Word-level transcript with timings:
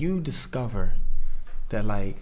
you 0.00 0.20
discover 0.20 0.94
that 1.68 1.84
like 1.84 2.16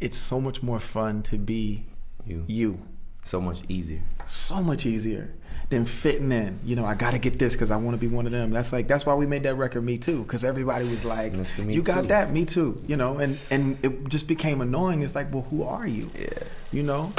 it's 0.00 0.18
so 0.18 0.40
much 0.40 0.62
more 0.62 0.78
fun 0.80 1.22
to 1.22 1.38
be 1.38 1.84
You. 2.26 2.44
you 2.46 2.82
So 3.24 3.40
much 3.40 3.62
easier. 3.68 4.02
so 4.26 4.62
much 4.62 4.84
easier 4.86 5.30
than 5.70 5.84
fitting 5.86 6.30
in. 6.32 6.58
You 6.64 6.76
know, 6.76 6.84
I 6.84 6.94
got 6.94 7.12
to 7.12 7.18
get 7.18 7.38
this 7.38 7.54
because 7.54 7.70
I 7.70 7.76
want 7.76 7.94
to 7.94 7.98
be 8.06 8.12
one 8.14 8.26
of 8.26 8.32
them. 8.32 8.50
That's 8.50 8.72
like 8.72 8.86
that's 8.88 9.06
why 9.06 9.14
we 9.14 9.26
made 9.26 9.44
that 9.44 9.54
record, 9.54 9.82
Me 9.82 9.96
Too, 9.96 10.22
because 10.22 10.44
everybody 10.44 10.84
was 10.84 11.04
like, 11.06 11.32
"You 11.58 11.82
got 11.82 12.02
Too. 12.02 12.08
that, 12.08 12.30
Me 12.30 12.44
Too," 12.44 12.78
you 12.86 12.96
know, 12.96 13.18
and 13.18 13.32
and 13.50 13.78
it 13.82 14.08
just 14.08 14.28
became 14.28 14.60
annoying. 14.60 15.02
It's 15.02 15.14
like, 15.14 15.32
well, 15.32 15.46
who 15.50 15.62
are 15.62 15.86
you? 15.86 16.10
Yeah. 16.18 16.28
You 16.72 16.82
know. 16.82 17.12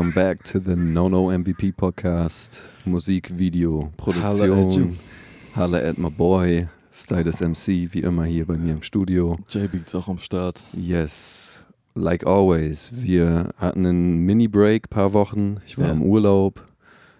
Welcome 0.00 0.14
back 0.14 0.42
to 0.44 0.58
the 0.58 0.74
No 0.76 1.10
No 1.10 1.26
MVP 1.30 1.72
Podcast. 1.76 2.70
Musik, 2.86 3.28
Video. 3.36 3.92
Produktion. 3.98 4.96
Halle 5.54 5.74
at 5.86 5.98
my 5.98 6.08
boy. 6.08 6.68
Stylus 6.90 7.42
MC, 7.42 7.92
wie 7.92 8.00
immer 8.00 8.24
hier 8.24 8.46
bei 8.46 8.56
mir 8.56 8.72
im 8.72 8.82
Studio. 8.82 9.36
J-Beats 9.50 9.94
auch 9.94 10.08
am 10.08 10.16
Start. 10.16 10.64
Yes, 10.72 11.62
like 11.94 12.26
always. 12.26 12.90
Wir 12.94 13.50
hatten 13.58 13.84
einen 13.84 14.24
Mini-Break, 14.24 14.88
paar 14.88 15.12
Wochen. 15.12 15.58
Ich 15.66 15.76
war 15.76 15.88
Ja. 15.88 15.92
im 15.92 16.00
Urlaub. 16.02 16.66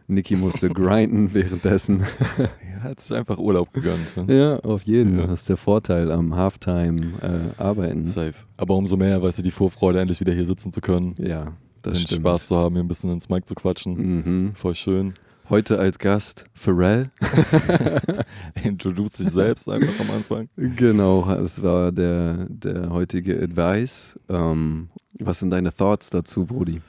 Niki 0.09 0.37
musste 0.37 0.69
grinden 0.71 1.35
währenddessen. 1.35 2.03
Er 2.39 2.83
hat 2.83 3.01
sich 3.01 3.15
einfach 3.15 3.37
Urlaub 3.37 3.75
gegönnt. 3.75 4.17
Ne? 4.17 4.35
ja, 4.35 4.57
auf 4.61 4.81
jeden. 4.85 5.19
Ja. 5.19 5.27
Das 5.27 5.41
ist 5.43 5.51
der 5.51 5.59
Vorteil 5.59 6.11
am 6.11 6.35
Halftime-Arbeiten. 6.35 8.07
Safe. 8.07 8.33
Aber 8.57 8.75
umso 8.75 8.97
mehr, 8.97 9.21
weißt 9.21 9.37
du, 9.37 9.43
die 9.43 9.51
Vorfreude, 9.51 10.01
endlich 10.01 10.19
wieder 10.19 10.33
hier 10.33 10.47
sitzen 10.47 10.73
zu 10.73 10.81
können. 10.81 11.15
ja, 11.19 11.53
das 11.83 11.95
den 11.95 12.07
stimmt. 12.07 12.21
Spaß 12.23 12.49
zu 12.49 12.57
haben, 12.57 12.75
hier 12.75 12.85
ein 12.85 12.89
bisschen 12.89 13.11
ins 13.13 13.29
Mic 13.29 13.47
zu 13.47 13.55
quatschen. 13.55 13.95
Mhm. 13.95 14.55
Voll 14.55 14.75
schön. 14.75 15.15
Heute 15.49 15.79
als 15.79 15.99
Gast 15.99 16.45
Pharrell. 16.55 17.11
Introduce 18.65 19.13
dich 19.13 19.31
selbst 19.31 19.69
einfach 19.69 19.99
am 20.01 20.11
Anfang. 20.15 20.49
Genau, 20.57 21.29
es 21.33 21.63
war 21.63 21.91
der, 21.93 22.47
der 22.49 22.91
heutige 22.91 23.41
Advice. 23.43 24.19
Ähm, 24.29 24.91
was 25.19 25.41
sind 25.41 25.51
deine 25.51 25.75
Thoughts 25.75 26.11
dazu, 26.11 26.47
Brudi? 26.47 26.81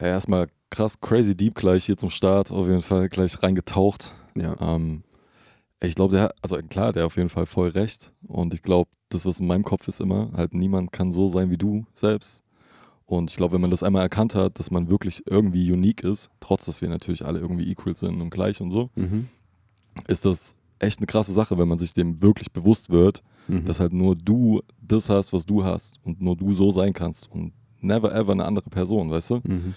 Ja, 0.00 0.08
erstmal 0.08 0.48
krass, 0.70 1.00
crazy 1.00 1.34
deep 1.36 1.54
gleich 1.54 1.84
hier 1.84 1.96
zum 1.96 2.10
Start. 2.10 2.50
Auf 2.50 2.66
jeden 2.66 2.82
Fall 2.82 3.08
gleich 3.08 3.42
reingetaucht. 3.42 4.14
Ja, 4.34 4.56
Ähm, 4.60 5.04
ich 5.84 5.94
glaube, 5.96 6.14
der, 6.14 6.32
also 6.42 6.56
klar, 6.68 6.92
der 6.92 7.02
hat 7.02 7.06
auf 7.08 7.16
jeden 7.16 7.28
Fall 7.28 7.46
voll 7.46 7.70
recht. 7.70 8.12
Und 8.28 8.54
ich 8.54 8.62
glaube, 8.62 8.88
das, 9.08 9.26
was 9.26 9.40
in 9.40 9.46
meinem 9.46 9.64
Kopf 9.64 9.88
ist 9.88 10.00
immer, 10.00 10.30
halt 10.36 10.54
niemand 10.54 10.92
kann 10.92 11.10
so 11.10 11.28
sein 11.28 11.50
wie 11.50 11.58
du 11.58 11.84
selbst. 11.94 12.41
Und 13.12 13.30
ich 13.30 13.36
glaube, 13.36 13.52
wenn 13.52 13.60
man 13.60 13.70
das 13.70 13.82
einmal 13.82 14.00
erkannt 14.00 14.34
hat, 14.34 14.58
dass 14.58 14.70
man 14.70 14.88
wirklich 14.88 15.22
irgendwie 15.26 15.70
unique 15.70 16.02
ist, 16.02 16.30
trotz 16.40 16.64
dass 16.64 16.80
wir 16.80 16.88
natürlich 16.88 17.26
alle 17.26 17.40
irgendwie 17.40 17.70
equal 17.70 17.94
sind 17.94 18.22
und 18.22 18.30
gleich 18.30 18.58
und 18.62 18.70
so, 18.70 18.88
mhm. 18.94 19.28
ist 20.08 20.24
das 20.24 20.54
echt 20.78 20.98
eine 20.98 21.06
krasse 21.06 21.34
Sache, 21.34 21.58
wenn 21.58 21.68
man 21.68 21.78
sich 21.78 21.92
dem 21.92 22.22
wirklich 22.22 22.52
bewusst 22.52 22.88
wird, 22.88 23.22
Mhm. 23.48 23.64
dass 23.64 23.80
halt 23.80 23.92
nur 23.92 24.14
du 24.14 24.62
das 24.80 25.10
hast, 25.10 25.32
was 25.32 25.44
du 25.44 25.64
hast 25.64 25.96
und 26.04 26.22
nur 26.22 26.36
du 26.36 26.54
so 26.54 26.70
sein 26.70 26.92
kannst 26.92 27.28
und 27.30 27.52
never 27.80 28.14
ever 28.14 28.32
eine 28.32 28.44
andere 28.44 28.70
Person, 28.70 29.10
weißt 29.10 29.30
du? 29.30 29.34
Mhm. 29.42 29.74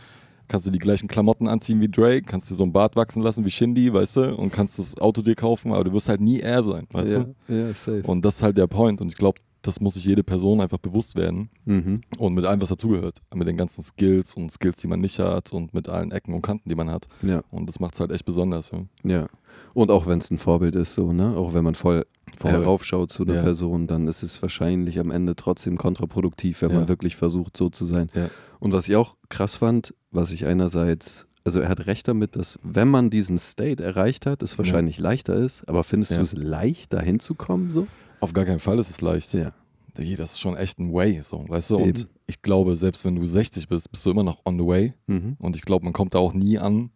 Kannst 0.47 0.67
du 0.67 0.71
die 0.71 0.79
gleichen 0.79 1.07
Klamotten 1.07 1.47
anziehen 1.47 1.81
wie 1.81 1.89
Drake, 1.89 2.21
kannst 2.21 2.51
dir 2.51 2.55
so 2.55 2.63
ein 2.63 2.71
Bart 2.71 2.95
wachsen 2.95 3.23
lassen 3.23 3.43
wie 3.43 3.49
Shindy, 3.49 3.91
weißt 3.91 4.17
du? 4.17 4.35
Und 4.35 4.53
kannst 4.53 4.77
das 4.77 4.97
Auto 4.99 5.23
dir 5.23 5.33
kaufen, 5.35 5.73
aber 5.73 5.83
du 5.83 5.93
wirst 5.93 6.07
halt 6.07 6.21
nie 6.21 6.39
er 6.39 6.63
sein, 6.63 6.85
weißt 6.91 7.11
ja, 7.13 7.23
du? 7.23 7.35
ja, 7.53 7.73
safe. 7.73 8.03
Und 8.03 8.23
das 8.23 8.35
ist 8.35 8.43
halt 8.43 8.55
der 8.55 8.67
Point. 8.67 9.01
Und 9.01 9.07
ich 9.07 9.17
glaube, 9.17 9.39
das 9.67 9.79
muss 9.79 9.95
sich 9.95 10.05
jede 10.05 10.23
Person 10.23 10.61
einfach 10.61 10.77
bewusst 10.77 11.15
werden. 11.15 11.49
mhm. 11.65 12.01
Und 12.17 12.33
mit 12.33 12.45
allem, 12.45 12.61
was 12.61 12.69
dazugehört. 12.69 13.21
Mit 13.33 13.47
den 13.47 13.57
ganzen 13.57 13.83
Skills 13.83 14.33
und 14.35 14.51
Skills, 14.51 14.77
die 14.77 14.87
man 14.87 14.99
nicht 15.01 15.19
hat 15.19 15.51
und 15.53 15.73
mit 15.73 15.89
allen 15.89 16.11
Ecken 16.11 16.33
und 16.33 16.41
Kanten, 16.41 16.69
die 16.69 16.75
man 16.75 16.89
hat. 16.89 17.07
Ja, 17.21 17.41
Und 17.51 17.67
das 17.67 17.79
macht 17.79 17.93
es 17.95 17.99
halt 17.99 18.11
echt 18.11 18.25
besonders. 18.25 18.71
Ja. 18.71 18.79
ja. 19.03 19.27
Und 19.73 19.91
auch 19.91 20.05
wenn 20.07 20.19
es 20.19 20.29
ein 20.31 20.37
Vorbild 20.37 20.75
ist, 20.75 20.93
so, 20.93 21.11
ne? 21.13 21.35
Auch 21.35 21.53
wenn 21.53 21.63
man 21.63 21.75
voll, 21.75 22.05
Voll. 22.37 22.51
heraufschaut 22.51 23.11
zu 23.11 23.23
einer 23.23 23.35
Ja. 23.35 23.41
Person, 23.43 23.87
dann 23.87 24.07
ist 24.07 24.23
es 24.23 24.41
wahrscheinlich 24.41 24.99
am 24.99 25.11
Ende 25.11 25.35
trotzdem 25.35 25.77
kontraproduktiv, 25.77 26.61
wenn 26.61 26.71
Ja. 26.71 26.79
man 26.79 26.87
wirklich 26.89 27.15
versucht, 27.15 27.55
so 27.57 27.69
zu 27.69 27.85
sein. 27.85 28.09
Ja. 28.13 28.29
Und 28.59 28.73
was 28.73 28.87
ich 28.89 28.95
auch 28.95 29.15
krass 29.29 29.55
fand, 29.55 29.93
was 30.11 30.31
ich 30.31 30.45
einerseits, 30.45 31.27
also 31.43 31.59
er 31.59 31.69
hat 31.69 31.85
recht 31.87 32.07
damit, 32.07 32.35
dass 32.35 32.57
wenn 32.63 32.87
man 32.87 33.09
diesen 33.09 33.37
State 33.37 33.83
erreicht 33.83 34.25
hat, 34.25 34.41
es 34.43 34.57
wahrscheinlich 34.57 34.97
leichter 34.99 35.35
ist, 35.35 35.67
aber 35.69 35.83
findest 35.83 36.11
Ja. 36.11 36.17
du 36.17 36.23
es 36.23 36.33
leicht, 36.33 36.91
da 36.93 36.99
hinzukommen, 37.01 37.71
so? 37.71 37.87
Auf 38.19 38.33
gar 38.33 38.45
keinen 38.45 38.59
Fall 38.59 38.79
ist 38.79 38.89
es 38.89 39.01
leicht. 39.01 39.33
Ja. 39.33 39.53
Das 39.93 40.33
ist 40.33 40.39
schon 40.41 40.57
echt 40.57 40.77
ein 40.79 40.93
Way, 40.93 41.21
so, 41.21 41.45
weißt 41.47 41.69
du? 41.71 41.79
Eben. 41.79 41.85
Und 41.87 42.07
ich 42.27 42.41
glaube, 42.41 42.75
selbst 42.75 43.05
wenn 43.05 43.15
du 43.15 43.25
60 43.25 43.67
bist, 43.69 43.89
bist 43.91 44.05
du 44.05 44.11
immer 44.11 44.23
noch 44.23 44.41
on 44.45 44.59
the 44.59 44.65
way. 44.65 44.93
Mhm. 45.07 45.37
Und 45.39 45.55
ich 45.55 45.61
glaube, 45.61 45.85
man 45.85 45.93
kommt 45.93 46.15
da 46.15 46.19
auch 46.19 46.33
nie 46.33 46.57
an. 46.57 46.89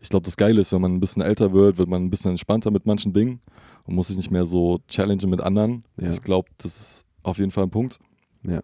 Ich 0.00 0.10
glaube, 0.10 0.24
das 0.24 0.36
Geile 0.36 0.60
ist, 0.60 0.70
wenn 0.72 0.82
man 0.82 0.92
ein 0.92 1.00
bisschen 1.00 1.22
älter 1.22 1.52
wird, 1.54 1.78
wird 1.78 1.88
man 1.88 2.04
ein 2.04 2.10
bisschen 2.10 2.32
entspannter 2.32 2.70
mit 2.70 2.84
manchen 2.84 3.12
Dingen 3.14 3.40
und 3.84 3.94
muss 3.94 4.08
sich 4.08 4.16
nicht 4.18 4.30
mehr 4.30 4.44
so 4.44 4.80
challengen 4.88 5.30
mit 5.30 5.40
anderen. 5.40 5.84
Ja. 5.98 6.10
Ich 6.10 6.20
glaube, 6.22 6.50
das 6.58 6.76
ist 6.76 7.04
auf 7.22 7.38
jeden 7.38 7.50
Fall 7.50 7.64
ein 7.64 7.70
Punkt. 7.70 7.98
Ja. 8.42 8.60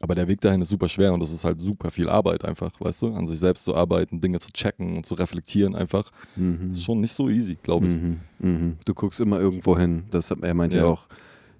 Aber 0.00 0.14
der 0.14 0.28
Weg 0.28 0.42
dahin 0.42 0.60
ist 0.60 0.68
super 0.68 0.88
schwer 0.90 1.14
und 1.14 1.20
das 1.20 1.32
ist 1.32 1.44
halt 1.44 1.62
super 1.62 1.90
viel 1.90 2.10
Arbeit 2.10 2.44
einfach, 2.44 2.72
weißt 2.78 3.02
du? 3.02 3.14
An 3.14 3.26
sich 3.26 3.38
selbst 3.38 3.64
zu 3.64 3.74
arbeiten, 3.74 4.20
Dinge 4.20 4.38
zu 4.38 4.50
checken 4.52 4.98
und 4.98 5.06
zu 5.06 5.14
reflektieren 5.14 5.74
einfach. 5.74 6.10
Mhm. 6.36 6.68
Das 6.68 6.78
ist 6.78 6.84
schon 6.84 7.00
nicht 7.00 7.12
so 7.12 7.30
easy, 7.30 7.56
glaube 7.62 7.86
ich. 7.86 7.92
Mhm. 7.94 8.20
Mhm. 8.40 8.76
Du 8.84 8.92
guckst 8.92 9.18
immer 9.20 9.40
irgendwo 9.40 9.78
hin. 9.78 10.04
Das, 10.10 10.30
er 10.30 10.52
meinte 10.54 10.76
ja 10.76 10.82
Ja. 10.82 10.88
auch, 10.90 11.06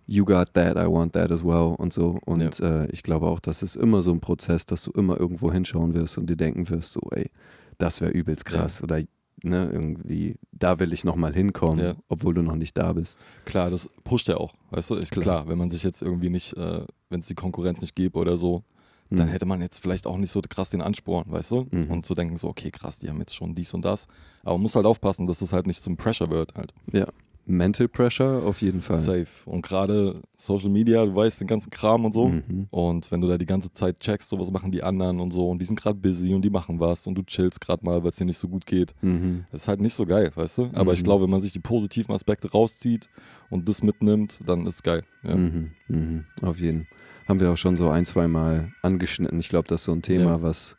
you 0.06 0.24
got 0.24 0.52
that, 0.54 0.76
I 0.76 0.86
want 0.90 1.12
that 1.14 1.30
as 1.30 1.42
well 1.44 1.74
und 1.78 1.92
so. 1.92 2.18
Und 2.26 2.60
äh, 2.60 2.86
ich 2.90 3.02
glaube 3.02 3.26
auch, 3.26 3.40
das 3.40 3.62
ist 3.62 3.76
immer 3.76 4.02
so 4.02 4.10
ein 4.12 4.20
Prozess, 4.20 4.66
dass 4.66 4.84
du 4.84 4.90
immer 4.92 5.18
irgendwo 5.18 5.50
hinschauen 5.52 5.94
wirst 5.94 6.18
und 6.18 6.28
dir 6.28 6.36
denken 6.36 6.68
wirst, 6.68 6.92
so, 6.92 7.00
ey, 7.12 7.30
das 7.78 8.00
wäre 8.00 8.10
übelst 8.12 8.44
krass. 8.44 8.82
Oder 8.82 9.00
ne, 9.42 9.68
irgendwie, 9.72 10.36
da 10.52 10.78
will 10.78 10.92
ich 10.92 11.04
nochmal 11.04 11.32
hinkommen, 11.34 11.84
Ja. 11.84 11.94
obwohl 12.08 12.34
du 12.34 12.42
noch 12.42 12.56
nicht 12.56 12.76
da 12.78 12.92
bist. 12.92 13.18
Klar, 13.44 13.70
das 13.70 13.88
pusht 14.04 14.28
ja 14.28 14.36
auch, 14.36 14.54
weißt 14.70 14.90
du? 14.90 14.98
Ich, 14.98 15.10
Klar. 15.10 15.22
klar. 15.22 15.48
wenn 15.48 15.58
man 15.58 15.70
sich 15.70 15.82
jetzt 15.82 16.02
irgendwie 16.02 16.30
nicht, 16.30 16.56
äh, 16.56 16.84
wenn 17.10 17.20
es 17.20 17.26
die 17.26 17.34
Konkurrenz 17.34 17.80
nicht 17.80 17.94
gibt 17.94 18.16
oder 18.16 18.36
so, 18.36 18.62
dann 19.10 19.28
Mhm. 19.28 19.32
hätte 19.32 19.44
man 19.46 19.60
jetzt 19.60 19.78
vielleicht 19.80 20.06
auch 20.06 20.16
nicht 20.16 20.30
so 20.30 20.40
krass 20.48 20.70
den 20.70 20.80
Ansporn, 20.80 21.26
weißt 21.30 21.50
du? 21.50 21.66
Mhm. 21.70 21.90
Und 21.90 22.06
zu 22.06 22.14
denken 22.14 22.36
so, 22.38 22.48
okay, 22.48 22.70
krass, 22.70 22.98
die 23.00 23.08
haben 23.10 23.18
jetzt 23.18 23.34
schon 23.34 23.54
dies 23.54 23.74
und 23.74 23.84
das. 23.84 24.06
Aber 24.42 24.54
man 24.54 24.62
muss 24.62 24.74
halt 24.74 24.86
aufpassen, 24.86 25.26
dass 25.26 25.42
es 25.42 25.52
halt 25.52 25.66
nicht 25.66 25.82
zum 25.82 25.96
Pressure 25.96 26.30
wird 26.30 26.54
halt. 26.54 26.72
Ja. 26.92 27.06
Mental 27.46 27.88
Pressure 27.88 28.42
auf 28.44 28.62
jeden 28.62 28.80
Fall. 28.80 28.96
Safe. 28.96 29.26
Und 29.44 29.62
gerade 29.62 30.22
Social 30.36 30.70
Media, 30.70 31.04
du 31.04 31.14
weißt 31.14 31.40
den 31.40 31.46
ganzen 31.46 31.70
Kram 31.70 32.04
und 32.06 32.12
so. 32.12 32.28
Mhm. 32.28 32.68
Und 32.70 33.10
wenn 33.10 33.20
du 33.20 33.28
da 33.28 33.36
die 33.36 33.44
ganze 33.46 33.72
Zeit 33.72 34.00
checkst, 34.00 34.28
so 34.30 34.38
was 34.38 34.50
machen 34.50 34.70
die 34.72 34.82
anderen 34.82 35.20
und 35.20 35.30
so, 35.30 35.50
und 35.50 35.60
die 35.60 35.66
sind 35.66 35.78
gerade 35.78 35.98
busy 35.98 36.32
und 36.34 36.42
die 36.42 36.50
machen 36.50 36.80
was 36.80 37.06
und 37.06 37.14
du 37.16 37.22
chillst 37.22 37.60
gerade 37.60 37.84
mal, 37.84 38.02
weil 38.02 38.10
es 38.10 38.16
dir 38.16 38.24
nicht 38.24 38.38
so 38.38 38.48
gut 38.48 38.64
geht. 38.64 38.94
Mhm. 39.02 39.44
Das 39.52 39.62
ist 39.62 39.68
halt 39.68 39.80
nicht 39.80 39.94
so 39.94 40.06
geil, 40.06 40.32
weißt 40.34 40.58
du? 40.58 40.70
Aber 40.72 40.92
ich 40.94 41.00
Mhm. 41.00 41.04
glaube, 41.04 41.24
wenn 41.24 41.30
man 41.30 41.42
sich 41.42 41.52
die 41.52 41.60
positiven 41.60 42.14
Aspekte 42.14 42.50
rauszieht 42.50 43.08
und 43.50 43.68
das 43.68 43.82
mitnimmt, 43.82 44.40
dann 44.46 44.66
ist 44.66 44.76
es 44.76 44.82
geil. 44.82 45.02
Ja. 45.22 45.36
Mhm. 45.36 45.70
Mhm. 45.88 46.24
Auf 46.42 46.58
jeden. 46.58 46.86
Haben 47.28 47.40
wir 47.40 47.50
auch 47.52 47.56
schon 47.56 47.76
so 47.76 47.90
ein, 47.90 48.04
zwei 48.06 48.26
Mal 48.26 48.72
angeschnitten. 48.82 49.38
Ich 49.38 49.48
glaube, 49.48 49.68
das 49.68 49.82
ist 49.82 49.84
so 49.84 49.92
ein 49.92 50.02
Thema, 50.02 50.24
Ja. 50.24 50.42
was 50.42 50.76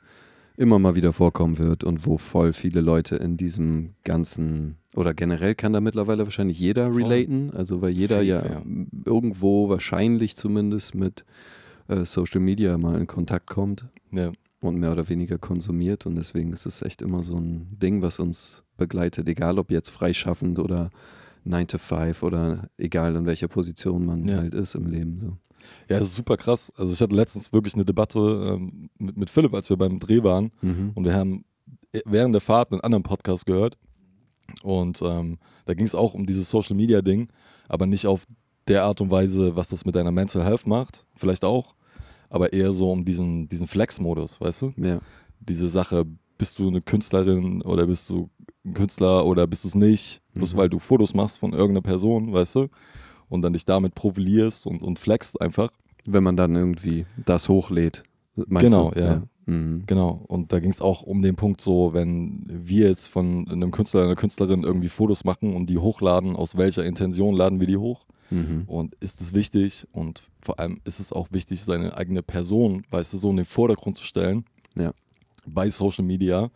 immer 0.58 0.80
mal 0.80 0.96
wieder 0.96 1.12
vorkommen 1.12 1.58
wird 1.58 1.84
und 1.84 2.06
wo 2.06 2.18
voll 2.18 2.54
viele 2.54 2.80
Leute 2.82 3.18
in 3.18 3.36
diesem 3.36 3.94
ganzen 4.06 4.78
oder 4.96 5.14
generell 5.14 5.56
kann 5.56 5.74
da 5.74 5.82
mittlerweile 5.82 6.24
wahrscheinlich 6.24 6.60
jeder 6.60 6.92
Voll. 6.92 7.04
relaten, 7.04 7.52
also 7.52 7.82
weil 7.82 7.92
jeder 7.92 8.18
Safe, 8.18 8.26
ja, 8.28 8.44
ja. 8.46 8.62
irgendwo 9.06 9.70
wahrscheinlich 9.70 10.36
zumindest 10.36 10.96
mit 10.96 11.26
äh, 11.88 12.06
Social 12.06 12.42
Media 12.42 12.78
mal 12.78 13.00
in 13.00 13.08
Kontakt 13.08 13.48
kommt 13.48 13.86
Ja. 14.12 14.32
und 14.62 14.78
mehr 14.78 14.92
oder 14.92 15.08
weniger 15.10 15.38
konsumiert 15.38 16.06
und 16.06 16.16
deswegen 16.16 16.54
ist 16.54 16.66
es 16.66 16.82
echt 16.82 17.02
immer 17.02 17.24
so 17.24 17.36
ein 17.38 17.68
Ding, 17.80 18.02
was 18.02 18.20
uns 18.20 18.64
begleitet, 18.78 19.28
egal 19.30 19.60
ob 19.60 19.72
jetzt 19.72 19.90
freischaffend 19.90 20.60
oder 20.60 20.90
9 21.44 21.68
to 21.68 21.78
5 21.78 22.24
oder 22.24 22.70
egal 22.78 23.16
in 23.16 23.26
welcher 23.26 23.48
Position 23.48 24.06
man 24.06 24.26
Ja. 24.26 24.38
halt 24.38 24.54
ist 24.56 24.74
im 24.76 24.88
Leben. 24.88 25.20
So. 25.22 25.28
Ja, 25.90 26.00
das 26.00 26.08
ist 26.10 26.16
super 26.16 26.38
krass. 26.38 26.72
Also 26.76 26.94
ich 26.94 27.02
hatte 27.02 27.16
letztens 27.16 27.52
wirklich 27.54 27.74
eine 27.76 27.86
Debatte 27.86 28.20
ähm, 28.56 28.90
mit, 28.98 29.18
mit 29.18 29.30
Philipp, 29.30 29.54
als 29.54 29.70
wir 29.70 29.78
beim 29.78 30.00
Dreh 30.00 30.24
waren. 30.24 30.52
Mhm. 30.62 30.92
Und 30.96 31.04
wir 31.06 31.14
haben 31.14 31.44
während 32.06 32.34
der 32.34 32.42
Fahrt 32.42 32.72
einen 32.72 32.82
anderen 32.82 33.04
Podcast 33.04 33.46
gehört. 33.46 33.78
Und 34.64 35.02
ähm, 35.02 35.38
da 35.66 35.74
ging 35.74 35.86
es 35.86 35.96
auch 35.96 36.14
um 36.14 36.26
dieses 36.26 36.50
Social 36.50 36.76
Media 36.76 37.02
Ding, 37.02 37.30
aber 37.68 37.86
nicht 37.86 38.08
auf 38.08 38.24
der 38.68 38.84
Art 38.84 39.02
und 39.02 39.12
Weise, 39.12 39.56
was 39.56 39.70
das 39.70 39.86
mit 39.86 39.96
deiner 39.96 40.12
Mental 40.12 40.44
Health 40.44 40.66
macht. 40.68 41.06
Vielleicht 41.16 41.44
auch. 41.46 41.76
Aber 42.30 42.54
eher 42.54 42.74
so 42.74 42.92
um 42.92 43.06
diesen, 43.06 43.48
diesen 43.48 43.68
Flex-Modus, 43.68 44.42
weißt 44.42 44.62
du? 44.64 44.74
Ja. 44.78 45.00
Diese 45.40 45.68
Sache, 45.68 46.06
bist 46.38 46.60
du 46.60 46.68
eine 46.68 46.82
Künstlerin 46.82 47.62
oder 47.62 47.86
bist 47.88 48.10
du 48.10 48.30
ein 48.66 48.74
Künstler 48.74 49.26
oder 49.26 49.48
bist 49.48 49.64
du 49.64 49.68
es 49.70 49.76
nicht? 49.76 50.22
Bloß 50.34 50.54
Mhm. 50.54 50.58
weil 50.58 50.70
du 50.70 50.80
Fotos 50.80 51.14
machst 51.14 51.38
von 51.38 51.54
irgendeiner 51.54 51.82
Person, 51.82 52.34
weißt 52.34 52.56
du? 52.56 52.68
Und 53.30 53.42
dann 53.42 53.54
dich 53.54 53.66
damit 53.66 53.96
profilierst 53.96 54.68
und, 54.68 54.82
und 54.82 55.00
flexst 55.00 55.40
einfach. 55.40 55.70
Wenn 56.06 56.24
man 56.24 56.36
dann 56.36 56.56
irgendwie 56.56 57.06
das 57.26 57.48
hochlädt, 57.50 58.04
Meinst 58.36 58.70
Genau, 58.72 58.92
du? 58.92 59.00
ja. 59.00 59.22
Mhm. 59.48 59.84
Genau. 59.86 60.24
Und 60.28 60.52
da 60.52 60.60
ging 60.60 60.72
es 60.72 60.82
auch 60.82 61.02
um 61.04 61.22
den 61.22 61.36
Punkt 61.36 61.62
so, 61.62 61.94
wenn 61.94 62.44
wir 62.48 62.88
jetzt 62.90 63.08
von 63.08 63.48
einem 63.50 63.72
Künstler 63.72 64.00
oder 64.02 64.08
einer 64.10 64.16
Künstlerin 64.16 64.64
irgendwie 64.64 64.90
Fotos 64.90 65.24
machen 65.24 65.56
und 65.56 65.68
die 65.70 65.78
hochladen, 65.78 66.36
aus 66.36 66.58
welcher 66.58 66.84
Intention 66.84 67.36
laden 67.36 67.60
wir 67.60 67.68
die 67.68 67.78
hoch? 67.78 68.06
Mhm. 68.32 68.64
Und 68.66 68.96
ist 68.96 69.22
es 69.22 69.34
wichtig 69.36 69.86
und 69.92 70.24
vor 70.42 70.60
allem 70.60 70.80
ist 70.84 71.00
es 71.00 71.14
auch 71.14 71.28
wichtig, 71.32 71.62
seine 71.64 71.96
eigene 71.96 72.24
Person, 72.24 72.84
weißt 72.90 73.14
du, 73.14 73.18
so 73.20 73.30
in 73.30 73.38
den 73.38 73.46
Vordergrund 73.46 73.96
zu 73.96 74.04
stellen 74.04 74.46
Ja. 74.76 74.92
bei 75.48 75.70
Social 75.70 76.04
Media. 76.04 76.50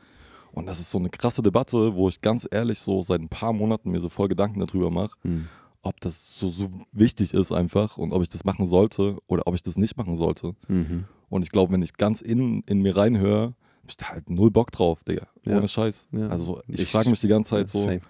Und 0.51 0.65
das 0.65 0.79
ist 0.79 0.89
so 0.89 0.97
eine 0.97 1.09
krasse 1.09 1.43
Debatte, 1.43 1.93
wo 1.93 2.09
ich 2.09 2.21
ganz 2.21 2.47
ehrlich 2.49 2.79
so 2.79 3.03
seit 3.03 3.21
ein 3.21 3.29
paar 3.29 3.53
Monaten 3.53 3.91
mir 3.91 3.99
so 4.01 4.09
voll 4.09 4.27
Gedanken 4.29 4.59
darüber 4.59 4.89
mache, 4.89 5.15
Mhm. 5.23 5.45
ob 5.83 6.01
das 6.01 6.39
so, 6.39 6.49
so 6.49 6.71
wichtig 6.91 7.35
ist 7.35 7.51
einfach 7.51 7.99
und 7.99 8.13
ob 8.13 8.23
ich 8.23 8.29
das 8.29 8.43
machen 8.45 8.65
sollte 8.65 9.17
oder 9.27 9.43
ob 9.45 9.53
ich 9.53 9.61
das 9.61 9.77
nicht 9.77 9.95
machen 9.95 10.17
sollte. 10.17 10.55
Mhm. 10.67 11.05
Und 11.29 11.43
ich 11.43 11.51
glaube, 11.51 11.73
wenn 11.73 11.81
ich 11.81 11.93
ganz 11.93 12.21
in, 12.21 12.61
in 12.67 12.81
mir 12.81 12.95
reinhöre, 12.97 13.53
hab 13.83 13.89
ich 13.89 13.97
da 13.97 14.09
halt 14.09 14.29
null 14.29 14.51
Bock 14.51 14.71
drauf, 14.71 15.03
Digga. 15.03 15.27
Ja. 15.45 15.57
Ohne 15.57 15.67
Scheiß. 15.67 16.07
Ja. 16.11 16.27
Also 16.29 16.61
ich, 16.67 16.81
Ich- 16.81 16.91
frage 16.91 17.09
mich 17.09 17.19
die 17.21 17.27
ganze 17.27 17.51
Zeit 17.51 17.69
so. 17.69 17.79
Same. 17.79 18.01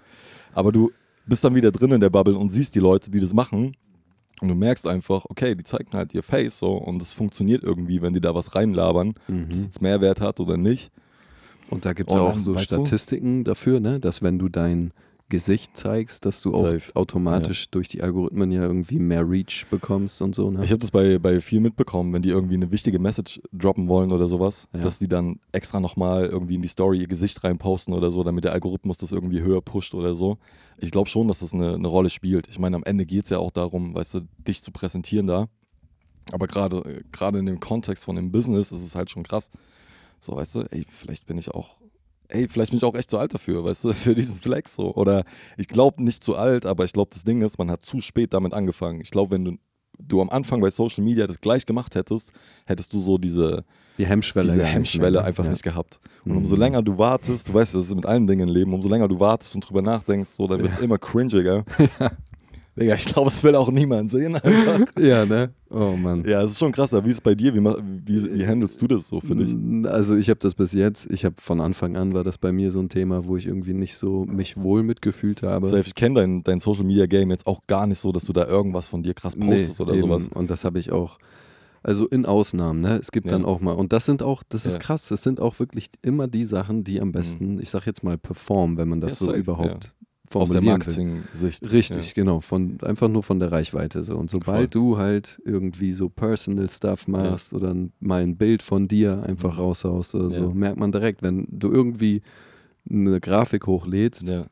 Aber 0.54 0.71
du 0.71 0.92
bist 1.25 1.44
dann 1.44 1.54
wieder 1.56 1.71
drin 1.71 1.92
in 1.92 2.01
der 2.01 2.10
Bubble 2.10 2.36
und 2.38 2.50
siehst 2.50 2.74
die 2.75 2.80
Leute, 2.80 3.12
die 3.12 3.19
das 3.19 3.33
machen. 3.33 3.75
Und 4.42 4.48
du 4.48 4.56
merkst 4.56 4.88
einfach, 4.88 5.25
okay, 5.30 5.54
die 5.54 5.63
zeigen 5.66 5.92
halt 5.94 6.13
ihr 6.13 6.24
Face 6.24 6.60
so 6.60 6.74
und 6.74 7.01
es 7.01 7.12
funktioniert 7.12 7.62
irgendwie, 7.62 8.01
wenn 8.01 8.13
die 8.13 8.21
da 8.21 8.33
was 8.33 8.56
reinlabern, 8.56 9.10
ob 9.10 9.30
Mhm. 9.30 9.50
das 9.50 9.63
jetzt 9.63 9.81
Mehrwert 9.81 10.22
hat 10.22 10.39
oder 10.39 10.56
nicht. 10.57 10.92
Und 11.69 11.83
da 11.86 11.94
gibt 11.94 12.10
es 12.10 12.15
Und 12.15 12.22
auch 12.22 12.38
so 12.39 12.56
weißt 12.56 12.72
du? 12.72 12.75
Statistiken 12.75 13.44
dafür, 13.44 13.80
ne? 13.81 14.00
dass 14.00 14.22
wenn 14.24 14.39
du 14.39 14.48
dein 14.50 14.92
Gesicht 15.29 15.77
zeigst, 15.77 16.25
dass 16.25 16.41
du 16.41 16.53
auch 16.53 16.63
Safe. 16.67 16.91
automatisch 16.95 17.69
durch 17.69 17.87
die 17.87 18.01
Algorithmen 18.01 18.51
ja 18.51 18.63
irgendwie 18.63 18.99
mehr 18.99 19.27
Reach 19.29 19.65
bekommst 19.69 20.21
und 20.21 20.33
so. 20.35 20.49
Ne? 20.51 20.63
Ich 20.63 20.71
habe 20.71 20.79
das 20.79 20.91
bei, 20.91 21.19
bei 21.19 21.39
viel 21.39 21.59
mitbekommen, 21.59 22.11
wenn 22.13 22.21
die 22.21 22.29
irgendwie 22.29 22.55
eine 22.55 22.71
wichtige 22.71 22.99
Message 22.99 23.39
droppen 23.53 23.87
wollen 23.87 24.11
oder 24.11 24.27
sowas, 24.27 24.67
Ja. 24.73 24.81
dass 24.81 24.99
die 24.99 25.07
dann 25.07 25.39
extra 25.51 25.79
nochmal 25.79 26.25
irgendwie 26.25 26.55
in 26.55 26.61
die 26.61 26.67
Story 26.67 26.99
ihr 27.01 27.07
Gesicht 27.07 27.43
reinposten 27.43 27.93
oder 27.93 28.11
so, 28.11 28.23
damit 28.23 28.43
der 28.43 28.53
Algorithmus 28.53 28.97
das 28.97 29.11
irgendwie 29.11 29.41
höher 29.41 29.61
pusht 29.61 29.93
oder 29.93 30.15
so. 30.15 30.37
Ich 30.79 30.91
glaube 30.91 31.09
schon, 31.09 31.27
dass 31.27 31.39
das 31.39 31.53
eine, 31.53 31.75
eine 31.75 31.87
Rolle 31.87 32.09
spielt. 32.09 32.47
Ich 32.49 32.57
meine, 32.59 32.75
am 32.75 32.83
Ende 32.83 33.05
geht 33.05 33.25
es 33.25 33.29
ja 33.29 33.37
auch 33.37 33.51
darum, 33.51 33.93
weißt 33.95 34.15
du, 34.15 34.19
dich 34.47 34.63
zu 34.63 34.71
präsentieren 34.71 35.27
da. 35.27 35.47
Aber 36.31 36.47
gerade 36.47 36.77
äh, 36.85 37.03
gerade 37.11 37.39
in 37.39 37.45
dem 37.45 37.59
Kontext 37.59 38.05
von 38.05 38.15
dem 38.15 38.31
Business 38.31 38.71
ist 38.71 38.83
es 38.83 38.95
halt 38.95 39.09
schon 39.09 39.23
krass. 39.23 39.49
So, 40.19 40.35
weißt 40.35 40.55
du, 40.55 40.59
ey, 40.71 40.85
vielleicht 40.89 41.25
bin 41.27 41.37
ich 41.37 41.49
auch, 41.51 41.77
ey, 42.29 42.47
vielleicht 42.47 42.71
bin 42.71 42.77
ich 42.77 42.83
auch 42.83 42.95
echt 42.95 43.09
zu 43.09 43.17
alt 43.17 43.33
dafür, 43.33 43.63
weißt 43.63 43.83
du, 43.83 43.93
für 43.93 44.15
diesen 44.15 44.39
Flex 44.39 44.75
so. 44.75 44.93
Oder 44.95 45.23
ich 45.57 45.67
glaube 45.67 46.03
nicht 46.03 46.23
zu 46.23 46.35
alt, 46.35 46.65
aber 46.65 46.85
ich 46.85 46.93
glaube, 46.93 47.11
das 47.13 47.23
Ding 47.23 47.41
ist, 47.41 47.57
man 47.57 47.69
hat 47.69 47.83
zu 47.83 48.01
spät 48.01 48.33
damit 48.33 48.53
angefangen. 48.53 49.01
Ich 49.01 49.11
glaube, 49.11 49.31
wenn 49.31 49.45
du, 49.45 49.57
du 49.99 50.21
am 50.21 50.29
Anfang 50.29 50.61
bei 50.61 50.69
Social 50.69 51.03
Media 51.03 51.27
das 51.27 51.41
gleich 51.41 51.65
gemacht 51.65 51.95
hättest, 51.95 52.31
hättest 52.65 52.93
du 52.93 52.99
so 52.99 53.17
diese, 53.17 53.65
die 53.97 54.05
Hemmschwelle. 54.05 54.51
diese 54.51 54.65
Hemmschwelle 54.65 55.19
ne? 55.19 55.25
einfach 55.25 55.43
ja. 55.43 55.49
nicht 55.51 55.63
gehabt. 55.63 55.99
Und 56.23 56.31
Mhm. 56.31 56.37
umso 56.37 56.55
länger 56.55 56.81
du 56.81 56.97
wartest, 56.97 57.49
du 57.49 57.53
weißt, 57.53 57.75
das 57.75 57.87
ist 57.89 57.95
mit 57.95 58.05
allen 58.05 58.27
Dingen 58.27 58.47
im 58.47 58.53
Leben, 58.55 58.73
umso 58.73 58.87
länger 58.89 59.07
du 59.07 59.19
wartest 59.19 59.55
und 59.55 59.61
drüber 59.67 59.81
nachdenkst, 59.81 60.29
so, 60.29 60.47
dann 60.47 60.61
wird 60.61 60.71
es 60.71 60.77
immer 60.79 60.97
cringiger. 60.97 61.65
Digga, 62.79 62.95
ich 62.95 63.05
glaube, 63.05 63.27
es 63.29 63.43
will 63.43 63.55
auch 63.55 63.69
niemand 63.71 64.11
sehen 64.11 64.35
einfach. 64.35 64.79
Ja, 64.99 65.25
ne? 65.25 65.53
Oh 65.69 65.95
Mann. 65.95 66.23
Ja, 66.25 66.41
es 66.43 66.51
ist 66.51 66.59
schon 66.59 66.71
krasser. 66.71 67.03
Wie 67.05 67.09
ist 67.09 67.15
es 67.15 67.21
bei 67.21 67.35
dir? 67.35 67.53
Wie, 67.53 67.59
wie, 67.63 68.39
wie 68.39 68.47
handelst 68.47 68.81
du 68.81 68.87
das 68.87 69.07
so 69.07 69.19
für 69.21 69.35
dich? 69.35 69.55
Also 69.87 70.15
ich 70.15 70.29
habe 70.29 70.39
das 70.39 70.55
bis 70.55 70.73
jetzt, 70.73 71.11
ich 71.11 71.25
habe 71.25 71.35
von 71.39 71.61
Anfang 71.61 71.95
an 71.95 72.13
war 72.13 72.23
das 72.23 72.37
bei 72.37 72.51
mir 72.51 72.71
so 72.71 72.79
ein 72.79 72.89
Thema, 72.89 73.25
wo 73.25 73.37
ich 73.37 73.45
irgendwie 73.47 73.73
nicht 73.73 73.95
so 73.95 74.25
mich 74.25 74.57
wohl 74.57 74.81
mitgefühlt 74.83 75.43
habe. 75.43 75.67
Safe, 75.67 75.83
ich 75.85 75.95
kenne 75.95 76.15
dein, 76.21 76.43
dein 76.43 76.59
Social 76.59 76.83
Media 76.85 77.05
Game 77.05 77.29
jetzt 77.29 77.45
auch 77.47 77.61
gar 77.67 77.85
nicht 77.85 77.99
so, 77.99 78.11
dass 78.11 78.23
du 78.23 78.33
da 78.33 78.45
irgendwas 78.47 78.87
von 78.87 79.03
dir 79.03 79.13
krass 79.13 79.35
postest 79.35 79.79
oder 79.79 79.93
eben. 79.93 80.01
sowas. 80.01 80.27
Und 80.33 80.49
das 80.49 80.65
habe 80.65 80.79
ich 80.79 80.91
auch, 80.91 81.19
also 81.83 82.07
in 82.07 82.25
Ausnahmen, 82.25 82.81
ne? 82.81 82.97
Es 82.97 83.11
gibt 83.11 83.27
Ja. 83.27 83.33
dann 83.33 83.45
auch 83.45 83.59
mal, 83.61 83.73
und 83.73 83.93
das 83.93 84.05
sind 84.05 84.23
auch, 84.23 84.43
das 84.49 84.65
ist 84.65 84.73
Ja. 84.73 84.79
krass, 84.79 85.07
das 85.07 85.21
sind 85.23 85.39
auch 85.39 85.59
wirklich 85.59 85.87
immer 86.01 86.27
die 86.27 86.43
Sachen, 86.45 86.83
die 86.83 86.99
am 86.99 87.11
besten, 87.11 87.59
ich 87.61 87.69
sag 87.69 87.85
jetzt 87.85 88.03
mal, 88.03 88.17
performen, 88.17 88.77
wenn 88.77 88.87
man 88.89 89.01
das 89.01 89.19
Ja, 89.19 89.27
so 89.27 89.33
überhaupt 89.33 89.93
Aus 90.35 90.49
der. 90.49 90.61
Marketing-Sicht. 90.61 91.71
Richtig, 91.71 92.13
genau. 92.13 92.39
Von, 92.39 92.77
einfach 92.81 93.07
nur 93.07 93.23
von 93.23 93.39
der 93.39 93.51
Reichweite. 93.51 94.03
So. 94.03 94.15
Und 94.17 94.29
sobald 94.29 94.75
du 94.75 94.97
halt 94.97 95.41
irgendwie 95.45 95.91
so 95.93 96.09
Personal 96.09 96.69
Stuff 96.69 97.07
machst 97.07 97.53
oder 97.53 97.71
n- 97.71 97.91
mal 97.99 98.21
ein 98.21 98.37
Bild 98.37 98.61
von 98.63 98.87
dir 98.87 99.23
einfach 99.23 99.53
Mhm. 99.55 99.59
raushaust 99.63 100.15
oder 100.15 100.29
so, 100.29 100.47
Ja. 100.49 100.53
merkt 100.53 100.79
man 100.79 100.91
direkt, 100.91 101.23
wenn 101.23 101.47
du 101.49 101.71
irgendwie 101.71 102.21
eine 102.89 103.19
Grafik 103.19 103.65
hochlädst 103.67 104.27
Ja. 104.27 104.45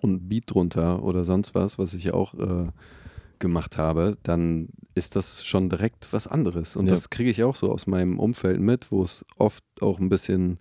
und 0.00 0.12
ein 0.12 0.28
Beat 0.28 0.44
drunter 0.46 1.02
oder 1.02 1.24
sonst 1.24 1.54
was, 1.54 1.78
was 1.78 1.92
ich 1.94 2.04
ja 2.04 2.14
auch 2.14 2.34
äh, 2.34 2.68
gemacht 3.38 3.76
habe, 3.76 4.16
dann 4.22 4.68
ist 4.94 5.14
das 5.14 5.44
schon 5.44 5.68
direkt 5.68 6.10
was 6.12 6.26
anderes. 6.26 6.74
Und 6.74 6.86
Ja. 6.86 6.92
das 6.92 7.10
kriege 7.10 7.28
ich 7.30 7.42
auch 7.44 7.54
so 7.54 7.70
aus 7.70 7.86
meinem 7.86 8.18
Umfeld 8.18 8.60
mit, 8.60 8.90
wo 8.90 9.02
es 9.02 9.26
oft 9.36 9.62
auch 9.82 9.98
ein 10.00 10.08
bisschen 10.08 10.58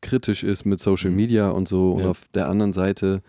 kritisch 0.00 0.42
ist 0.42 0.64
mit 0.64 0.80
Social 0.80 1.10
Mhm. 1.10 1.16
Media 1.16 1.50
und 1.50 1.68
so. 1.68 1.92
Und 1.92 2.00
Ja. 2.02 2.08
auf 2.10 2.28
der 2.34 2.48
anderen 2.48 2.72
Seite, 2.72 3.22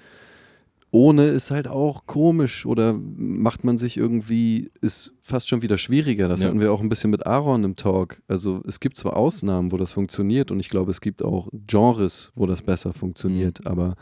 ohne 0.95 1.25
ist 1.25 1.51
halt 1.51 1.67
auch 1.67 2.05
komisch 2.05 2.65
oder 2.65 2.93
macht 2.93 3.65
man 3.65 3.77
sich 3.77 3.97
irgendwie, 3.97 4.71
ist 4.79 5.11
fast 5.21 5.49
schon 5.49 5.61
wieder 5.61 5.77
schwieriger. 5.77 6.29
Das 6.29 6.41
Ja. 6.41 6.47
hatten 6.47 6.61
wir 6.61 6.71
auch 6.71 6.79
ein 6.79 6.87
bisschen 6.87 7.09
mit 7.11 7.25
Aaron 7.27 7.65
im 7.65 7.75
Talk. 7.75 8.21
Also 8.29 8.61
es 8.65 8.79
gibt 8.79 8.95
zwar 8.95 9.17
Ausnahmen, 9.17 9.73
wo 9.73 9.77
das 9.77 9.91
funktioniert 9.91 10.51
und 10.51 10.61
ich 10.61 10.69
glaube, 10.69 10.91
es 10.91 11.01
gibt 11.01 11.21
auch 11.21 11.49
Genres, 11.67 12.31
wo 12.35 12.45
das 12.45 12.61
besser 12.61 12.93
funktioniert, 12.93 13.59
Mhm. 13.59 13.67
aber 13.67 13.95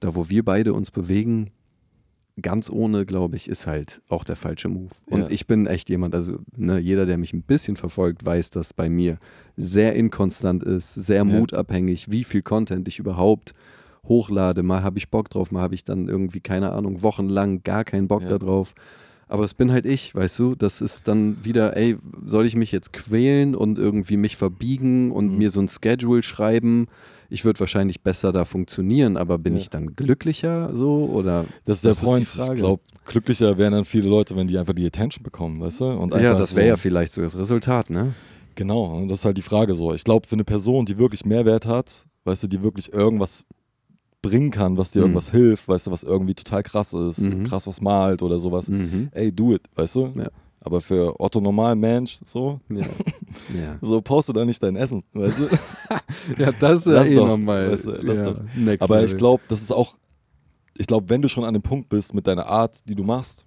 da, 0.00 0.16
wo 0.16 0.28
wir 0.28 0.44
beide 0.44 0.72
uns 0.72 0.90
bewegen, 0.90 1.50
ganz 2.42 2.68
ohne, 2.68 3.06
glaube 3.06 3.36
ich, 3.36 3.48
ist 3.48 3.68
halt 3.68 4.02
auch 4.08 4.24
der 4.24 4.34
falsche 4.36 4.68
Move. 4.68 4.90
Und 5.06 5.20
Ja. 5.20 5.30
ich 5.30 5.46
bin 5.46 5.66
echt 5.68 5.88
jemand, 5.88 6.14
also 6.16 6.38
ne, 6.56 6.78
jeder, 6.80 7.06
der 7.06 7.16
mich 7.18 7.32
ein 7.32 7.42
bisschen 7.42 7.76
verfolgt, 7.76 8.24
weiß, 8.26 8.50
dass 8.50 8.72
bei 8.74 8.88
mir 8.88 9.18
sehr 9.56 9.94
inkonstant 9.94 10.64
ist, 10.64 10.94
sehr 10.94 11.18
Ja. 11.18 11.24
mutabhängig, 11.24 12.10
wie 12.10 12.24
viel 12.24 12.42
Content 12.42 12.88
ich 12.88 12.98
überhaupt 12.98 13.52
hochlade. 14.08 14.62
Mal 14.62 14.82
habe 14.82 14.98
ich 14.98 15.10
Bock 15.10 15.28
drauf, 15.30 15.50
mal 15.50 15.62
habe 15.62 15.74
ich 15.74 15.84
dann 15.84 16.08
irgendwie, 16.08 16.40
keine 16.40 16.72
Ahnung, 16.72 17.02
wochenlang 17.02 17.62
gar 17.62 17.84
keinen 17.84 18.08
Bock 18.08 18.22
Ja. 18.22 18.30
da 18.30 18.38
drauf. 18.38 18.74
Aber 19.28 19.44
es 19.44 19.54
bin 19.54 19.70
halt 19.70 19.86
ich, 19.86 20.12
weißt 20.14 20.38
du? 20.40 20.54
Das 20.56 20.80
ist 20.80 21.06
dann 21.06 21.44
wieder, 21.44 21.76
ey, 21.76 21.96
soll 22.26 22.46
ich 22.46 22.56
mich 22.56 22.72
jetzt 22.72 22.92
quälen 22.92 23.54
und 23.54 23.78
irgendwie 23.78 24.16
mich 24.16 24.36
verbiegen 24.36 25.12
und 25.12 25.30
Mhm. 25.30 25.38
mir 25.38 25.50
so 25.50 25.60
ein 25.60 25.68
Schedule 25.68 26.22
schreiben? 26.24 26.86
Ich 27.32 27.44
würde 27.44 27.60
wahrscheinlich 27.60 28.00
besser 28.02 28.32
da 28.32 28.44
funktionieren, 28.44 29.16
aber 29.16 29.38
bin 29.38 29.52
Ja. 29.52 29.60
ich 29.60 29.68
dann 29.70 29.94
glücklicher 29.94 30.74
so? 30.74 31.04
Oder 31.12 31.44
Das 31.64 31.76
ist 31.76 31.84
der 31.84 31.90
Das 31.92 31.98
ist 31.98 32.04
Point. 32.04 32.26
Frage. 32.26 32.54
ich 32.54 32.58
glaube, 32.58 32.82
glücklicher 33.04 33.56
wären 33.56 33.72
dann 33.72 33.84
viele 33.84 34.08
Leute, 34.08 34.34
wenn 34.34 34.48
die 34.48 34.58
einfach 34.58 34.74
die 34.74 34.84
Attention 34.84 35.22
bekommen, 35.22 35.60
weißt 35.60 35.80
du? 35.82 35.84
Und 35.90 36.12
ja, 36.14 36.34
das 36.34 36.50
so- 36.50 36.56
wäre 36.56 36.66
ja 36.66 36.76
vielleicht 36.76 37.12
so 37.12 37.20
das 37.20 37.38
Resultat, 37.38 37.88
ne? 37.88 38.12
Genau, 38.56 39.06
das 39.06 39.20
ist 39.20 39.24
halt 39.24 39.38
die 39.38 39.42
Frage 39.42 39.74
so. 39.74 39.94
Ich 39.94 40.02
glaube, 40.02 40.26
für 40.26 40.34
eine 40.34 40.42
Person, 40.44 40.86
die 40.86 40.98
wirklich 40.98 41.24
Mehrwert 41.24 41.66
hat, 41.66 42.04
weißt 42.24 42.42
du, 42.42 42.46
die 42.48 42.64
wirklich 42.64 42.92
irgendwas 42.92 43.44
bringen 44.22 44.50
kann, 44.50 44.76
was 44.76 44.90
dir 44.90 45.00
Mhm. 45.00 45.04
irgendwas 45.06 45.30
hilft, 45.30 45.66
weißt 45.68 45.86
du, 45.86 45.90
was 45.90 46.02
irgendwie 46.02 46.34
total 46.34 46.62
krass 46.62 46.92
ist, 46.92 47.20
Mhm. 47.20 47.44
krass 47.44 47.66
was 47.66 47.80
malt 47.80 48.22
oder 48.22 48.38
sowas, 48.38 48.68
Mhm. 48.68 49.08
ey, 49.12 49.32
do 49.32 49.54
it, 49.54 49.62
weißt 49.74 49.94
du? 49.96 50.12
Ja. 50.16 50.28
Aber 50.62 50.82
für 50.82 51.18
Otto 51.18 51.40
normal 51.40 51.74
Mensch, 51.74 52.18
so, 52.26 52.60
Ja. 52.68 52.76
ja. 53.56 53.78
so 53.80 54.00
poste 54.02 54.32
da 54.34 54.44
nicht 54.44 54.62
dein 54.62 54.76
Essen, 54.76 55.02
weißt 55.14 55.38
du? 55.38 55.48
ja, 56.38 56.52
das 56.52 56.84
ist 56.86 56.92
ja 56.92 57.02
eh 57.04 57.14
doch, 57.16 57.28
nochmal. 57.28 57.70
weißt 57.72 57.86
du, 57.86 57.92
ja, 58.02 58.74
Aber 58.80 59.02
ich 59.04 59.16
glaube, 59.16 59.42
das 59.48 59.62
ist 59.62 59.72
auch, 59.72 59.96
ich 60.76 60.86
glaube, 60.86 61.08
wenn 61.08 61.22
du 61.22 61.28
schon 61.28 61.44
an 61.44 61.54
dem 61.54 61.62
Punkt 61.62 61.88
bist 61.88 62.12
mit 62.14 62.26
deiner 62.26 62.46
Art, 62.46 62.86
die 62.88 62.94
du 62.94 63.02
machst, 63.04 63.46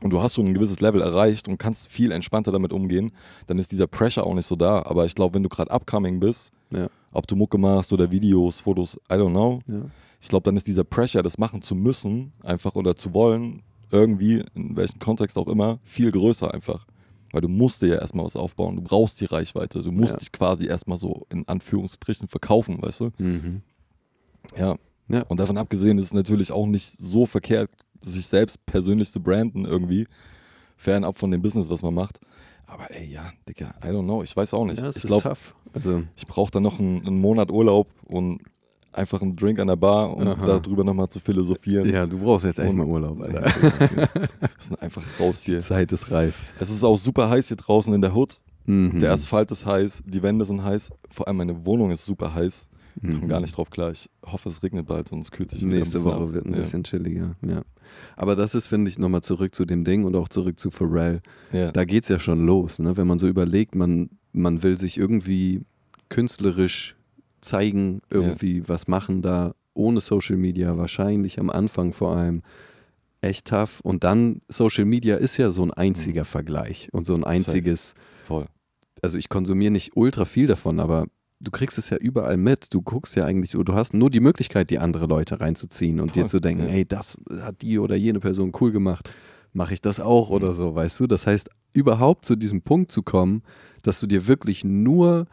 und 0.00 0.10
du 0.10 0.22
hast 0.22 0.36
schon 0.36 0.46
ein 0.46 0.54
gewisses 0.54 0.78
Level 0.78 1.00
erreicht 1.02 1.48
und 1.48 1.58
kannst 1.58 1.88
viel 1.88 2.12
entspannter 2.12 2.52
damit 2.52 2.72
umgehen, 2.72 3.10
dann 3.48 3.58
ist 3.58 3.72
dieser 3.72 3.88
Pressure 3.88 4.24
auch 4.24 4.34
nicht 4.34 4.46
so 4.46 4.54
da. 4.54 4.82
Aber 4.84 5.04
ich 5.06 5.14
glaube, 5.16 5.34
wenn 5.34 5.42
du 5.42 5.48
gerade 5.48 5.72
upcoming 5.72 6.20
bist, 6.20 6.52
Ja. 6.70 6.86
Ob 7.12 7.26
du 7.26 7.36
Mucke 7.36 7.58
machst 7.58 7.92
oder 7.92 8.10
Videos, 8.10 8.60
Fotos, 8.60 8.96
I 9.10 9.14
don't 9.14 9.30
know, 9.30 9.60
Ja. 9.66 9.82
ich 10.20 10.28
glaube, 10.28 10.44
dann 10.44 10.56
ist 10.56 10.66
dieser 10.66 10.84
Pressure, 10.84 11.22
das 11.22 11.38
machen 11.38 11.62
zu 11.62 11.74
müssen, 11.74 12.32
einfach 12.42 12.74
oder 12.74 12.96
zu 12.96 13.14
wollen, 13.14 13.62
irgendwie, 13.90 14.44
in 14.54 14.76
welchem 14.76 14.98
Kontext 14.98 15.38
auch 15.38 15.48
immer, 15.48 15.78
viel 15.82 16.10
größer 16.10 16.52
einfach. 16.52 16.86
Weil 17.32 17.40
du 17.42 17.48
musst 17.48 17.82
dir 17.82 17.88
ja 17.88 17.94
erstmal 17.96 18.24
was 18.24 18.36
aufbauen, 18.36 18.76
du 18.76 18.82
brauchst 18.82 19.20
die 19.20 19.26
Reichweite, 19.26 19.82
du 19.82 19.92
musst 19.92 20.12
Ja. 20.12 20.18
dich 20.18 20.32
quasi 20.32 20.66
erstmal 20.66 20.98
so 20.98 21.26
in 21.30 21.46
Anführungsstrichen 21.48 22.28
verkaufen, 22.28 22.80
weißt 22.82 23.00
du? 23.00 23.10
Mhm. 23.18 23.62
Ja. 24.56 24.76
Ja. 25.08 25.22
Und 25.28 25.40
davon 25.40 25.56
abgesehen 25.58 25.98
ist 25.98 26.06
es 26.06 26.14
natürlich 26.14 26.52
auch 26.52 26.66
nicht 26.66 26.90
so 26.98 27.24
verkehrt, 27.26 27.70
sich 28.02 28.26
selbst 28.26 28.64
persönlich 28.66 29.10
zu 29.10 29.20
branden 29.22 29.64
irgendwie, 29.64 30.06
fernab 30.76 31.18
von 31.18 31.30
dem 31.30 31.42
Business, 31.42 31.68
was 31.70 31.82
man 31.82 31.94
macht. 31.94 32.20
Aber 32.68 32.94
ey, 32.94 33.06
ja, 33.06 33.32
Digga, 33.48 33.74
I 33.82 33.88
don't 33.88 34.04
know, 34.04 34.22
ich 34.22 34.36
weiß 34.36 34.54
auch 34.54 34.64
nicht. 34.64 34.80
Ja, 34.80 34.88
es 34.88 34.98
ich 34.98 35.04
ist 35.04 35.08
glaube, 35.08 35.22
tough. 35.22 35.54
Also, 35.72 36.02
ich 36.14 36.26
brauche 36.26 36.50
dann 36.50 36.62
noch 36.62 36.78
einen, 36.78 37.04
einen 37.06 37.20
Monat 37.20 37.50
Urlaub 37.50 37.88
und 38.04 38.40
einfach 38.92 39.22
einen 39.22 39.36
Drink 39.36 39.58
an 39.58 39.68
der 39.68 39.76
Bar, 39.76 40.14
um 40.14 40.26
Aha. 40.26 40.46
darüber 40.46 40.84
nochmal 40.84 41.08
zu 41.08 41.18
philosophieren. 41.18 41.88
ja, 41.90 42.06
du 42.06 42.18
brauchst 42.18 42.44
jetzt 42.44 42.58
echt 42.58 42.74
mal 42.74 42.86
Urlaub, 42.86 43.20
Alter. 43.22 43.44
Wir 44.40 44.48
sind 44.58 44.82
einfach 44.82 45.02
raus 45.18 45.42
hier. 45.42 45.58
Die 45.58 45.64
Zeit 45.64 45.92
ist 45.92 46.10
reif. 46.10 46.40
Es 46.60 46.70
ist 46.70 46.84
auch 46.84 46.98
super 46.98 47.30
heiß 47.30 47.48
hier 47.48 47.56
draußen 47.56 47.92
in 47.94 48.00
der 48.00 48.14
Hood. 48.14 48.40
Mhm. 48.66 49.00
Der 49.00 49.12
Asphalt 49.12 49.50
ist 49.50 49.64
heiß, 49.64 50.02
die 50.06 50.22
Wände 50.22 50.44
sind 50.44 50.62
heiß, 50.62 50.90
vor 51.10 51.26
allem 51.26 51.38
meine 51.38 51.64
Wohnung 51.64 51.90
ist 51.90 52.04
super 52.04 52.34
heiß. 52.34 52.68
Ich 53.02 53.08
komme 53.10 53.24
Mhm. 53.24 53.28
gar 53.28 53.40
nicht 53.40 53.56
drauf 53.56 53.70
klar. 53.70 53.90
Ich 53.90 54.08
hoffe, 54.26 54.48
es 54.48 54.62
regnet 54.62 54.86
bald 54.86 55.12
und 55.12 55.20
es 55.20 55.30
kühlt 55.30 55.50
sich 55.50 55.62
Nächste 55.62 56.02
Woche 56.04 56.16
ab. 56.16 56.32
wird 56.32 56.46
ein 56.46 56.54
Ja. 56.54 56.60
bisschen 56.60 56.84
chilliger, 56.84 57.36
ja. 57.42 57.62
Aber 58.16 58.36
das 58.36 58.54
ist, 58.54 58.66
finde 58.66 58.90
ich, 58.90 58.98
nochmal 58.98 59.22
zurück 59.22 59.54
zu 59.54 59.64
dem 59.64 59.84
Ding 59.84 60.04
und 60.04 60.14
auch 60.16 60.28
zurück 60.28 60.58
zu 60.60 60.70
Pharrell. 60.70 61.20
Ja. 61.52 61.72
Da 61.72 61.84
geht 61.84 62.02
es 62.04 62.08
ja 62.10 62.18
schon 62.18 62.44
los, 62.44 62.78
ne? 62.78 62.96
wenn 62.96 63.06
man 63.06 63.18
so 63.18 63.26
überlegt, 63.28 63.74
man 63.74 64.10
man 64.32 64.62
will 64.62 64.76
sich 64.78 64.98
irgendwie 64.98 65.62
künstlerisch 66.10 66.96
zeigen, 67.40 68.00
irgendwie 68.10 68.62
was 68.68 68.88
machen 68.88 69.22
da 69.22 69.54
ohne 69.74 70.00
Social 70.00 70.36
Media, 70.36 70.76
wahrscheinlich 70.76 71.38
am 71.38 71.50
Anfang 71.50 71.92
vor 71.92 72.16
allem 72.16 72.42
echt 73.20 73.46
tough. 73.48 73.80
Und 73.80 74.04
dann 74.04 74.40
Social 74.48 74.84
Media 74.84 75.16
ist 75.16 75.36
ja 75.36 75.50
so 75.50 75.62
ein 75.62 75.70
einziger 75.72 76.24
Vergleich 76.24 76.88
und 76.92 77.06
so 77.06 77.14
ein 77.14 77.24
einziges, 77.24 77.94
Voll. 78.26 78.46
also 79.02 79.18
ich 79.18 79.28
konsumiere 79.28 79.70
nicht 79.70 79.96
ultra 79.96 80.24
viel 80.24 80.46
davon, 80.46 80.80
aber 80.80 81.06
du 81.40 81.50
kriegst 81.50 81.78
es 81.78 81.90
ja 81.90 81.96
überall 81.98 82.36
mit. 82.36 82.72
Du 82.74 82.82
guckst 82.82 83.14
ja 83.16 83.24
eigentlich, 83.24 83.52
du 83.52 83.74
hast 83.74 83.94
nur 83.94 84.10
die 84.10 84.20
Möglichkeit, 84.20 84.70
die 84.70 84.78
andere 84.78 85.06
Leute 85.06 85.40
reinzuziehen 85.40 86.00
und 86.00 86.14
dir 86.16 86.22
Voll, 86.22 86.28
zu 86.28 86.40
denken, 86.40 86.64
ja. 86.64 86.68
hey, 86.70 86.84
das 86.84 87.16
hat 87.40 87.62
die 87.62 87.78
oder 87.78 87.96
jene 87.96 88.20
Person 88.20 88.52
cool 88.60 88.72
gemacht, 88.72 89.10
mache 89.52 89.74
ich 89.74 89.80
das 89.80 90.00
auch 90.00 90.30
Mhm. 90.30 90.36
oder 90.36 90.54
so, 90.54 90.74
weißt 90.74 91.00
du? 91.00 91.06
Das 91.06 91.26
heißt, 91.26 91.48
überhaupt 91.72 92.24
zu 92.24 92.34
diesem 92.36 92.62
Punkt 92.62 92.90
zu 92.90 93.02
kommen, 93.02 93.42
dass 93.82 94.00
du 94.00 94.06
dir 94.06 94.26
wirklich 94.26 94.64
nur 94.64 95.26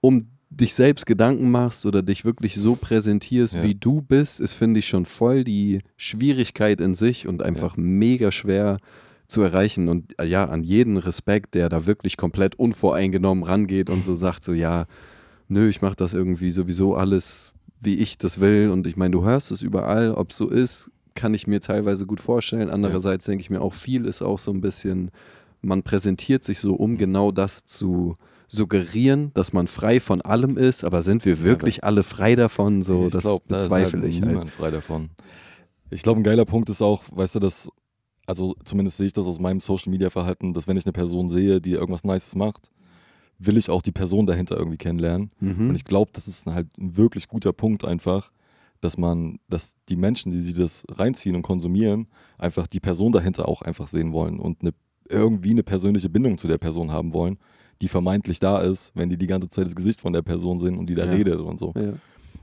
um 0.00 0.28
dich 0.50 0.74
selbst 0.74 1.06
Gedanken 1.06 1.50
machst 1.50 1.86
oder 1.86 2.02
dich 2.02 2.26
wirklich 2.26 2.54
so 2.56 2.76
präsentierst, 2.76 3.54
Ja. 3.54 3.62
wie 3.62 3.74
du 3.74 4.02
bist, 4.02 4.38
ist, 4.38 4.52
finde 4.52 4.80
ich, 4.80 4.86
schon 4.88 5.06
voll 5.06 5.44
die 5.44 5.80
Schwierigkeit 5.96 6.80
in 6.82 6.94
sich 6.94 7.26
und 7.26 7.42
einfach 7.42 7.76
mega 7.78 8.30
schwer 8.30 8.76
zu 9.26 9.40
erreichen. 9.40 9.88
Und 9.88 10.12
äh, 10.20 10.26
ja, 10.26 10.44
an 10.44 10.62
jeden 10.62 10.98
Respekt, 10.98 11.54
der 11.54 11.70
da 11.70 11.86
wirklich 11.86 12.18
komplett 12.18 12.54
unvoreingenommen 12.56 13.44
rangeht 13.44 13.88
und 13.88 14.04
so 14.04 14.14
sagt, 14.14 14.44
so 14.44 14.52
ja, 14.52 14.84
nö, 15.52 15.68
ich 15.68 15.82
mache 15.82 15.96
das 15.96 16.14
irgendwie 16.14 16.50
sowieso 16.50 16.94
alles, 16.94 17.52
wie 17.80 17.96
ich 17.96 18.18
das 18.18 18.40
will. 18.40 18.70
Und 18.70 18.86
ich 18.86 18.96
meine, 18.96 19.12
du 19.12 19.24
hörst 19.24 19.50
es 19.50 19.62
überall, 19.62 20.12
ob 20.12 20.30
es 20.30 20.38
so 20.38 20.48
ist, 20.48 20.90
kann 21.14 21.34
ich 21.34 21.46
mir 21.46 21.60
teilweise 21.60 22.06
gut 22.06 22.20
vorstellen. 22.20 22.70
Andererseits 22.70 23.26
denke 23.26 23.42
ich 23.42 23.50
mir 23.50 23.60
auch, 23.60 23.74
viel 23.74 24.06
ist 24.06 24.22
auch 24.22 24.38
so 24.38 24.50
ein 24.50 24.60
bisschen, 24.60 25.10
man 25.60 25.82
präsentiert 25.82 26.42
sich 26.42 26.58
so, 26.58 26.74
um 26.74 26.96
genau 26.96 27.32
das 27.32 27.64
zu 27.64 28.16
suggerieren, 28.48 29.30
dass 29.34 29.52
man 29.52 29.66
frei 29.66 29.98
von 29.98 30.20
allem 30.20 30.58
ist, 30.58 30.84
aber 30.84 31.02
sind 31.02 31.24
wir 31.24 31.42
wirklich 31.42 31.84
alle 31.84 32.02
frei 32.02 32.36
davon? 32.36 32.82
So, 32.82 33.06
ich 33.06 33.12
das 33.12 33.22
glaube, 33.22 33.44
da 33.48 33.58
ist 33.58 33.64
bezweifle 33.64 34.00
halt 34.00 34.10
ich 34.10 34.20
halt. 34.20 34.30
niemand 34.30 34.50
frei 34.50 34.70
davon. 34.70 35.10
Ich 35.90 36.02
glaube, 36.02 36.20
ein 36.20 36.24
geiler 36.24 36.44
Punkt 36.44 36.68
ist 36.68 36.82
auch, 36.82 37.02
weißt 37.10 37.36
du, 37.36 37.38
dass, 37.38 37.70
also 38.26 38.54
zumindest 38.64 38.98
sehe 38.98 39.06
ich 39.06 39.12
das 39.14 39.26
aus 39.26 39.38
meinem 39.38 39.60
Social 39.60 39.90
Media 39.90 40.10
Verhalten, 40.10 40.52
dass 40.52 40.66
wenn 40.66 40.76
ich 40.76 40.84
eine 40.84 40.92
Person 40.92 41.30
sehe, 41.30 41.60
die 41.60 41.72
irgendwas 41.72 42.04
Nices 42.04 42.34
macht, 42.34 42.70
will 43.38 43.56
ich 43.56 43.70
auch 43.70 43.82
die 43.82 43.92
Person 43.92 44.26
dahinter 44.26 44.56
irgendwie 44.56 44.76
kennenlernen. 44.78 45.30
Mhm. 45.40 45.70
Und 45.70 45.74
ich 45.74 45.84
glaube, 45.84 46.10
das 46.14 46.28
ist 46.28 46.46
halt 46.46 46.68
ein 46.78 46.96
wirklich 46.96 47.28
guter 47.28 47.52
Punkt 47.52 47.84
einfach, 47.84 48.30
dass 48.80 48.98
man, 48.98 49.38
dass 49.48 49.74
die 49.88 49.96
Menschen, 49.96 50.32
die 50.32 50.40
sich 50.40 50.54
das 50.54 50.84
reinziehen 50.90 51.36
und 51.36 51.42
konsumieren, 51.42 52.08
einfach 52.38 52.66
die 52.66 52.80
Person 52.80 53.12
dahinter 53.12 53.48
auch 53.48 53.62
einfach 53.62 53.86
sehen 53.88 54.12
wollen 54.12 54.38
und 54.40 54.60
eine, 54.62 54.70
irgendwie 55.08 55.50
eine 55.50 55.62
persönliche 55.62 56.08
Bindung 56.08 56.38
zu 56.38 56.48
der 56.48 56.58
Person 56.58 56.90
haben 56.90 57.12
wollen, 57.12 57.38
die 57.80 57.88
vermeintlich 57.88 58.38
da 58.38 58.60
ist, 58.60 58.92
wenn 58.94 59.08
die 59.08 59.16
die 59.16 59.26
ganze 59.26 59.48
Zeit 59.48 59.66
das 59.66 59.74
Gesicht 59.74 60.00
von 60.00 60.12
der 60.12 60.22
Person 60.22 60.58
sehen 60.60 60.76
und 60.78 60.86
die 60.88 60.94
da 60.94 61.04
Ja. 61.04 61.12
redet 61.12 61.40
und 61.40 61.58
so. 61.58 61.72
ja. 61.76 61.94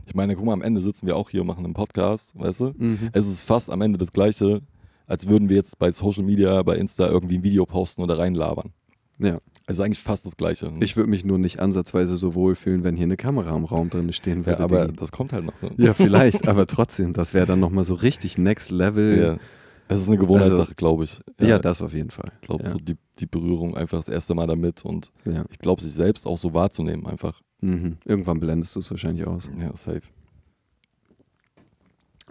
Ich 0.05 0.15
meine, 0.15 0.35
guck 0.35 0.43
mal, 0.45 0.53
am 0.53 0.63
Ende 0.63 0.81
sitzen 0.81 1.05
wir 1.05 1.15
auch 1.15 1.29
hier 1.29 1.41
und 1.41 1.47
machen 1.47 1.63
einen 1.65 1.75
Podcast, 1.75 2.33
weißt 2.37 2.59
du? 2.61 2.71
Mhm. 2.77 3.09
Es 3.13 3.27
ist 3.27 3.41
fast 3.43 3.69
am 3.69 3.81
Ende 3.81 3.97
das 3.99 4.11
Gleiche, 4.11 4.61
als 5.05 5.27
würden 5.27 5.49
wir 5.49 5.55
jetzt 5.57 5.77
bei 5.77 5.91
Social 5.91 6.23
Media, 6.23 6.63
bei 6.63 6.77
Insta 6.77 7.07
irgendwie 7.07 7.35
ein 7.37 7.43
Video 7.43 7.65
posten 7.65 8.01
oder 8.01 8.17
reinlabern. 8.17 8.71
ja. 9.19 9.39
Es 9.69 9.77
ist 9.77 9.85
eigentlich 9.85 9.99
fast 9.99 10.25
das 10.25 10.35
Gleiche. 10.35 10.73
Ich 10.81 10.97
würde 10.97 11.11
mich 11.11 11.23
nur 11.23 11.37
nicht 11.37 11.59
ansatzweise 11.59 12.17
so 12.17 12.33
wohlfühlen, 12.33 12.83
wenn 12.83 12.95
hier 12.95 13.03
eine 13.03 13.17
Kamera 13.17 13.55
im 13.55 13.65
Raum 13.65 13.91
drin 13.91 14.11
stehen 14.13 14.39
ja, 14.39 14.45
würde. 14.47 14.63
aber 14.63 14.87
die- 14.87 14.95
das 14.95 15.11
kommt 15.11 15.31
halt 15.31 15.45
noch. 15.45 15.61
Ne? 15.61 15.69
ja, 15.77 15.93
vielleicht, 15.93 16.47
aber 16.47 16.65
trotzdem, 16.65 17.13
das 17.13 17.35
wäre 17.35 17.45
dann 17.45 17.59
nochmal 17.59 17.83
so 17.83 17.93
richtig 17.93 18.39
Next 18.39 18.71
Level. 18.71 19.19
Ja. 19.19 19.37
Es 19.87 20.01
ist 20.01 20.07
eine 20.07 20.17
Gewohnheitssache, 20.17 20.73
glaube 20.73 21.03
ich. 21.03 21.21
Ja, 21.39 21.59
das 21.59 21.83
auf 21.83 21.93
jeden 21.93 22.09
Fall. 22.09 22.31
Ich 22.41 22.47
glaube, 22.47 22.63
ja. 22.63 22.71
so 22.71 22.79
die, 22.79 22.95
die 23.19 23.27
Berührung 23.27 23.77
einfach 23.77 23.99
das 23.99 24.09
erste 24.09 24.33
Mal 24.33 24.47
damit 24.47 24.83
und 24.85 25.11
ja. 25.25 25.45
ich 25.51 25.59
glaube, 25.59 25.83
sich 25.83 25.93
selbst 25.93 26.25
auch 26.25 26.39
so 26.39 26.55
wahrzunehmen 26.55 27.05
einfach. 27.05 27.39
Mhm. 27.61 27.97
Irgendwann 28.05 28.39
blendest 28.39 28.75
du 28.75 28.79
es 28.79 28.89
wahrscheinlich 28.89 29.27
aus. 29.27 29.51
Ja, 29.55 29.77
safe. 29.77 30.01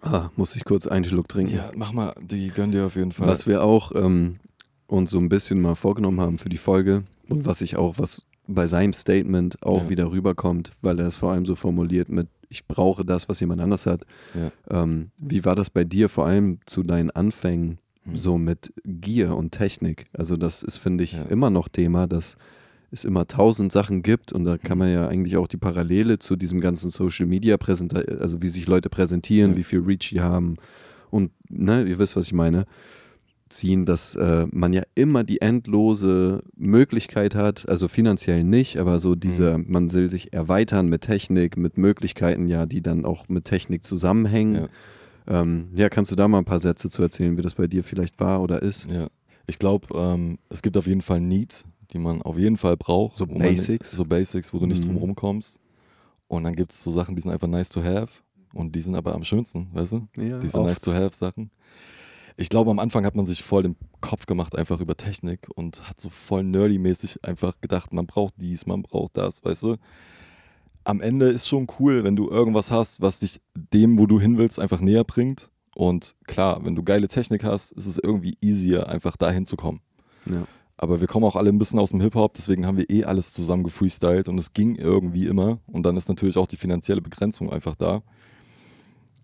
Ah, 0.02 0.30
muss 0.34 0.56
ich 0.56 0.64
kurz 0.64 0.88
einen 0.88 1.04
Schluck 1.04 1.28
trinken. 1.28 1.54
Ja, 1.54 1.70
mach 1.76 1.92
mal, 1.92 2.14
die 2.20 2.48
gönn 2.48 2.72
dir 2.72 2.86
auf 2.86 2.96
jeden 2.96 3.12
Fall. 3.12 3.28
Was 3.28 3.46
wir 3.46 3.62
auch 3.62 3.92
ähm, 3.94 4.40
uns 4.88 5.10
so 5.10 5.18
ein 5.18 5.28
bisschen 5.28 5.60
mal 5.60 5.76
vorgenommen 5.76 6.20
haben 6.20 6.38
für 6.38 6.48
die 6.48 6.58
Folge 6.58 7.04
und 7.28 7.46
was 7.46 7.60
ich 7.60 7.76
auch, 7.76 7.98
was 7.98 8.24
bei 8.46 8.66
seinem 8.66 8.92
Statement 8.92 9.62
auch 9.62 9.84
Ja. 9.84 9.88
wieder 9.90 10.10
rüberkommt, 10.10 10.70
weil 10.80 10.98
er 11.00 11.06
es 11.08 11.16
vor 11.16 11.32
allem 11.32 11.44
so 11.46 11.54
formuliert 11.54 12.08
mit, 12.08 12.28
ich 12.48 12.66
brauche 12.66 13.04
das, 13.04 13.28
was 13.28 13.40
jemand 13.40 13.60
anders 13.60 13.84
hat. 13.86 14.04
Ja. 14.34 14.82
Ähm, 14.82 15.10
wie 15.18 15.44
war 15.44 15.54
das 15.54 15.68
bei 15.68 15.84
dir 15.84 16.08
vor 16.08 16.26
allem 16.26 16.58
zu 16.66 16.82
deinen 16.82 17.10
Anfängen 17.10 17.78
Hm. 18.04 18.16
so 18.16 18.38
mit 18.38 18.72
Gier 18.84 19.36
und 19.36 19.52
Technik? 19.52 20.06
Also 20.14 20.36
das 20.38 20.62
ist, 20.62 20.78
finde 20.78 21.04
ich, 21.04 21.12
Ja. 21.12 21.24
immer 21.24 21.50
noch 21.50 21.68
Thema, 21.68 22.06
dass 22.06 22.36
es 22.90 23.04
immer 23.04 23.26
tausend 23.26 23.70
Sachen 23.70 24.02
gibt 24.02 24.32
und 24.32 24.44
da 24.44 24.56
kann 24.56 24.70
Hm. 24.72 24.78
man 24.78 24.92
ja 24.92 25.08
eigentlich 25.08 25.36
auch 25.36 25.46
die 25.46 25.58
Parallele 25.58 26.18
zu 26.18 26.34
diesem 26.36 26.62
ganzen 26.62 26.88
Social 26.88 27.26
Media 27.26 27.58
präsentieren, 27.58 28.18
also 28.18 28.40
wie 28.40 28.48
sich 28.48 28.66
Leute 28.66 28.88
präsentieren, 28.88 29.56
wie 29.56 29.62
viel 29.64 29.80
Reach 29.80 30.08
die 30.08 30.22
haben 30.22 30.56
und 31.10 31.32
ne, 31.50 31.84
ihr 31.84 31.98
wisst, 31.98 32.16
was 32.16 32.24
ich 32.26 32.32
meine, 32.32 32.64
ziehen, 33.48 33.86
dass 33.86 34.14
äh, 34.16 34.46
man 34.50 34.72
ja 34.72 34.82
immer 34.94 35.24
die 35.24 35.40
endlose 35.40 36.42
Möglichkeit 36.56 37.34
hat, 37.34 37.68
also 37.68 37.88
finanziell 37.88 38.44
nicht, 38.44 38.78
aber 38.78 39.00
so 39.00 39.14
diese, 39.14 39.58
Mhm. 39.58 39.64
man 39.68 39.92
will 39.92 40.10
sich 40.10 40.32
erweitern 40.32 40.88
mit 40.88 41.02
Technik, 41.02 41.56
mit 41.56 41.78
Möglichkeiten 41.78 42.48
ja, 42.48 42.66
die 42.66 42.82
dann 42.82 43.04
auch 43.04 43.28
mit 43.28 43.44
Technik 43.44 43.84
zusammenhängen. 43.84 44.68
Ja. 45.26 45.40
Ähm, 45.42 45.68
ja, 45.74 45.88
kannst 45.88 46.10
du 46.10 46.16
da 46.16 46.26
mal 46.28 46.38
ein 46.38 46.44
paar 46.44 46.60
Sätze 46.60 46.88
zu 46.88 47.02
erzählen, 47.02 47.36
wie 47.36 47.42
das 47.42 47.54
bei 47.54 47.66
dir 47.66 47.84
vielleicht 47.84 48.18
war 48.20 48.40
oder 48.42 48.62
ist? 48.62 48.86
Ja. 48.90 49.08
Ich 49.46 49.58
glaube, 49.58 49.86
ähm, 49.94 50.38
es 50.48 50.62
gibt 50.62 50.76
auf 50.76 50.86
jeden 50.86 51.02
Fall 51.02 51.20
Needs, 51.20 51.64
die 51.92 51.98
man 51.98 52.22
auf 52.22 52.38
jeden 52.38 52.56
Fall 52.56 52.76
braucht. 52.76 53.16
So 53.18 53.26
man 53.26 53.34
nicht- 53.38 53.58
Basics? 53.66 53.92
so 53.92 54.04
Basics, 54.04 54.52
wo 54.54 54.58
du 54.58 54.66
nicht 54.66 54.82
Mhm. 54.82 54.88
drum 54.88 54.96
rumkommst. 54.98 55.58
Und 56.28 56.44
dann 56.44 56.54
gibt 56.54 56.72
es 56.72 56.82
so 56.82 56.90
Sachen, 56.92 57.14
die 57.16 57.22
sind 57.22 57.30
einfach 57.30 57.48
nice 57.48 57.68
to 57.70 57.82
have. 57.82 58.08
Und 58.54 58.74
die 58.74 58.80
sind 58.80 58.94
aber 58.94 59.14
am 59.14 59.24
schönsten, 59.24 59.68
weißt 59.72 59.92
du? 59.92 60.06
Ja, 60.16 60.38
Diese 60.38 60.58
nice 60.60 60.80
to 60.80 60.92
have 60.92 61.14
Sachen. 61.14 61.50
Ich 62.40 62.50
glaube, 62.50 62.70
am 62.70 62.78
Anfang 62.78 63.04
hat 63.04 63.16
man 63.16 63.26
sich 63.26 63.42
voll 63.42 63.64
den 63.64 63.74
Kopf 64.00 64.26
gemacht, 64.26 64.56
einfach 64.56 64.78
über 64.78 64.96
Technik 64.96 65.48
und 65.56 65.88
hat 65.88 66.00
so 66.00 66.08
voll 66.08 66.44
nerdy-mäßig 66.44 67.24
einfach 67.24 67.60
gedacht, 67.60 67.92
man 67.92 68.06
braucht 68.06 68.34
dies, 68.36 68.64
man 68.64 68.82
braucht 68.82 69.16
das, 69.16 69.44
weißt 69.44 69.64
du? 69.64 69.76
Am 70.84 71.00
Ende 71.00 71.26
ist 71.26 71.48
schon 71.48 71.66
cool, 71.80 72.04
wenn 72.04 72.14
du 72.14 72.30
irgendwas 72.30 72.70
hast, 72.70 73.00
was 73.00 73.18
dich 73.18 73.40
dem, 73.54 73.98
wo 73.98 74.06
du 74.06 74.20
hin 74.20 74.38
willst, 74.38 74.60
einfach 74.60 74.80
näher 74.80 75.02
bringt. 75.02 75.50
Und 75.74 76.14
klar, 76.28 76.64
wenn 76.64 76.76
du 76.76 76.84
geile 76.84 77.08
Technik 77.08 77.42
hast, 77.42 77.72
ist 77.72 77.86
es 77.86 77.98
irgendwie 77.98 78.38
easier, 78.40 78.88
einfach 78.88 79.16
dahin 79.16 79.44
zu 79.44 79.56
kommen. 79.56 79.80
Ja. 80.26 80.46
Aber 80.76 81.00
wir 81.00 81.08
kommen 81.08 81.26
auch 81.26 81.34
alle 81.34 81.50
ein 81.50 81.58
bisschen 81.58 81.80
aus 81.80 81.90
dem 81.90 82.00
Hip-Hop, 82.00 82.34
deswegen 82.34 82.66
haben 82.66 82.78
wir 82.78 82.88
eh 82.88 83.02
alles 83.02 83.32
zusammen 83.32 83.64
gefreestylt 83.64 84.28
und 84.28 84.38
es 84.38 84.52
ging 84.52 84.76
irgendwie 84.76 85.26
immer. 85.26 85.58
Und 85.66 85.82
dann 85.82 85.96
ist 85.96 86.08
natürlich 86.08 86.36
auch 86.36 86.46
die 86.46 86.56
finanzielle 86.56 87.02
Begrenzung 87.02 87.52
einfach 87.52 87.74
da. 87.74 88.02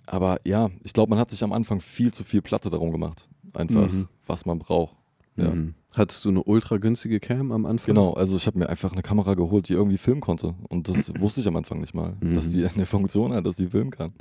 Aber 0.06 0.38
ja, 0.44 0.70
ich 0.82 0.92
glaube, 0.92 1.10
man 1.10 1.18
hat 1.18 1.30
sich 1.30 1.42
am 1.42 1.52
Anfang 1.52 1.80
viel 1.80 2.12
zu 2.12 2.24
viel 2.24 2.42
Platte 2.42 2.70
darum 2.70 2.90
gemacht. 2.92 3.28
Einfach, 3.54 3.90
Mhm. 3.90 4.08
was 4.26 4.44
man 4.46 4.58
braucht. 4.58 4.94
Ja. 5.36 5.50
Mhm. 5.50 5.74
Hattest 5.94 6.24
du 6.24 6.28
eine 6.30 6.42
ultra 6.42 6.78
günstige 6.78 7.20
Cam 7.20 7.52
am 7.52 7.66
Anfang? 7.66 7.94
Genau, 7.94 8.12
also 8.14 8.36
ich 8.36 8.46
habe 8.48 8.58
mir 8.58 8.68
einfach 8.68 8.92
eine 8.92 9.02
Kamera 9.02 9.34
geholt, 9.34 9.68
die 9.68 9.74
irgendwie 9.74 9.96
filmen 9.96 10.20
konnte. 10.20 10.54
Und 10.68 10.88
das 10.88 11.12
wusste 11.20 11.40
ich 11.40 11.46
am 11.46 11.56
Anfang 11.56 11.80
nicht 11.80 11.94
mal, 11.94 12.16
Mhm. 12.20 12.34
dass 12.34 12.50
die 12.50 12.64
eine 12.66 12.86
Funktion 12.86 13.32
hat, 13.32 13.46
dass 13.46 13.56
die 13.56 13.68
filmen 13.68 13.90
kann. 13.90 14.12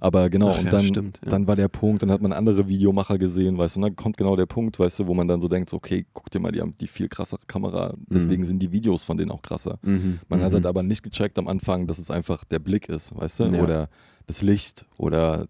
Aber 0.00 0.30
genau, 0.30 0.50
Ach 0.50 0.58
und 0.58 0.66
ja, 0.66 0.70
dann, 0.70 0.84
stimmt, 0.84 1.18
ja. 1.24 1.30
dann 1.32 1.48
war 1.48 1.56
der 1.56 1.66
Punkt, 1.66 2.02
dann 2.04 2.12
hat 2.12 2.22
man 2.22 2.32
andere 2.32 2.68
Videomacher 2.68 3.18
gesehen, 3.18 3.58
weißt 3.58 3.74
du, 3.74 3.80
und 3.80 3.82
dann 3.82 3.96
kommt 3.96 4.16
genau 4.16 4.36
der 4.36 4.46
Punkt, 4.46 4.78
weißt 4.78 5.00
du, 5.00 5.06
wo 5.08 5.14
man 5.14 5.26
dann 5.26 5.40
so 5.40 5.48
denkt, 5.48 5.68
so, 5.70 5.76
okay, 5.78 6.06
guck 6.12 6.30
dir 6.30 6.38
mal, 6.38 6.52
die 6.52 6.60
haben 6.60 6.72
die 6.80 6.86
viel 6.86 7.08
krassere 7.08 7.40
Kamera, 7.48 7.94
deswegen 8.08 8.44
sind 8.44 8.60
die 8.62 8.70
Videos 8.70 9.02
von 9.02 9.16
denen 9.18 9.32
auch 9.32 9.42
krasser. 9.42 9.80
Mhm. 9.82 10.20
Man 10.28 10.40
hat 10.40 10.50
mhm. 10.52 10.54
halt 10.54 10.66
aber 10.66 10.84
nicht 10.84 11.02
gecheckt 11.02 11.36
am 11.36 11.48
Anfang, 11.48 11.88
dass 11.88 11.98
es 11.98 12.12
einfach 12.12 12.44
der 12.44 12.60
Blick 12.60 12.88
ist, 12.88 13.12
weißt 13.16 13.40
du? 13.40 13.44
Ja. 13.46 13.60
Oder 13.64 13.88
das 14.28 14.42
Licht 14.42 14.86
oder 14.96 15.46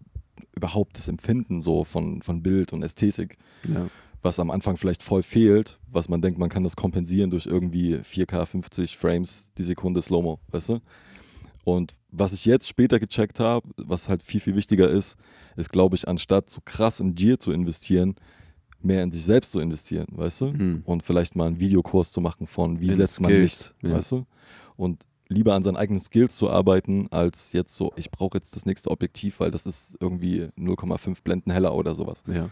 überhaupt 0.55 0.97
das 0.97 1.07
Empfinden 1.07 1.61
so 1.61 1.83
von, 1.83 2.23
von 2.23 2.41
Bild 2.41 2.73
und 2.73 2.81
Ästhetik, 2.81 3.37
ja. 3.63 3.87
was 4.23 4.39
am 4.39 4.49
Anfang 4.49 4.77
vielleicht 4.77 5.03
voll 5.03 5.21
fehlt, 5.21 5.79
was 5.87 6.09
man 6.09 6.21
denkt, 6.21 6.39
man 6.39 6.49
kann 6.49 6.63
das 6.63 6.75
kompensieren 6.75 7.29
durch 7.29 7.45
irgendwie 7.45 7.97
4K 7.97 8.45
50 8.45 8.97
Frames 8.97 9.51
die 9.57 9.63
Sekunde 9.63 10.01
Slow-Mo, 10.01 10.39
weißt 10.49 10.69
du? 10.69 10.79
Und 11.63 11.95
was 12.09 12.33
ich 12.33 12.45
jetzt 12.45 12.67
später 12.67 12.99
gecheckt 12.99 13.39
habe, 13.39 13.69
was 13.77 14.09
halt 14.09 14.23
viel, 14.23 14.39
viel 14.39 14.55
wichtiger 14.55 14.89
ist, 14.89 15.17
ist, 15.55 15.69
glaube 15.69 15.95
ich, 15.95 16.07
anstatt 16.07 16.49
so 16.49 16.61
krass 16.63 16.99
in 16.99 17.13
Gear 17.15 17.37
zu 17.37 17.51
investieren, 17.51 18.15
mehr 18.81 19.03
in 19.03 19.11
sich 19.11 19.23
selbst 19.23 19.51
zu 19.51 19.59
investieren, 19.59 20.07
weißt 20.11 20.41
du? 20.41 20.45
Mhm. 20.47 20.81
Und 20.85 21.03
vielleicht 21.03 21.35
mal 21.35 21.47
einen 21.47 21.59
Videokurs 21.59 22.11
zu 22.11 22.21
machen 22.21 22.47
von, 22.47 22.79
wie 22.79 22.87
In 22.87 22.95
setzt 22.95 23.21
man 23.21 23.29
Skills, 23.29 23.43
Licht, 23.43 23.75
ja. 23.83 23.97
weißt 23.97 24.13
du? 24.13 24.25
Und 24.77 25.05
lieber 25.29 25.53
an 25.53 25.63
seinen 25.63 25.77
eigenen 25.77 26.01
Skills 26.01 26.35
zu 26.35 26.49
arbeiten, 26.49 27.07
als 27.11 27.53
jetzt 27.53 27.75
so, 27.75 27.91
ich 27.95 28.09
brauche 28.11 28.37
jetzt 28.37 28.55
das 28.55 28.65
nächste 28.65 28.89
Objektiv, 28.91 29.39
weil 29.39 29.51
das 29.51 29.65
ist 29.65 29.95
irgendwie 29.99 30.47
0,5 30.57 31.23
Blenden 31.23 31.51
heller 31.51 31.73
oder 31.75 31.95
sowas. 31.95 32.23
ja. 32.27 32.49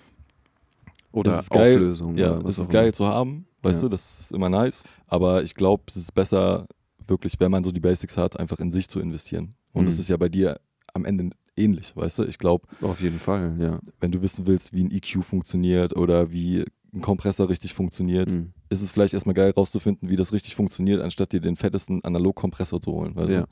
Oder 1.12 1.32
Das 1.32 1.44
ist 1.44 1.50
geil, 1.50 1.76
Auflösung. 1.78 2.18
Ja, 2.18 2.38
es 2.48 2.58
ist 2.60 2.70
geil 2.70 2.86
immer. 2.88 2.94
zu 2.94 3.06
haben, 3.08 3.48
weißt 3.64 3.78
Ja. 3.82 3.88
du, 3.88 3.90
das 3.90 4.20
ist 4.20 4.32
immer 4.34 4.50
nice. 4.50 4.84
Aber 5.08 5.42
ich 5.42 5.56
glaube, 5.56 5.84
es 5.88 5.96
ist 5.96 6.14
besser, 6.14 6.68
wirklich, 7.08 7.40
wenn 7.40 7.50
man 7.50 7.64
so 7.64 7.72
die 7.72 7.80
Basics 7.80 8.18
hat, 8.18 8.40
einfach 8.40 8.60
in 8.60 8.72
sich 8.72 8.88
zu 8.88 9.00
investieren. 9.00 9.56
Und 9.74 9.86
das 9.86 9.96
Mhm. 9.96 10.02
ist 10.02 10.10
ja 10.10 10.18
bei 10.18 10.30
dir 10.30 10.60
am 10.94 11.06
Ende 11.06 11.30
ähnlich, 11.56 11.96
weißt 11.96 12.20
du? 12.20 12.24
Ich 12.26 12.38
glaube, 12.38 12.68
Auf 12.82 13.02
jeden 13.02 13.20
Fall, 13.20 13.56
ja. 13.58 13.80
wenn 14.00 14.12
du 14.12 14.22
wissen 14.22 14.46
willst, 14.46 14.74
wie 14.74 14.84
ein 14.84 14.92
EQ 14.92 15.24
funktioniert 15.24 15.96
oder 15.96 16.32
wie 16.32 16.66
ein 16.94 17.02
Kompressor 17.02 17.50
richtig 17.50 17.74
funktioniert, 17.74 18.30
Mhm. 18.30 18.54
Ist 18.70 18.82
es 18.82 18.92
vielleicht 18.92 19.14
erstmal 19.14 19.36
geil 19.36 19.52
rauszufinden, 19.52 20.10
wie 20.10 20.16
das 20.16 20.34
richtig 20.34 20.56
funktioniert, 20.56 21.02
anstatt 21.02 21.32
dir 21.32 21.42
den 21.42 21.56
fettesten 21.56 22.04
Analogkompressor 22.04 22.82
zu 22.82 22.92
holen. 22.92 23.16
Weißt 23.16 23.30
du? 23.30 23.34
Ja. 23.34 23.46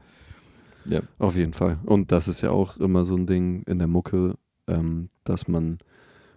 Ja. 0.88 1.02
Auf 1.18 1.36
jeden 1.36 1.54
Fall. 1.54 1.80
Und 1.86 2.12
das 2.12 2.28
ist 2.28 2.42
ja 2.42 2.52
auch 2.52 2.78
immer 2.78 3.06
so 3.06 3.16
ein 3.16 3.26
Ding 3.26 3.64
in 3.64 3.80
der 3.80 3.88
Mucke, 3.88 4.36
ähm, 4.68 5.10
dass 5.24 5.48
man, 5.48 5.80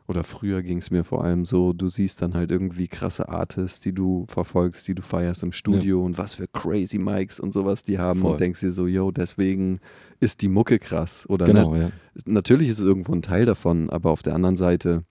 oder 0.06 0.24
früher 0.24 0.62
ging 0.62 0.78
es 0.78 0.90
mir 0.90 1.04
vor 1.04 1.22
allem 1.22 1.44
so, 1.44 1.74
du 1.74 1.88
siehst 1.88 2.22
dann 2.22 2.34
halt 2.34 2.50
irgendwie 2.50 2.88
krasse 2.88 3.28
Artists, 3.28 3.80
die 3.80 3.92
du 3.92 4.24
verfolgst, 4.28 4.88
die 4.88 4.94
du 4.94 5.02
feierst 5.02 5.42
im 5.42 5.52
Studio 5.52 6.02
und 6.02 6.16
was 6.16 6.34
für 6.34 6.46
crazy 6.48 6.98
Mics 6.98 7.38
und 7.38 7.52
sowas 7.52 7.82
die 7.82 7.98
haben 7.98 8.20
Voll. 8.20 8.32
und 8.32 8.40
denkst 8.40 8.60
dir 8.60 8.72
so, 8.72 8.86
yo, 8.86 9.10
deswegen 9.10 9.80
ist 10.18 10.40
die 10.40 10.48
Mucke 10.48 10.78
krass. 10.78 11.28
Oder 11.28 11.44
Genau, 11.44 11.74
ne? 11.74 11.80
ja. 11.82 11.90
natürlich 12.24 12.70
ist 12.70 12.78
es 12.78 12.86
irgendwo 12.86 13.12
ein 13.12 13.22
Teil 13.22 13.44
davon, 13.44 13.90
aber 13.90 14.10
auf 14.10 14.22
der 14.22 14.34
anderen 14.34 14.56
Seite, 14.56 15.04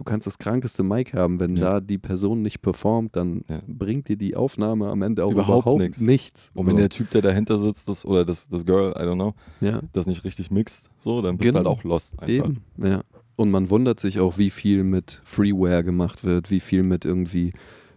du 0.00 0.04
kannst 0.04 0.26
das 0.26 0.38
krankeste 0.38 0.82
Mic 0.82 1.12
haben, 1.12 1.38
wenn 1.40 1.56
Ja. 1.56 1.72
da 1.74 1.80
die 1.80 1.98
Person 1.98 2.40
nicht 2.40 2.62
performt, 2.62 3.14
dann 3.16 3.42
Ja. 3.48 3.60
bringt 3.68 4.08
dir 4.08 4.16
die 4.16 4.34
Aufnahme 4.34 4.88
am 4.88 5.02
Ende 5.02 5.24
auch 5.26 5.32
Überhaupt 5.32 5.64
überhaupt, 5.66 5.82
nix. 5.82 6.00
nichts. 6.00 6.50
Und 6.54 6.66
wenn 6.66 6.72
So. 6.74 6.78
der 6.78 6.88
Typ, 6.88 7.10
der 7.10 7.20
dahinter 7.20 7.60
sitzt, 7.60 7.86
das, 7.86 8.06
oder 8.06 8.24
das, 8.24 8.48
das 8.48 8.64
Girl, 8.64 8.92
I 8.96 9.02
don't 9.02 9.16
know, 9.16 9.34
ja. 9.60 9.80
das 9.92 10.06
nicht 10.06 10.24
richtig 10.24 10.50
mixt, 10.50 10.88
so, 10.98 11.20
dann 11.20 11.36
bist 11.36 11.48
du 11.50 11.58
Genau. 11.58 11.68
halt 11.70 11.78
auch 11.78 11.84
lost 11.84 12.14
einfach. 12.18 12.28
Eben, 12.28 12.62
ja. 12.78 13.02
Und 13.36 13.50
man 13.50 13.68
wundert 13.68 14.00
sich 14.00 14.20
auch, 14.20 14.38
wie 14.38 14.48
viel 14.50 14.84
mit 14.84 15.20
Freeware 15.24 15.84
gemacht 15.84 16.24
wird, 16.24 16.50
wie 16.50 16.60
viel 16.60 16.82
mit 16.82 17.04
irgendwie 17.04 17.52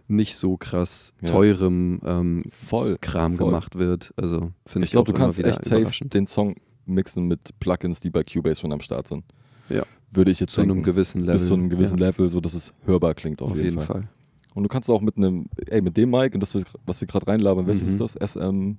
nicht 0.06 0.36
so 0.36 0.58
krass 0.58 1.14
teurem 1.26 2.00
ähm, 2.04 2.42
Voll. 2.50 2.98
Kram 3.00 3.36
Voll. 3.36 3.46
gemacht 3.46 3.74
wird. 3.76 4.12
Also 4.16 4.52
finde 4.66 4.84
ich, 4.84 4.84
Ich 4.84 4.90
glaube, 4.92 5.10
du 5.10 5.16
kannst 5.18 5.38
echt 5.38 5.64
safe 5.64 5.90
den 6.08 6.26
Song 6.26 6.54
mixen 6.84 7.26
mit 7.28 7.58
Plugins, 7.60 8.00
die 8.00 8.10
bei 8.10 8.22
Cubase 8.24 8.60
schon 8.60 8.72
am 8.72 8.80
Start 8.80 9.08
sind. 9.08 9.24
Ja. 9.70 9.82
Würde 10.14 10.30
ich 10.30 10.40
jetzt 10.40 10.52
zu 10.52 10.60
einem 10.60 10.70
denken. 10.70 10.84
gewissen 10.84 11.20
Level. 11.22 11.34
Bis 11.34 11.48
zu 11.48 11.54
einem 11.54 11.68
gewissen 11.68 11.98
ja, 11.98 12.06
Level, 12.06 12.28
so 12.28 12.40
dass 12.40 12.54
es 12.54 12.74
hörbar 12.84 13.14
klingt 13.14 13.42
auf, 13.42 13.52
Auf, 13.52 13.60
jeden 13.60 13.80
Fall. 13.80 14.08
Und 14.54 14.62
du 14.62 14.68
kannst 14.68 14.88
auch 14.88 15.00
mit 15.00 15.16
einem, 15.16 15.46
ey, 15.66 15.80
mit 15.82 15.96
dem 15.96 16.10
Mic 16.10 16.34
und 16.34 16.40
das, 16.40 16.54
was 16.86 17.00
wir 17.00 17.08
gerade 17.08 17.26
reinlabern, 17.26 17.66
welches 17.66 17.84
Mhm. 17.84 17.88
ist 17.88 18.00
das? 18.00 18.32
SM 18.32 18.76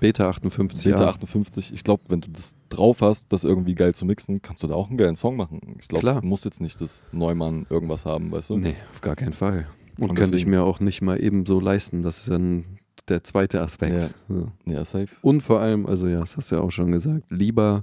Beta 0.00 0.28
58, 0.28 0.84
Beta 0.84 1.04
ja. 1.04 1.08
58. 1.08 1.72
Ich 1.72 1.82
glaube, 1.82 2.02
wenn 2.10 2.20
du 2.20 2.28
das 2.30 2.54
drauf 2.68 3.00
hast, 3.00 3.32
das 3.32 3.44
irgendwie 3.44 3.74
geil 3.74 3.94
zu 3.94 4.04
mixen, 4.04 4.42
kannst 4.42 4.62
du 4.62 4.66
da 4.66 4.74
auch 4.74 4.88
einen 4.88 4.98
geilen 4.98 5.16
Song 5.16 5.36
machen. 5.36 5.76
Ich 5.80 5.88
glaube, 5.88 6.20
du 6.20 6.26
musst 6.26 6.44
jetzt 6.44 6.60
nicht 6.60 6.78
das 6.82 7.08
Neumann 7.12 7.66
irgendwas 7.70 8.04
haben, 8.04 8.30
weißt 8.30 8.50
du? 8.50 8.58
Nee, 8.58 8.74
auf 8.92 9.00
gar 9.00 9.16
keinen 9.16 9.32
Fall. 9.32 9.66
Und, 9.98 10.10
Und 10.10 10.16
könnte 10.16 10.36
ich 10.36 10.46
mir 10.46 10.62
auch 10.62 10.80
nicht 10.80 11.00
mal 11.00 11.22
eben 11.22 11.46
so 11.46 11.58
leisten. 11.58 12.02
Das 12.02 12.18
ist 12.18 12.28
dann 12.28 12.64
der 13.08 13.24
zweite 13.24 13.62
Aspekt. 13.62 14.02
Ja. 14.02 14.08
So. 14.28 14.52
Ja, 14.66 14.84
safe. 14.84 15.08
Und 15.22 15.42
vor 15.42 15.60
allem, 15.60 15.86
also 15.86 16.06
ja, 16.06 16.20
das 16.20 16.36
hast 16.36 16.50
du 16.50 16.56
ja 16.56 16.60
auch 16.60 16.70
schon 16.70 16.92
gesagt, 16.92 17.30
lieber 17.30 17.82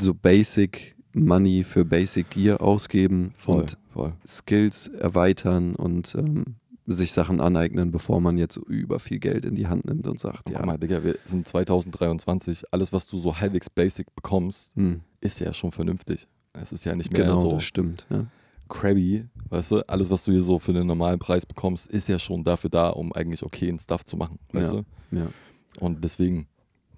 so 0.00 0.14
Basic 0.14 0.93
Money 1.14 1.64
für 1.64 1.84
Basic 1.84 2.28
Gear 2.30 2.60
ausgeben 2.60 3.32
Voll, 3.38 3.60
und 3.62 3.78
voll. 3.92 4.12
Skills 4.26 4.88
erweitern 4.88 5.74
und 5.76 6.14
ähm, 6.16 6.56
sich 6.86 7.12
Sachen 7.12 7.40
aneignen, 7.40 7.90
bevor 7.92 8.20
man 8.20 8.36
jetzt 8.36 8.54
so 8.54 8.62
über 8.66 8.98
viel 8.98 9.18
Geld 9.18 9.44
in 9.44 9.54
die 9.54 9.66
Hand 9.68 9.86
nimmt 9.86 10.06
und 10.06 10.18
sagt, 10.18 10.48
Ja. 10.50 10.54
ja, 10.54 10.58
Guck 10.58 10.66
mal, 10.66 10.78
Digga, 10.78 11.02
wir 11.04 11.16
sind 11.26 11.48
2023. 11.48 12.64
Alles, 12.72 12.92
was 12.92 13.06
du 13.06 13.16
so 13.18 13.38
halbwegs 13.38 13.70
basic 13.70 14.14
bekommst, 14.14 14.74
hm, 14.76 15.00
ist 15.20 15.40
ja 15.40 15.52
schon 15.54 15.70
vernünftig. 15.70 16.28
Es 16.52 16.72
ist 16.72 16.84
ja 16.84 16.94
nicht 16.94 17.12
mehr 17.12 17.22
genau, 17.24 17.40
so 17.40 17.50
das 17.52 17.64
stimmt. 17.64 18.06
Ja. 18.10 18.26
crabby, 18.68 19.24
weißt 19.50 19.70
du? 19.72 19.88
Alles, 19.88 20.10
was 20.10 20.24
du 20.24 20.32
hier 20.32 20.42
so 20.42 20.58
für 20.58 20.72
den 20.72 20.86
normalen 20.86 21.18
Preis 21.18 21.46
bekommst, 21.46 21.86
ist 21.86 22.08
ja 22.08 22.18
schon 22.18 22.44
dafür 22.44 22.70
da, 22.70 22.90
um 22.90 23.12
eigentlich 23.12 23.42
okayen 23.42 23.78
Stuff 23.80 24.04
zu 24.04 24.16
machen, 24.16 24.38
weißt 24.52 24.72
Ja. 24.74 24.82
du? 25.10 25.18
Ja. 25.18 25.26
Und 25.80 26.02
deswegen 26.04 26.46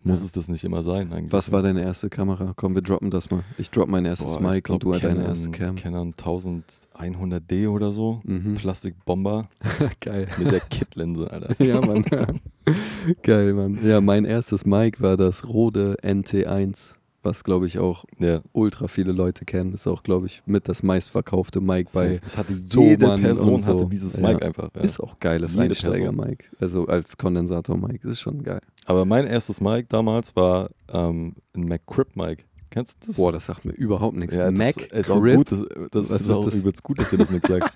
muss 0.07 0.21
Ja. 0.21 0.27
es 0.27 0.33
das 0.33 0.49
nicht 0.49 0.65
immer 0.65 0.83
sein 0.83 1.13
eigentlich. 1.13 1.33
Was 1.33 1.53
war 1.53 1.63
deine 1.63 1.83
erste 1.83 2.09
Kamera? 2.09 2.53
Komm, 2.57 2.75
wir 2.75 2.83
droppen 2.83 3.11
das 3.11 3.31
mal. 3.31 3.43
Ich 3.59 3.71
drop 3.71 3.89
mein 3.89 4.05
erstes 4.05 4.35
Boah, 4.39 4.53
Mic 4.53 4.65
glaub, 4.65 4.77
und 4.77 4.85
du 4.85 4.93
halt 4.93 5.05
deine 5.05 5.25
erste 5.25 5.51
Cam. 5.51 5.77
Canon 5.77 6.15
1100D 6.15 7.69
oder 7.69 7.93
so. 7.93 8.21
Mhm. 8.25 8.55
Plastikbomber 8.55 9.49
Geil. 10.01 10.29
mit 10.39 10.51
der 10.53 10.61
Kit-Linse, 10.61 11.31
Alter. 11.31 11.63
ja, 11.65 11.81
Mann. 11.81 12.05
Geil, 13.23 13.53
Mann. 13.55 13.79
Ja, 13.85 14.01
mein 14.01 14.25
erstes 14.25 14.65
Mic 14.65 15.01
war 15.01 15.17
das 15.17 15.47
Rode 15.49 15.97
NT1, 16.03 16.95
was 17.27 17.45
glaube 17.45 17.67
ich 17.67 17.79
auch 17.79 18.05
Ja. 18.19 18.41
ultra 18.53 18.89
viele 18.89 19.13
Leute 19.13 19.45
kennen. 19.45 19.75
Ist 19.75 19.87
auch, 19.87 20.03
glaube 20.03 20.27
ich, 20.27 20.43
mit 20.47 20.69
das 20.69 20.83
meistverkaufte 20.83 21.61
Mic 21.61 21.91
bei. 21.93 22.19
das 22.23 22.39
hatte 22.39 22.53
jede 22.55 23.05
Thomann 23.05 23.21
Person 23.21 23.61
so. 23.61 23.73
hatte 23.75 23.87
dieses 23.91 24.17
Ja. 24.17 24.29
Mic 24.29 24.43
einfach. 24.43 24.71
Ja. 24.75 24.81
Ist 24.83 25.01
auch 25.01 25.19
geiles 25.21 25.53
Jede 25.53 25.65
Einsteiger-Mic. 25.65 26.51
Also 26.61 26.87
als 26.87 27.17
Kondensator-Mic. 27.19 28.05
Ist 28.05 28.21
schon 28.21 28.43
geil. 28.43 28.61
Aber 28.87 29.05
mein 29.05 29.27
erstes 29.27 29.61
Mic 29.61 29.87
damals 29.89 30.35
war 30.37 30.71
ähm, 30.93 31.35
ein 31.55 31.69
MacCrip-Mic. 31.69 32.47
Kennst 32.71 33.03
du 33.03 33.07
das? 33.09 33.17
Boah, 33.17 33.33
das 33.33 33.47
sagt 33.47 33.65
mir 33.65 33.73
überhaupt 33.73 34.17
nichts. 34.17 34.35
Ja, 34.35 34.51
Mac 34.51 34.75
das 34.91 35.01
ist 35.01 35.11
auch 35.11 35.21
gut, 35.23 35.51
das, 35.53 35.61
das 35.91 36.11
Was 36.11 36.21
ist 36.23 36.31
auch 36.31 36.45
das? 36.45 36.55
übelst 36.57 36.83
gut, 36.83 36.99
dass 36.99 37.11
du 37.11 37.17
das 37.17 37.31
nicht 37.31 37.47
sagst. 37.49 37.73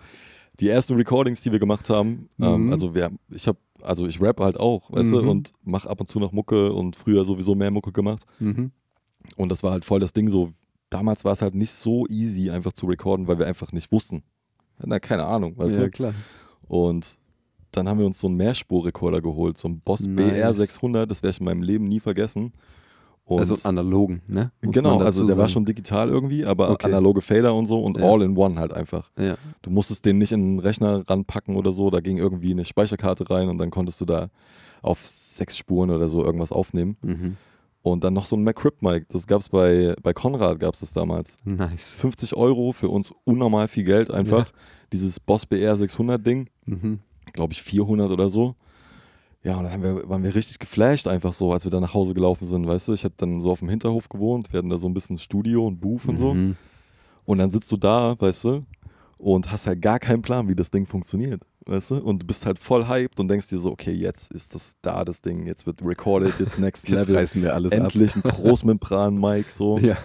Die 0.59 0.69
ersten 0.69 0.95
Recordings, 0.95 1.41
die 1.41 1.53
wir 1.53 1.59
gemacht 1.59 1.89
haben, 1.89 2.29
ähm, 2.41 2.67
Mhm. 2.67 2.73
also 2.73 2.95
wir, 2.95 3.11
ich 3.31 3.47
habe, 3.47 3.57
also 3.81 4.07
ich 4.07 4.21
rap 4.21 4.41
halt 4.41 4.59
auch, 4.61 4.93
weißt 4.93 5.11
du, 5.13 5.23
Mhm. 5.23 5.29
und 5.29 5.53
mache 5.65 5.89
ab 5.89 6.01
und 6.01 6.09
zu 6.09 6.21
noch 6.21 6.33
Mucke 6.33 6.73
und 6.73 6.97
früher 6.97 7.25
sowieso 7.25 7.55
mehr 7.55 7.71
Mucke 7.71 7.93
gemacht. 7.93 8.25
Mhm. 8.41 8.73
Und 9.37 9.51
das 9.51 9.63
war 9.63 9.73
halt 9.73 9.85
voll 9.85 10.01
das 10.01 10.13
Ding 10.13 10.29
so, 10.29 10.51
damals 10.91 11.25
war 11.25 11.33
es 11.33 11.43
halt 11.43 11.55
nicht 11.55 11.73
so 11.73 12.07
easy 12.09 12.51
einfach 12.51 12.73
zu 12.73 12.87
recorden, 12.87 13.27
weil 13.29 13.39
wir 13.39 13.47
einfach 13.47 13.73
nicht 13.73 13.91
wussten. 13.93 14.23
Na, 14.83 14.99
keine 14.99 15.25
Ahnung, 15.27 15.57
weißt 15.59 15.77
ja, 15.79 15.85
du. 15.85 15.91
klar. 15.91 16.15
Und 16.67 17.17
dann 17.73 17.89
haben 17.89 17.99
wir 17.99 18.07
uns 18.07 18.19
so 18.19 18.27
einen 18.27 18.37
Mehrspurrekorder 18.37 19.21
geholt, 19.21 19.59
so 19.59 19.69
einen 19.69 19.81
Boss 19.81 20.01
Nice. 20.01 20.33
BR 20.35 20.53
600, 20.55 21.11
das 21.11 21.23
werde 21.23 21.33
ich 21.33 21.41
in 21.41 21.45
meinem 21.45 21.63
Leben 21.63 21.85
nie 21.87 22.01
vergessen. 22.01 22.53
Und 23.25 23.39
also 23.39 23.55
analogen, 23.63 24.23
ne? 24.27 24.51
Muss 24.61 24.75
genau, 24.75 24.99
also 24.99 25.25
der 25.25 25.37
war 25.37 25.45
sagen. 25.45 25.53
schon 25.53 25.65
digital 25.65 26.09
irgendwie, 26.09 26.45
aber 26.45 26.71
Okay. 26.71 26.89
analoge 26.89 27.21
Fader 27.21 27.55
und 27.55 27.67
so 27.67 27.81
und 27.81 27.97
Ja. 27.97 28.05
all 28.05 28.23
in 28.23 28.37
one 28.37 28.59
halt 28.59 28.73
einfach. 28.73 29.09
Ja. 29.17 29.37
Du 29.63 29.71
musstest 29.71 30.05
den 30.05 30.19
nicht 30.19 30.33
in 30.33 30.57
den 30.57 30.59
Rechner 30.59 31.09
ranpacken 31.09 31.55
oder 31.55 31.71
so, 31.71 31.91
da 31.91 32.01
ging 32.01 32.17
irgendwie 32.19 32.51
eine 32.51 32.65
Speicherkarte 32.65 33.31
rein 33.31 33.49
und 33.49 33.59
dann 33.59 33.71
konntest 33.71 34.01
du 34.01 34.05
da 34.05 34.31
auf 34.83 35.07
sechs 35.07 35.57
Spuren 35.57 35.91
oder 35.91 36.09
so 36.09 36.25
irgendwas 36.25 36.51
aufnehmen. 36.51 36.97
Mhm. 37.03 37.37
Und 37.83 38.05
dann 38.05 38.13
noch 38.13 38.27
so 38.27 38.37
ein 38.37 38.45
MacCrip-Mic, 38.45 39.07
das 39.09 39.27
gab 39.27 39.41
es 39.41 39.49
bei, 39.49 39.95
bei 40.03 40.13
Konrad, 40.13 40.61
gab 40.61 40.75
es 40.75 40.81
das 40.81 40.93
damals. 40.93 41.39
Nice. 41.45 41.95
50 41.95 42.37
Euro 42.37 42.73
für 42.73 42.89
uns 42.91 43.13
unnormal 43.25 43.69
viel 43.69 43.85
Geld 43.85 44.11
einfach. 44.11 44.53
Dieses 44.93 45.19
Boss 45.21 45.47
BR 45.47 45.77
600 45.77 46.25
Ding, 46.25 46.51
Mhm. 46.67 46.99
glaube 47.33 47.53
ich 47.55 47.63
400 47.63 48.11
oder 48.11 48.29
so. 48.29 48.55
Ja, 49.43 49.57
und 49.57 49.65
dann 49.65 49.83
wir, 49.83 50.07
waren 50.09 50.23
wir 50.23 50.35
richtig 50.35 50.59
geflasht 50.59 51.09
einfach 51.09 51.33
so, 51.33 51.53
als 51.55 51.65
wir 51.65 51.71
da 51.71 51.81
nach 51.81 51.95
Hause 51.95 52.13
gelaufen 52.13 52.47
sind, 52.47 52.67
weißt 52.67 52.89
du. 52.89 52.93
Ich 52.93 53.05
hatte 53.05 53.15
dann 53.19 53.41
so 53.41 53.51
auf 53.51 53.61
dem 53.61 53.71
Hinterhof 53.71 54.11
gewohnt, 54.11 54.53
wir 54.53 54.59
hatten 54.59 54.69
da 54.69 54.77
so 54.77 54.87
ein 54.87 54.93
bisschen 54.93 55.17
Studio 55.17 55.67
und 55.67 55.81
Booth 55.81 56.07
und 56.07 56.19
so. 56.19 56.35
Mhm. 56.35 56.57
Und 57.25 57.39
dann 57.39 57.51
sitzt 57.51 57.73
du 57.73 57.79
da, 57.79 58.15
weißt 58.21 58.45
du, 58.45 58.65
und 59.21 59.51
hast 59.53 59.67
halt 59.67 59.83
gar 59.83 59.99
keinen 59.99 60.23
Plan, 60.23 60.49
wie 60.49 60.55
das 60.55 60.71
Ding 60.71 60.87
funktioniert, 60.87 61.43
weißt 61.67 61.91
du? 61.93 61.97
Und 61.99 62.23
du 62.23 62.27
bist 62.27 62.47
halt 62.47 62.59
voll 62.59 62.89
hyped 62.89 63.21
und 63.21 63.29
denkst 63.29 63.49
dir 63.49 63.59
so, 63.59 63.71
okay, 63.71 63.93
jetzt 63.93 64.33
ist 64.33 64.55
das 64.55 64.73
da, 64.83 65.05
das 65.05 65.21
Ding, 65.23 65.47
jetzt 65.47 65.67
wird 65.67 65.83
recorded, 65.85 66.33
jetzt 66.39 66.59
next 66.59 66.89
Jetzt 66.89 67.01
level. 67.09 67.17
reißen 67.17 67.43
wir 67.43 67.55
alles 67.55 67.73
Endlich 67.73 68.17
ein 68.17 68.23
Großmembran-Mic, 68.23 69.51
so, 69.51 69.77
ab. 69.77 69.83
Ja. 69.91 69.97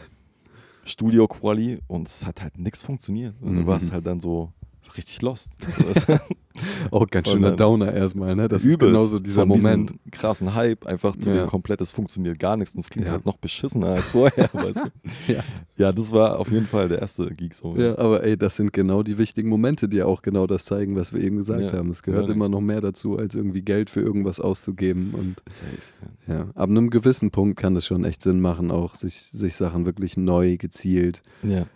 Studio-Quali 0.83 1.79
und 1.87 2.07
es 2.07 2.25
hat 2.25 2.41
halt 2.41 2.57
nichts 2.59 2.83
funktioniert. 2.83 3.33
Und 3.41 3.53
Mhm. 3.53 3.61
du 3.61 3.67
warst 3.67 3.91
halt 3.91 4.05
dann 4.05 4.19
so 4.19 4.51
richtig 4.95 5.21
lost. 5.23 5.53
Auch 6.91 7.07
ganz 7.07 7.29
schöner 7.29 7.51
Downer 7.51 7.93
erstmal, 7.93 8.35
ne? 8.35 8.47
Das 8.47 8.63
ist 8.63 8.73
Übelst 8.73 8.93
genauso 8.93 9.19
dieser 9.19 9.45
Moment. 9.45 9.93
krassen 10.11 10.53
Hype 10.55 10.85
einfach 10.85 11.15
zu 11.15 11.29
Ja. 11.29 11.37
dem 11.43 11.47
komplett, 11.47 11.81
es 11.81 11.91
funktioniert 11.91 12.39
gar 12.39 12.57
nichts 12.57 12.73
und 12.75 12.81
es 12.81 12.89
klingt 12.89 13.07
Ja. 13.07 13.13
halt 13.13 13.25
noch 13.25 13.37
beschissener 13.37 13.87
als 13.87 14.11
vorher, 14.11 14.49
weißt 14.53 14.77
du? 14.77 14.89
Ja. 15.33 15.43
Ja, 15.77 15.91
das 15.91 16.11
war 16.11 16.39
auf 16.39 16.51
jeden 16.51 16.67
Fall 16.67 16.87
der 16.87 16.99
erste 16.99 17.27
Geek 17.33 17.53
so. 17.53 17.75
Ja, 17.75 17.97
aber 17.97 18.23
ey, 18.23 18.37
das 18.37 18.55
sind 18.55 18.71
genau 18.71 19.03
die 19.03 19.17
wichtigen 19.17 19.49
Momente, 19.49 19.89
die 19.89 20.01
auch 20.03 20.21
genau 20.21 20.47
das 20.47 20.63
zeigen, 20.65 20.95
was 20.95 21.11
wir 21.13 21.21
eben 21.21 21.37
gesagt 21.37 21.59
Ja. 21.61 21.73
haben. 21.73 21.89
Es 21.89 22.01
gehört 22.03 22.29
immer 22.29 22.47
noch 22.47 22.61
mehr 22.61 22.79
dazu, 22.79 23.17
als 23.17 23.35
irgendwie 23.35 23.61
Geld 23.61 23.89
für 23.89 23.99
irgendwas 23.99 24.39
auszugeben. 24.39 25.13
Und 25.13 25.41
Safe. 25.53 26.31
Ja. 26.31 26.47
ab 26.55 26.69
einem 26.69 26.89
gewissen 26.89 27.29
Punkt 27.31 27.59
kann 27.59 27.75
es 27.75 27.85
schon 27.85 28.05
echt 28.05 28.21
Sinn 28.21 28.39
machen, 28.39 28.71
auch 28.71 28.95
sich, 28.95 29.15
sich 29.15 29.55
Sachen 29.55 29.85
wirklich 29.85 30.15
neu, 30.17 30.55
gezielt 30.57 31.21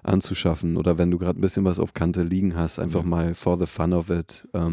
anzuschaffen. 0.03 0.77
Oder 0.77 0.97
wenn 0.97 1.11
du 1.11 1.17
gerade 1.17 1.37
ein 1.37 1.41
bisschen 1.41 1.65
was 1.65 1.79
auf 1.79 1.93
Kante 1.93 2.23
liegen 2.23 2.55
hast, 2.55 2.79
einfach 2.79 3.03
mal 3.03 3.35
for 3.35 3.59
the 3.59 3.65
fun 3.65 3.93
of 3.93 4.09
it 4.09 4.47
ähm, 4.53 4.68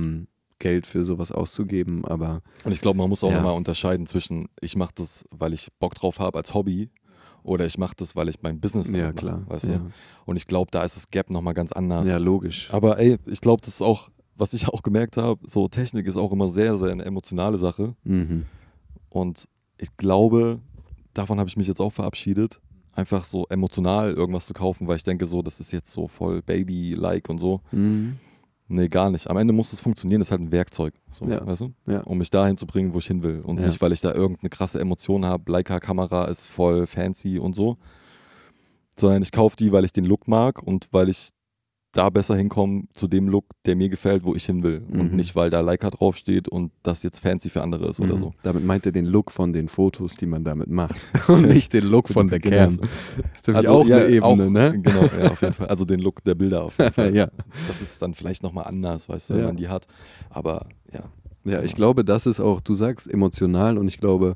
Geld 0.59 0.87
für 0.87 1.05
sowas 1.05 1.33
auszugeben. 1.33 2.05
Aber 2.05 2.41
Und 2.65 2.73
ich 2.73 2.81
glaube, 2.81 2.99
man 2.99 3.09
muss 3.09 3.23
auch 3.23 3.31
Ja. 3.31 3.37
nochmal 3.37 3.55
unterscheiden 3.57 4.07
zwischen, 4.07 4.49
ich 4.61 4.77
mache 4.77 4.93
das, 4.95 5.25
weil 5.31 5.53
ich 5.53 5.69
Bock 5.79 5.95
drauf 5.95 6.19
habe 6.19 6.39
als 6.39 6.55
Hobby 6.55 6.91
oder 7.43 7.67
ich 7.67 7.77
mache 7.79 7.95
das, 7.97 8.17
weil 8.17 8.29
ich 8.29 8.43
mein 8.43 8.59
Business 8.61 8.89
ja, 8.91 8.99
damit 9.07 9.17
klar. 9.17 9.39
mache, 9.41 9.51
weißt 9.51 9.69
ja. 9.69 9.79
du? 9.79 9.91
Und 10.25 10.37
ich 10.37 10.47
glaube, 10.47 10.71
da 10.71 10.83
ist 10.83 10.97
das 10.97 11.11
Gap 11.11 11.31
nochmal 11.31 11.55
ganz 11.55 11.73
anders. 11.73 12.09
ja, 12.09 12.17
logisch. 12.17 12.73
Aber 12.73 12.99
ey, 12.99 13.19
ich 13.27 13.41
glaube, 13.41 13.61
das 13.65 13.75
ist 13.75 13.83
auch, 13.83 14.09
was 14.35 14.53
ich 14.55 14.67
auch 14.69 14.83
gemerkt 14.83 15.17
habe, 15.17 15.41
so 15.49 15.69
Technik 15.69 16.07
ist 16.07 16.17
auch 16.17 16.33
immer 16.33 16.49
sehr, 16.49 16.77
sehr 16.79 16.91
eine 16.91 17.05
emotionale 17.05 17.59
Sache. 17.59 17.95
Mhm. 18.05 18.47
Und 19.11 19.45
ich 19.79 19.95
glaube, 19.97 20.61
davon 21.15 21.39
habe 21.39 21.49
ich 21.49 21.57
mich 21.57 21.69
jetzt 21.69 21.81
auch 21.81 21.93
verabschiedet, 21.93 22.61
einfach 22.93 23.25
so 23.25 23.47
emotional 23.51 24.13
irgendwas 24.15 24.47
zu 24.47 24.55
kaufen, 24.55 24.89
weil 24.89 24.97
ich 24.97 25.05
denke 25.05 25.27
so, 25.27 25.43
das 25.43 25.61
ist 25.61 25.71
jetzt 25.71 25.91
so 25.93 26.09
voll 26.09 26.41
Baby-like 26.43 27.29
und 27.29 27.39
so. 27.39 27.61
Mhm. 27.73 28.17
Nee, 28.69 28.89
gar 28.89 29.11
nicht. 29.11 29.29
Am 29.31 29.37
Ende 29.37 29.53
muss 29.53 29.73
es 29.73 29.81
funktionieren, 29.81 30.21
das 30.21 30.29
ist 30.29 30.33
halt 30.33 30.41
ein 30.41 30.51
Werkzeug, 30.53 30.95
so, 31.13 31.25
Ja. 31.27 31.47
weißt 31.47 31.61
du? 31.61 31.73
Ja. 31.87 32.01
Um 32.01 32.19
mich 32.19 32.31
dahin 32.31 32.57
zu 32.57 32.67
bringen, 32.67 32.93
wo 32.95 32.99
ich 32.99 33.07
hin 33.07 33.23
will. 33.23 33.41
Und 33.43 33.61
Ja. 33.61 33.67
nicht, 33.67 33.81
weil 33.81 33.93
ich 33.93 34.01
da 34.01 34.13
irgendeine 34.13 34.51
krasse 34.51 34.81
Emotion 34.81 35.25
habe, 35.25 35.51
Leica-Kamera 35.53 36.25
ist 36.25 36.47
voll 36.47 36.87
fancy 36.87 37.39
und 37.39 37.55
so. 37.55 37.77
Sondern 38.99 39.23
ich 39.23 39.31
kaufe 39.31 39.57
die, 39.57 39.71
weil 39.73 39.85
ich 39.85 39.93
den 39.93 40.05
Look 40.07 40.27
mag 40.27 40.63
und 40.63 40.89
weil 40.91 41.09
ich 41.09 41.31
da 41.97 42.11
besser 42.11 42.37
hinkommen 42.37 42.89
zu 42.95 43.09
dem 43.09 43.29
Look, 43.29 43.47
der 43.65 43.75
mir 43.77 43.89
gefällt, 43.89 44.25
wo 44.25 44.35
ich 44.35 44.45
hin 44.45 44.63
will. 44.63 44.85
Und 44.89 45.11
Mhm. 45.13 45.17
nicht, 45.17 45.35
weil 45.35 45.51
da 45.51 45.61
Leica 45.61 45.89
draufsteht 45.91 46.49
und 46.49 46.73
das 46.83 47.03
jetzt 47.03 47.21
fancy 47.21 47.49
für 47.51 47.63
andere 47.63 47.89
ist 47.89 48.01
oder 48.01 48.17
Mhm. 48.17 48.21
so. 48.21 48.35
Damit 48.43 48.65
meint 48.65 48.85
er 48.87 48.93
den 48.93 49.07
Look 49.07 49.31
von 49.33 49.53
den 49.53 49.69
Fotos, 49.69 50.15
die 50.17 50.27
man 50.27 50.45
damit 50.45 50.69
macht. 50.69 50.97
Und 51.29 51.49
nicht 51.49 51.73
den 51.73 51.85
Look 51.85 52.09
von 52.09 52.29
der 52.29 52.39
Genau. 52.39 52.57
Cam. 52.57 52.77
Das 52.77 52.89
ist 53.37 53.49
nämlich 53.49 53.69
auch 53.69 53.87
ja, 53.87 53.97
eine 53.97 54.07
Ebene, 54.09 54.25
auch, 54.25 54.37
ne? 54.51 54.79
Genau, 54.81 55.03
ja, 55.19 55.31
auf 55.31 55.41
jeden 55.41 55.55
Fall. 55.55 55.67
Also 55.69 55.85
den 55.85 56.01
Look 56.01 56.23
der 56.25 56.35
Bilder 56.35 56.65
auf 56.65 56.79
jeden 56.79 56.93
Fall. 56.93 57.15
ja. 57.15 57.29
Das 57.67 57.81
ist 57.81 58.01
dann 58.03 58.15
vielleicht 58.15 58.43
nochmal 58.43 58.65
anders, 58.67 59.09
weißt 59.09 59.31
du, 59.31 59.35
wenn 59.35 59.41
Ja. 59.41 59.47
man 59.47 59.57
die 59.57 59.69
hat. 59.69 59.87
Aber 60.31 60.67
ja. 60.93 61.05
Ja, 61.45 61.63
ich 61.63 61.75
glaube, 61.75 62.05
das 62.05 62.27
ist 62.27 62.41
auch, 62.41 62.61
du 62.61 62.75
sagst 62.75 63.09
emotional 63.09 63.79
und 63.79 63.87
ich 63.89 63.99
glaube, 64.01 64.35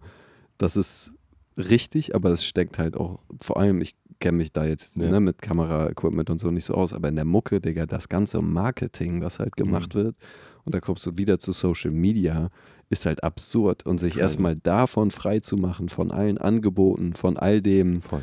das 0.59 0.77
ist 0.77 1.13
richtig, 1.59 2.15
aber 2.15 2.31
es 2.31 2.45
steckt 2.45 2.79
halt 2.79 2.97
auch, 2.97 3.19
vor 3.41 3.59
allem, 3.59 3.81
ich 3.83 3.97
kenne 4.21 4.39
mich 4.39 4.53
da 4.53 4.65
jetzt 4.65 4.97
Ja. 4.97 5.11
ne, 5.11 5.21
mit 5.21 5.43
Kamera-Equipment 5.43 6.31
und 6.31 6.39
so 6.39 6.51
nicht 6.51 6.65
so 6.67 6.75
aus, 6.75 6.93
aber 6.93 7.09
in 7.09 7.17
der 7.17 7.25
Mucke, 7.25 7.61
Digga, 7.61 7.87
das 7.87 8.09
ganze 8.09 8.41
Marketing, 8.43 9.23
was 9.23 9.39
halt 9.39 9.57
gemacht 9.57 9.95
Mhm. 9.95 9.99
wird, 9.99 10.17
und 10.65 10.75
da 10.75 10.81
kommst 10.81 11.05
du 11.07 11.17
wieder 11.17 11.39
zu 11.39 11.53
Social 11.53 11.91
Media, 11.91 12.51
ist 12.91 13.07
halt 13.07 13.25
absurd. 13.25 13.87
Und 13.87 13.99
sich 13.99 14.19
erstmal 14.19 14.57
davon 14.57 15.11
frei 15.11 15.41
zu 15.41 15.57
machen, 15.57 15.89
von 15.89 16.11
allen 16.11 16.39
Angeboten, 16.39 17.15
von 17.15 17.37
all 17.37 17.63
dem 17.63 18.03
Voll. 18.03 18.23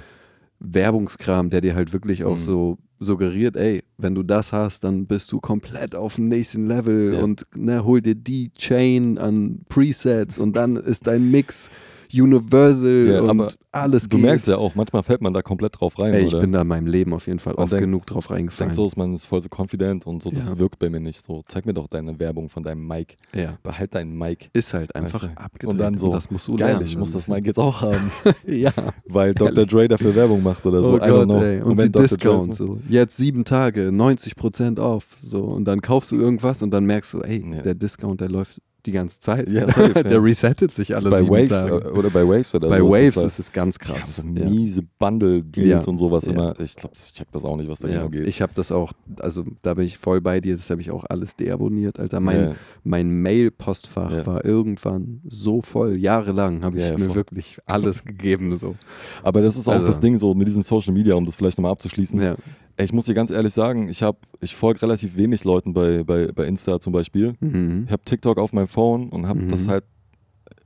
Werbungskram, 0.60 1.50
der 1.50 1.62
dir 1.62 1.76
halt 1.76 1.94
wirklich 1.94 2.24
auch 2.24 2.36
Mhm. 2.36 2.40
so 2.40 2.78
suggeriert, 3.00 3.56
ey, 3.56 3.84
wenn 3.98 4.16
du 4.16 4.24
das 4.24 4.52
hast, 4.54 4.84
dann 4.84 5.06
bist 5.06 5.32
du 5.32 5.40
komplett 5.40 5.94
auf 5.96 6.16
dem 6.16 6.28
nächsten 6.30 6.68
Level 6.68 7.14
Ja. 7.14 7.20
und 7.20 7.46
ne, 7.56 7.84
hol 7.86 8.02
dir 8.02 8.16
die 8.16 8.52
Chain 8.54 9.20
an 9.20 9.62
Presets 9.70 10.40
und 10.40 10.56
dann 10.56 10.76
ist 10.76 11.06
dein 11.06 11.30
Mix 11.30 11.70
universal 12.14 13.08
Ja, 13.08 13.22
und 13.22 13.58
alles 13.72 14.04
Du 14.10 14.18
geht. 14.18 14.26
merkst 14.26 14.48
ja 14.48 14.58
auch, 14.58 14.74
manchmal 14.76 15.04
fällt 15.04 15.22
man 15.22 15.34
da 15.34 15.42
komplett 15.42 15.80
drauf 15.80 16.00
rein, 16.00 16.14
ey, 16.14 16.22
ich 16.22 16.28
oder? 16.34 16.42
bin 16.42 16.52
da 16.52 16.62
in 16.62 16.68
meinem 16.68 16.88
Leben 16.88 17.14
auf 17.14 17.28
jeden 17.28 17.38
Fall 17.40 17.54
Man 17.54 17.64
oft 17.64 17.74
denkt- 17.74 17.84
genug 17.86 18.06
drauf 18.08 18.32
reingefallen. 18.32 18.70
Denkt 18.70 18.76
so, 18.76 18.88
ist 18.88 18.98
man 18.98 19.14
ist 19.14 19.26
voll 19.26 19.42
so 19.44 19.50
confident 19.56 20.08
und 20.08 20.24
so, 20.24 20.32
das 20.32 20.48
Ja. 20.48 20.58
wirkt 20.58 20.80
bei 20.80 20.90
mir 20.90 21.00
nicht 21.00 21.24
so. 21.26 21.44
Zeig 21.48 21.66
mir 21.66 21.74
doch 21.74 21.88
deine 21.88 22.18
Werbung 22.20 22.50
von 22.50 22.64
deinem 22.64 22.88
Mic. 22.88 23.18
ja, 23.36 23.58
Behalt 23.62 23.94
deinen 23.94 24.18
Mic. 24.18 24.50
ist 24.54 24.74
halt 24.74 24.96
einfach 24.96 25.22
Weißt 25.24 25.34
du? 25.38 25.40
abgedreht. 25.42 25.72
Und 25.74 25.78
dann 25.80 25.98
so, 25.98 26.12
das 26.12 26.32
musst 26.32 26.48
du 26.48 26.56
geil, 26.56 26.70
lernen. 26.70 26.86
ich 26.86 26.98
muss 26.98 27.12
das. 27.12 27.28
Mic 27.28 27.46
jetzt 27.46 27.60
auch 27.60 27.82
haben, 27.82 28.12
ja. 28.48 28.74
weil 29.06 29.34
Dr. 29.36 29.66
Dre 29.66 29.88
dafür 29.88 30.16
Werbung 30.16 30.42
macht 30.42 30.66
oder 30.66 30.82
so. 30.82 30.94
Oh 30.94 30.98
Gott, 30.98 31.04
ey. 31.44 31.62
Und, 31.62 31.78
wenn 31.78 31.86
die 31.88 31.92
Dr. 31.92 32.08
Dre 32.08 32.08
Discount 32.08 32.52
es 32.54 32.58
so. 32.58 32.80
Jetzt 32.90 33.18
sieben 33.18 33.44
Tage, 33.46 33.90
90% 33.92 34.80
off. 34.80 35.06
So. 35.22 35.44
Und 35.44 35.66
dann 35.66 35.82
kaufst 35.82 36.12
du 36.12 36.16
irgendwas 36.16 36.62
und 36.62 36.72
dann 36.72 36.86
merkst 36.86 37.14
du, 37.14 37.22
ey, 37.22 37.44
der 37.64 37.76
Discount, 37.76 38.22
der 38.22 38.30
läuft 38.30 38.62
die 38.88 38.92
ganze 38.94 39.20
Zeit. 39.20 39.50
Ja, 39.52 39.68
safe, 39.68 39.94
der 40.04 40.12
ja. 40.14 40.20
resettet 40.20 40.74
sich 40.74 40.90
macht, 40.90 41.06
alle 41.06 41.10
bei 41.12 41.28
Waves 41.30 41.50
Tage. 41.50 41.92
oder 41.94 42.10
bei 42.10 42.28
Waves 42.28 42.56
oder 42.56 42.70
Bei 42.70 42.80
so. 42.80 42.90
Waves 42.90 43.16
das 43.16 43.24
ist 43.26 43.40
es 43.40 43.52
ganz 43.52 43.78
krass. 43.78 44.16
so 44.16 44.24
miese 44.24 44.82
Bundle-Deals 44.98 45.88
und 45.88 45.98
sowas 45.98 46.24
immer. 46.26 46.60
Ich 46.60 46.76
glaube, 46.76 46.96
ich 46.98 47.14
check 47.14 47.28
das 47.32 47.44
auch 47.44 47.56
nicht, 47.58 47.70
was 47.70 47.80
da 47.80 47.88
genau 47.88 48.10
geht. 48.10 48.28
ich 48.28 48.42
habe 48.42 48.54
das 48.56 48.72
auch, 48.72 48.94
also 49.20 49.44
da 49.62 49.74
bin 49.74 49.86
ich 49.86 49.98
voll 49.98 50.22
bei 50.22 50.40
dir, 50.42 50.56
das 50.56 50.70
habe 50.70 50.82
ich 50.82 50.92
auch 50.92 51.04
alles 51.10 51.36
deabonniert, 51.36 52.00
Alter. 52.00 52.20
Mein, 52.20 52.56
mein 52.84 53.10
Mail-Postfach 53.22 54.26
war 54.26 54.46
irgendwann 54.46 55.22
so 55.28 55.62
voll, 55.62 55.96
jahrelang 55.96 56.64
habe 56.64 56.78
ich 56.78 56.98
mir 56.98 57.06
voll. 57.06 57.16
wirklich 57.16 57.58
alles 57.66 58.04
gegeben. 58.04 58.58
So. 58.58 58.76
Aber 59.24 59.42
das 59.42 59.58
ist 59.58 59.68
auch 59.68 59.74
Also- 59.74 59.88
das 59.88 60.00
Ding 60.00 60.18
so 60.18 60.34
mit 60.34 60.48
diesen 60.48 60.64
Social 60.64 60.94
Media, 60.94 61.16
um 61.16 61.26
das 61.26 61.36
vielleicht 61.36 61.58
nochmal 61.58 61.72
abzuschließen. 61.74 62.22
Ja. 62.22 62.36
Ich 62.80 62.94
muss 62.94 63.06
dir 63.06 63.16
ganz 63.16 63.32
ehrlich 63.32 63.54
sagen, 63.54 63.90
ich 63.90 64.04
habe, 64.04 64.20
ich 64.40 64.56
folge 64.56 64.82
relativ 64.84 65.18
wenig 65.18 65.44
Leuten 65.44 65.74
bei, 65.74 66.04
bei, 66.04 66.28
bei 66.32 66.46
Insta 66.46 66.80
zum 66.80 66.94
Beispiel. 66.94 67.34
Mhm. 67.40 67.84
Ich 67.88 67.92
habe 67.92 68.04
TikTok 68.06 68.38
auf 68.38 68.54
meinem 68.54 68.68
Phone 68.68 69.10
und 69.10 69.28
habe 69.28 69.40
Mhm. 69.42 69.50
das 69.50 69.68
halt 69.68 69.84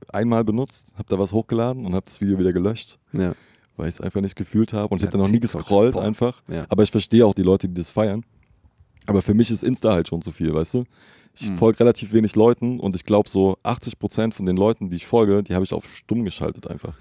einmal 0.08 0.44
benutzt, 0.44 0.92
habe 0.96 1.08
da 1.08 1.18
was 1.18 1.32
hochgeladen 1.32 1.86
und 1.86 1.94
habe 1.94 2.04
das 2.04 2.20
Video 2.20 2.38
wieder 2.38 2.52
gelöscht, 2.52 2.98
ja. 3.14 3.34
weil 3.78 3.88
ich 3.88 3.94
es 3.94 4.00
einfach 4.02 4.20
nicht 4.20 4.36
gefühlt 4.36 4.74
habe 4.74 4.88
und 4.92 4.98
ich 4.98 5.02
Ja, 5.04 5.08
habe 5.08 5.18
da 5.18 5.24
noch 5.24 5.30
nie 5.30 5.40
gescrollt 5.40 5.94
boah. 5.94 6.02
einfach. 6.02 6.42
Ja. 6.48 6.66
Aber 6.68 6.82
ich 6.82 6.90
verstehe 6.90 7.24
auch 7.24 7.32
die 7.34 7.42
Leute, 7.42 7.66
die 7.68 7.74
das 7.80 7.90
feiern. 7.90 8.22
Aber 9.06 9.22
für 9.22 9.32
mich 9.34 9.50
ist 9.50 9.64
Insta 9.64 9.92
halt 9.94 10.08
schon 10.08 10.20
zu 10.20 10.30
viel, 10.30 10.52
weißt 10.52 10.74
du? 10.74 10.84
Ich 11.34 11.48
Mhm. 11.50 11.56
folge 11.56 11.80
relativ 11.80 12.12
wenig 12.12 12.36
Leuten 12.36 12.78
und 12.78 12.94
ich 12.94 13.04
glaube 13.06 13.30
so 13.30 13.56
80% 13.62 14.34
von 14.34 14.44
den 14.44 14.56
Leuten, 14.58 14.90
die 14.90 14.96
ich 14.96 15.06
folge, 15.06 15.42
die 15.42 15.54
habe 15.54 15.64
ich 15.64 15.72
auf 15.72 15.88
stumm 15.88 16.24
geschaltet 16.24 16.66
einfach. 16.66 16.92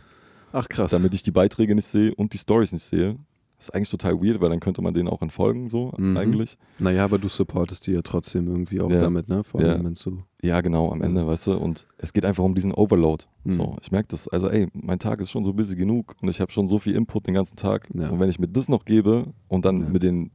Ach 0.54 0.68
krass. 0.70 0.92
Damit 0.92 1.14
ich 1.14 1.22
die 1.22 1.32
Beiträge 1.32 1.76
nicht 1.76 1.86
sehe 1.88 2.16
und 2.16 2.32
die 2.32 2.38
Stories 2.38 2.72
nicht 2.72 2.86
sehe. 2.86 3.18
Das 3.62 3.70
ist 3.70 3.76
eigentlich 3.76 3.92
total 3.92 4.20
weird, 4.24 4.42
weil 4.42 4.50
dann 4.50 4.60
könnte 4.60 4.82
man 4.82 4.92
denen 4.96 5.08
auch 5.08 5.22
entfolgen, 5.22 5.70
so 5.70 5.94
Mhm. 5.96 6.18
eigentlich. 6.18 6.58
naja, 6.80 7.04
aber 7.06 7.20
du 7.20 7.30
supportest 7.30 7.86
die 7.86 7.92
ja 7.92 8.02
trotzdem 8.02 8.48
irgendwie 8.48 8.82
auch 8.82 8.90
Ja. 8.90 9.00
damit, 9.02 9.30
ne? 9.30 9.44
Vor 9.44 9.62
allem, 9.62 9.70
Ja. 9.78 9.84
wenn 9.86 9.94
du. 9.94 10.24
Ja, 10.42 10.62
genau, 10.62 10.92
am 10.92 11.04
Ende, 11.04 11.28
weißt 11.28 11.46
du. 11.46 11.58
Und 11.60 11.86
es 12.00 12.12
geht 12.12 12.26
einfach 12.26 12.44
um 12.44 12.56
diesen 12.56 12.74
Overload. 12.74 13.26
Mhm. 13.44 13.52
So, 13.52 13.76
ich 13.80 13.92
merke 13.92 14.08
das. 14.08 14.28
Also, 14.28 14.50
ey, 14.50 14.68
mein 14.74 14.98
Tag 14.98 15.22
ist 15.22 15.30
schon 15.30 15.46
so 15.46 15.54
busy 15.54 15.76
genug 15.76 16.16
und 16.24 16.30
ich 16.30 16.42
habe 16.42 16.52
schon 16.52 16.70
so 16.70 16.80
viel 16.80 16.96
Input 16.96 17.28
den 17.28 17.36
ganzen 17.36 17.56
Tag. 17.56 17.88
Ja. 17.94 18.10
Und 18.10 18.20
wenn 18.20 18.32
ich 18.32 18.40
mir 18.40 18.48
das 18.48 18.68
noch 18.68 18.84
gebe 18.84 19.28
und 19.48 19.64
dann 19.64 19.92
mit 19.92 20.02
den 20.02 20.32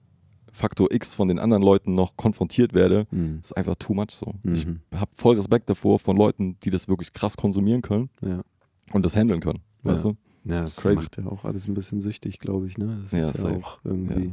Faktor 0.53 0.93
X 0.93 1.13
von 1.13 1.27
den 1.27 1.41
anderen 1.41 1.65
Leuten 1.65 1.97
noch 1.97 2.17
konfrontiert 2.17 2.75
werde, 2.75 3.09
Mhm. 3.11 3.41
ist 3.43 3.57
einfach 3.57 3.75
too 3.75 3.93
much 3.93 4.11
so. 4.13 4.35
Ich 4.45 4.65
Mhm. 4.67 4.83
habe 4.95 5.11
voll 5.17 5.35
Respekt 5.35 5.69
davor 5.69 5.99
von 5.99 6.17
Leuten, 6.17 6.59
die 6.63 6.71
das 6.71 6.87
wirklich 6.87 7.13
krass 7.13 7.37
konsumieren 7.37 7.83
können 7.83 8.09
Ja. 8.23 8.43
und 8.93 9.05
das 9.05 9.17
handeln 9.17 9.41
können. 9.41 9.59
Ja. 9.83 9.93
Weißt 9.95 10.05
du? 10.05 10.17
Ja, 10.49 10.63
das 10.63 10.77
Crazy. 10.77 10.97
macht 10.97 11.17
ja 11.19 11.27
auch 11.27 11.45
alles 11.45 11.67
ein 11.69 11.75
bisschen 11.75 12.01
süchtig, 12.01 12.39
glaube 12.39 12.67
ich, 12.67 12.79
ne? 12.79 13.01
Das 13.03 13.13
Ja, 13.13 13.29
ist 13.29 13.35
ja 13.37 13.41
safe. 13.41 13.57
auch 13.65 13.79
irgendwie, 13.85 14.25
Ja. 14.27 14.33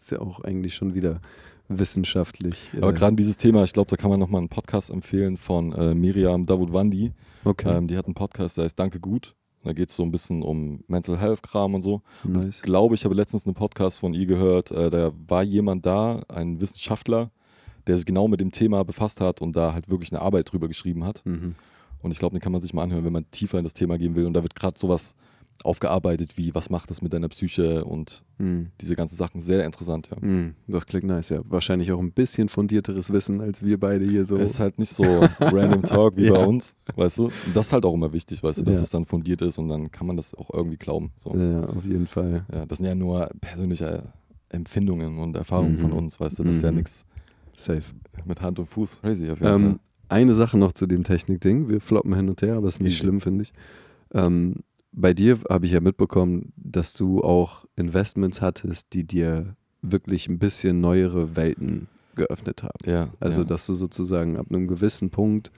ist 0.00 0.10
ja 0.10 0.20
auch 0.20 0.40
eigentlich 0.40 0.74
schon 0.74 0.94
wieder 0.94 1.20
wissenschaftlich. 1.68 2.70
Aber 2.76 2.90
äh, 2.90 2.92
gerade 2.92 3.16
dieses 3.16 3.36
Thema, 3.36 3.64
ich 3.64 3.72
glaube, 3.72 3.88
da 3.90 3.96
kann 3.96 4.10
man 4.10 4.20
nochmal 4.20 4.40
einen 4.40 4.48
Podcast 4.48 4.90
empfehlen 4.90 5.36
von 5.36 5.72
äh, 5.72 5.94
Miriam 5.94 6.46
Davutwandi. 6.46 7.12
Okay, 7.44 7.76
Ähm, 7.76 7.88
die 7.88 7.96
hat 7.96 8.06
einen 8.06 8.14
Podcast, 8.14 8.56
der 8.56 8.64
heißt 8.64 8.78
Danke 8.78 9.00
gut. 9.00 9.34
Da 9.64 9.72
geht 9.72 9.90
es 9.90 9.96
so 9.96 10.02
ein 10.02 10.10
bisschen 10.10 10.42
um 10.42 10.82
Mental 10.88 11.18
Health 11.18 11.42
Kram 11.42 11.74
und 11.74 11.82
so. 11.82 12.02
nice. 12.24 12.56
Ich 12.56 12.62
glaube, 12.62 12.94
ich 12.96 13.04
habe 13.04 13.14
letztens 13.14 13.46
einen 13.46 13.54
Podcast 13.54 14.00
von 14.00 14.12
ihr 14.12 14.26
gehört. 14.26 14.70
Äh, 14.72 14.90
da 14.90 15.12
war 15.28 15.42
jemand 15.44 15.86
da, 15.86 16.22
ein 16.28 16.60
Wissenschaftler, 16.60 17.30
der 17.86 17.96
sich 17.96 18.04
genau 18.06 18.26
mit 18.28 18.40
dem 18.40 18.50
Thema 18.50 18.84
befasst 18.84 19.20
hat 19.20 19.40
und 19.40 19.54
da 19.54 19.72
halt 19.72 19.88
wirklich 19.88 20.10
eine 20.12 20.20
Arbeit 20.20 20.50
drüber 20.52 20.66
geschrieben 20.66 21.04
hat. 21.04 21.22
Mhm. 21.24 21.54
Und 22.02 22.10
ich 22.10 22.18
glaube, 22.18 22.36
den 22.36 22.42
kann 22.42 22.50
man 22.52 22.60
sich 22.60 22.74
mal 22.74 22.82
anhören, 22.82 23.04
wenn 23.04 23.12
man 23.12 23.30
tiefer 23.30 23.58
in 23.58 23.64
das 23.64 23.74
Thema 23.74 23.96
gehen 23.98 24.16
will. 24.16 24.26
Und 24.26 24.32
da 24.34 24.42
wird 24.42 24.56
gerade 24.56 24.76
sowas 24.78 25.14
aufgearbeitet, 25.64 26.36
wie 26.36 26.54
was 26.54 26.70
macht 26.70 26.90
das 26.90 27.02
mit 27.02 27.12
deiner 27.12 27.28
Psyche 27.28 27.84
und 27.84 28.24
Mhm. 28.38 28.70
diese 28.80 28.96
ganzen 28.96 29.14
Sachen. 29.16 29.40
Sehr 29.40 29.64
interessant, 29.64 30.08
ja. 30.10 30.16
Mhm. 30.20 30.54
Das 30.66 30.86
klingt 30.86 31.04
nice, 31.06 31.28
ja. 31.28 31.40
Wahrscheinlich 31.44 31.92
auch 31.92 31.98
ein 32.00 32.12
bisschen 32.12 32.48
fundierteres 32.48 33.12
Wissen, 33.12 33.40
als 33.40 33.64
wir 33.64 33.78
beide 33.78 34.08
hier 34.08 34.24
so. 34.24 34.36
Es 34.36 34.50
ist 34.52 34.60
halt 34.60 34.78
nicht 34.78 34.92
so 34.92 35.04
random 35.40 35.82
Talk 35.82 36.16
wie 36.16 36.26
Ja. 36.26 36.32
bei 36.32 36.44
uns, 36.44 36.74
weißt 36.96 37.18
du? 37.18 37.24
Und 37.26 37.32
das 37.54 37.66
ist 37.66 37.72
halt 37.72 37.84
auch 37.84 37.94
immer 37.94 38.12
wichtig, 38.12 38.42
weißt 38.42 38.58
du, 38.58 38.62
dass 38.64 38.76
Ja. 38.76 38.82
es 38.82 38.90
dann 38.90 39.04
fundiert 39.06 39.42
ist 39.42 39.58
und 39.58 39.68
dann 39.68 39.90
kann 39.90 40.06
man 40.06 40.16
das 40.16 40.34
auch 40.34 40.50
irgendwie 40.52 40.76
glauben. 40.78 41.12
So. 41.18 41.36
ja, 41.36 41.64
auf 41.64 41.84
jeden 41.84 42.06
Fall. 42.06 42.44
Ja, 42.52 42.66
das 42.66 42.78
sind 42.78 42.86
ja 42.86 42.94
nur 42.94 43.28
persönliche 43.40 44.04
Empfindungen 44.48 45.18
und 45.18 45.36
Erfahrungen 45.36 45.74
Mhm. 45.76 45.78
von 45.80 45.92
uns, 45.92 46.20
weißt 46.20 46.38
du? 46.38 46.44
Das 46.44 46.56
ist 46.56 46.62
ja 46.62 46.70
Mhm. 46.70 46.78
nichts 46.78 47.04
Safe. 47.56 47.82
mit 48.26 48.40
Hand 48.40 48.58
und 48.58 48.66
Fuß. 48.66 49.00
Crazy 49.00 49.30
auf 49.30 49.40
jeden 49.40 49.54
Ähm, 49.64 49.78
eine 50.08 50.34
Sache 50.34 50.58
noch 50.58 50.72
zu 50.72 50.86
dem 50.86 51.04
Technik-Ding. 51.04 51.68
Wir 51.68 51.80
floppen 51.80 52.14
hin 52.14 52.28
und 52.28 52.42
her, 52.42 52.56
aber 52.56 52.68
ist 52.68 52.80
nicht 52.82 52.92
Easy. 52.92 53.02
schlimm, 53.02 53.20
finde 53.20 53.42
ich. 53.42 53.52
Ähm, 54.14 54.56
bei 54.92 55.14
dir 55.14 55.38
habe 55.48 55.66
ich 55.66 55.72
ja 55.72 55.80
mitbekommen, 55.80 56.52
dass 56.56 56.92
du 56.94 57.22
auch 57.22 57.64
Investments 57.76 58.40
hattest, 58.40 58.92
die 58.92 59.04
dir 59.04 59.56
wirklich 59.80 60.28
ein 60.28 60.38
bisschen 60.38 60.80
neuere 60.80 61.34
Welten 61.34 61.88
geöffnet 62.14 62.62
haben. 62.62 62.88
Ja, 62.88 63.08
Also, 63.20 63.40
ja. 63.40 63.46
dass 63.46 63.66
du 63.66 63.74
sozusagen 63.74 64.36
ab 64.36 64.46
einem 64.50 64.68
gewissen 64.68 65.10
Punkt, 65.10 65.50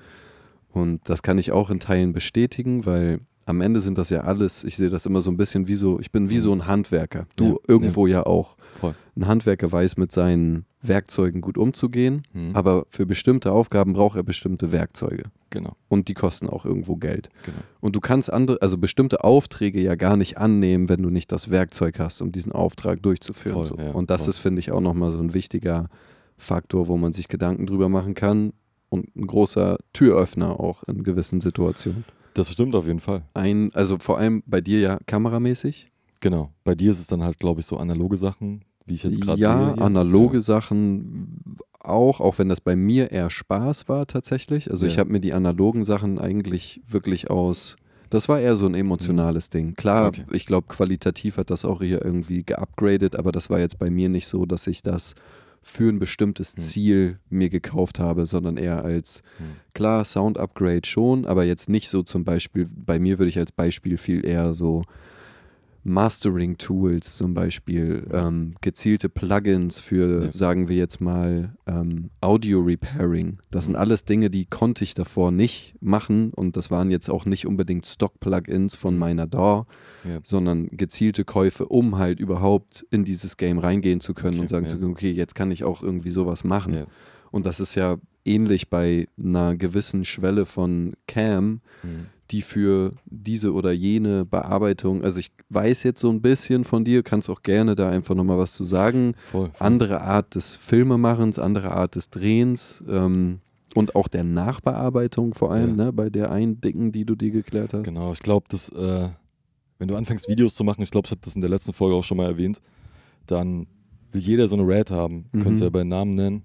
und 0.70 1.00
das 1.04 1.22
kann 1.22 1.38
ich 1.38 1.52
auch 1.52 1.70
in 1.70 1.78
Teilen 1.80 2.12
bestätigen, 2.12 2.86
weil 2.86 3.20
am 3.46 3.60
Ende 3.60 3.80
sind 3.80 3.98
das 3.98 4.10
ja 4.10 4.22
alles, 4.22 4.64
ich 4.64 4.76
sehe 4.76 4.88
das 4.88 5.06
immer 5.06 5.20
so 5.20 5.30
ein 5.30 5.36
bisschen 5.36 5.68
wie 5.68 5.74
so, 5.74 6.00
ich 6.00 6.10
bin 6.10 6.30
wie 6.30 6.38
so 6.38 6.52
ein 6.52 6.66
Handwerker. 6.66 7.26
Du 7.36 7.44
Ja, 7.44 7.56
irgendwo 7.68 8.06
ja, 8.06 8.24
auch. 8.24 8.56
Voll. 8.80 8.94
Ein 9.16 9.26
Handwerker 9.26 9.70
weiß 9.70 9.96
mit 9.98 10.12
seinen 10.12 10.64
Werkzeugen 10.86 11.40
gut 11.40 11.56
umzugehen, 11.58 12.22
Mhm. 12.32 12.50
aber 12.54 12.86
für 12.90 13.06
bestimmte 13.06 13.50
Aufgaben 13.52 13.92
braucht 13.94 14.16
er 14.16 14.22
bestimmte 14.22 14.70
Werkzeuge. 14.72 15.24
Genau, 15.50 15.76
Und 15.88 16.08
die 16.08 16.14
kosten 16.14 16.48
auch 16.48 16.64
irgendwo 16.64 16.96
Geld. 16.96 17.28
genau. 17.44 17.58
Und 17.80 17.94
du 17.96 18.00
kannst 18.00 18.32
andere, 18.32 18.60
also 18.60 18.76
bestimmte 18.76 19.22
Aufträge 19.24 19.80
ja 19.80 19.94
gar 19.94 20.16
nicht 20.16 20.36
annehmen, 20.38 20.88
wenn 20.88 21.02
du 21.02 21.10
nicht 21.10 21.30
das 21.30 21.48
Werkzeug 21.50 21.98
hast, 22.00 22.20
um 22.22 22.32
diesen 22.32 22.50
Auftrag 22.52 23.02
durchzuführen. 23.02 23.54
Voll, 23.54 23.64
so. 23.64 23.76
ja, 23.76 23.92
und 23.92 24.10
das 24.10 24.22
voll. 24.22 24.30
ist, 24.30 24.38
finde 24.38 24.58
ich, 24.60 24.72
auch 24.72 24.80
nochmal 24.80 25.10
so 25.12 25.18
ein 25.20 25.32
wichtiger 25.32 25.88
Faktor, 26.36 26.88
wo 26.88 26.96
man 26.96 27.12
sich 27.12 27.28
Gedanken 27.28 27.66
drüber 27.66 27.88
machen 27.88 28.14
kann 28.14 28.52
und 28.88 29.14
ein 29.16 29.26
großer 29.28 29.78
Türöffner 29.92 30.58
auch 30.58 30.82
in 30.84 31.04
gewissen 31.04 31.40
Situationen. 31.40 32.04
Das 32.34 32.50
stimmt 32.50 32.74
auf 32.74 32.86
jeden 32.86 32.98
Fall. 33.00 33.22
Ein, 33.34 33.70
also 33.74 33.98
vor 33.98 34.18
allem 34.18 34.42
bei 34.46 34.60
dir 34.60 34.80
ja 34.80 34.98
kameramäßig. 35.06 35.90
Genau. 36.20 36.50
Bei 36.64 36.74
dir 36.74 36.90
ist 36.90 36.98
es 37.00 37.06
dann 37.06 37.22
halt, 37.22 37.38
glaube 37.38 37.60
ich, 37.60 37.66
so 37.66 37.76
analoge 37.76 38.16
Sachen, 38.16 38.64
wie 38.86 38.94
ich 38.94 39.02
jetzt 39.04 39.20
gerade 39.20 39.40
Ja, 39.40 39.66
sehe. 39.66 39.74
hier. 39.74 39.82
analoge 39.82 40.40
Sachen 40.40 41.56
auch, 41.80 42.20
auch 42.20 42.38
wenn 42.38 42.48
das 42.48 42.60
bei 42.60 42.76
mir 42.76 43.10
eher 43.12 43.30
Spaß 43.30 43.88
war 43.88 44.06
tatsächlich. 44.06 44.70
Also 44.70 44.86
ich 44.86 44.94
Ja. 44.94 45.00
habe 45.00 45.12
mir 45.12 45.20
die 45.20 45.32
analogen 45.34 45.84
Sachen 45.84 46.18
eigentlich 46.18 46.80
wirklich 46.88 47.30
aus. 47.30 47.76
Das 48.10 48.28
war 48.28 48.40
eher 48.40 48.56
so 48.56 48.66
ein 48.66 48.74
emotionales 48.74 49.50
Ding. 49.50 49.74
Klar, 49.74 50.08
Okay. 50.08 50.24
ich 50.32 50.46
glaube, 50.46 50.66
qualitativ 50.68 51.36
hat 51.36 51.50
das 51.50 51.64
auch 51.64 51.82
hier 51.82 52.04
irgendwie 52.04 52.42
geupgradet, 52.44 53.16
aber 53.16 53.32
das 53.32 53.50
war 53.50 53.58
jetzt 53.58 53.78
bei 53.78 53.90
mir 53.90 54.08
nicht 54.08 54.26
so, 54.28 54.46
dass 54.46 54.66
ich 54.66 54.82
das 54.82 55.14
für 55.62 55.88
ein 55.88 55.98
bestimmtes 55.98 56.52
Hm. 56.52 56.58
Ziel 56.62 57.18
mir 57.30 57.48
gekauft 57.48 57.98
habe, 57.98 58.26
sondern 58.26 58.56
eher 58.58 58.84
als, 58.84 59.22
Hm. 59.38 59.46
klar, 59.72 60.04
Sound-Upgrade 60.04 60.86
schon, 60.86 61.24
aber 61.24 61.44
jetzt 61.44 61.68
nicht 61.70 61.88
so 61.88 62.02
zum 62.02 62.22
Beispiel, 62.24 62.68
bei 62.74 62.98
mir 62.98 63.18
würde 63.18 63.30
ich 63.30 63.38
als 63.38 63.50
Beispiel 63.50 63.96
viel 63.96 64.24
eher 64.26 64.52
so 64.54 64.84
Mastering-Tools 65.84 67.16
zum 67.16 67.34
Beispiel, 67.34 68.06
ähm, 68.12 68.54
gezielte 68.60 69.08
Plugins 69.08 69.78
für, 69.78 70.24
Ja. 70.24 70.30
sagen 70.30 70.68
wir 70.68 70.76
jetzt 70.76 71.00
mal, 71.00 71.54
ähm, 71.66 72.10
Audio-Repairing. 72.20 73.38
Das 73.50 73.64
sind 73.66 73.74
Mhm. 73.74 73.80
alles 73.80 74.04
Dinge, 74.04 74.30
die 74.30 74.46
konnte 74.46 74.84
ich 74.84 74.94
davor 74.94 75.30
nicht 75.30 75.74
machen 75.80 76.30
und 76.32 76.56
das 76.56 76.70
waren 76.70 76.90
jetzt 76.90 77.08
auch 77.10 77.26
nicht 77.26 77.46
unbedingt 77.46 77.86
Stock-Plugins 77.86 78.74
von 78.74 78.96
meiner 78.96 79.26
DAW, 79.26 79.66
Ja. 80.08 80.20
sondern 80.22 80.68
gezielte 80.68 81.24
Käufe, 81.24 81.66
um 81.66 81.98
halt 81.98 82.20
überhaupt 82.20 82.86
in 82.90 83.04
dieses 83.04 83.36
Game 83.36 83.58
reingehen 83.58 84.00
zu 84.00 84.14
können 84.14 84.34
Okay, 84.34 84.40
und 84.42 84.48
sagen 84.48 84.66
ja. 84.66 84.72
zu 84.72 84.78
können, 84.78 84.92
okay, 84.92 85.10
jetzt 85.10 85.34
kann 85.34 85.50
ich 85.50 85.64
auch 85.64 85.82
irgendwie 85.82 86.10
sowas 86.10 86.44
machen. 86.44 86.86
Und 87.30 87.46
das 87.46 87.60
ist 87.60 87.74
ja 87.74 87.96
ähnlich 88.24 88.70
bei 88.70 89.06
einer 89.22 89.56
gewissen 89.56 90.04
Schwelle 90.04 90.46
von 90.46 90.94
Cam, 91.06 91.60
Mhm. 91.82 92.06
Die 92.34 92.42
für 92.42 92.90
diese 93.06 93.52
oder 93.52 93.70
jene 93.70 94.24
Bearbeitung, 94.24 95.04
also 95.04 95.20
ich 95.20 95.30
weiß 95.50 95.84
jetzt 95.84 96.00
so 96.00 96.10
ein 96.10 96.20
bisschen 96.20 96.64
von 96.64 96.84
dir, 96.84 97.04
kannst 97.04 97.30
auch 97.30 97.42
gerne 97.42 97.76
da 97.76 97.88
einfach 97.88 98.16
nochmal 98.16 98.38
was 98.38 98.54
zu 98.54 98.64
sagen. 98.64 99.14
Voll. 99.30 99.50
voll. 99.52 99.66
Andere 99.66 100.00
Art 100.00 100.34
des 100.34 100.56
Filmemachens, 100.56 101.38
andere 101.38 101.70
Art 101.70 101.94
des 101.94 102.10
Drehens 102.10 102.82
ähm, 102.88 103.38
und 103.76 103.94
auch 103.94 104.08
der 104.08 104.24
Nachbearbeitung 104.24 105.32
vor 105.34 105.52
allem, 105.52 105.78
Ja. 105.78 105.84
ne, 105.86 105.92
bei 105.92 106.10
der 106.10 106.32
einen 106.32 106.60
dicken, 106.60 106.90
die 106.90 107.04
du 107.04 107.14
dir 107.14 107.30
geklärt 107.30 107.72
hast. 107.72 107.84
Genau, 107.84 108.12
ich 108.12 108.18
glaube, 108.20 108.46
dass, 108.48 108.68
äh, 108.70 109.08
wenn 109.78 109.86
du 109.88 109.94
anfängst, 109.94 110.28
Videos 110.28 110.54
zu 110.56 110.64
machen, 110.64 110.82
ich 110.82 110.90
glaube, 110.90 111.06
ich 111.06 111.12
habe 111.12 111.20
das 111.24 111.36
in 111.36 111.40
der 111.40 111.50
letzten 111.50 111.72
Folge 111.72 111.94
auch 111.94 112.04
schon 112.04 112.16
mal 112.16 112.26
erwähnt, 112.26 112.60
dann 113.28 113.68
will 114.10 114.20
jeder 114.22 114.48
so 114.48 114.56
eine 114.56 114.66
Red 114.66 114.90
haben. 114.90 115.26
Mhm. 115.30 115.42
Könnt 115.42 115.58
ihr 115.58 115.64
ja 115.64 115.70
bei 115.70 115.84
Namen 115.84 116.16
nennen. 116.16 116.42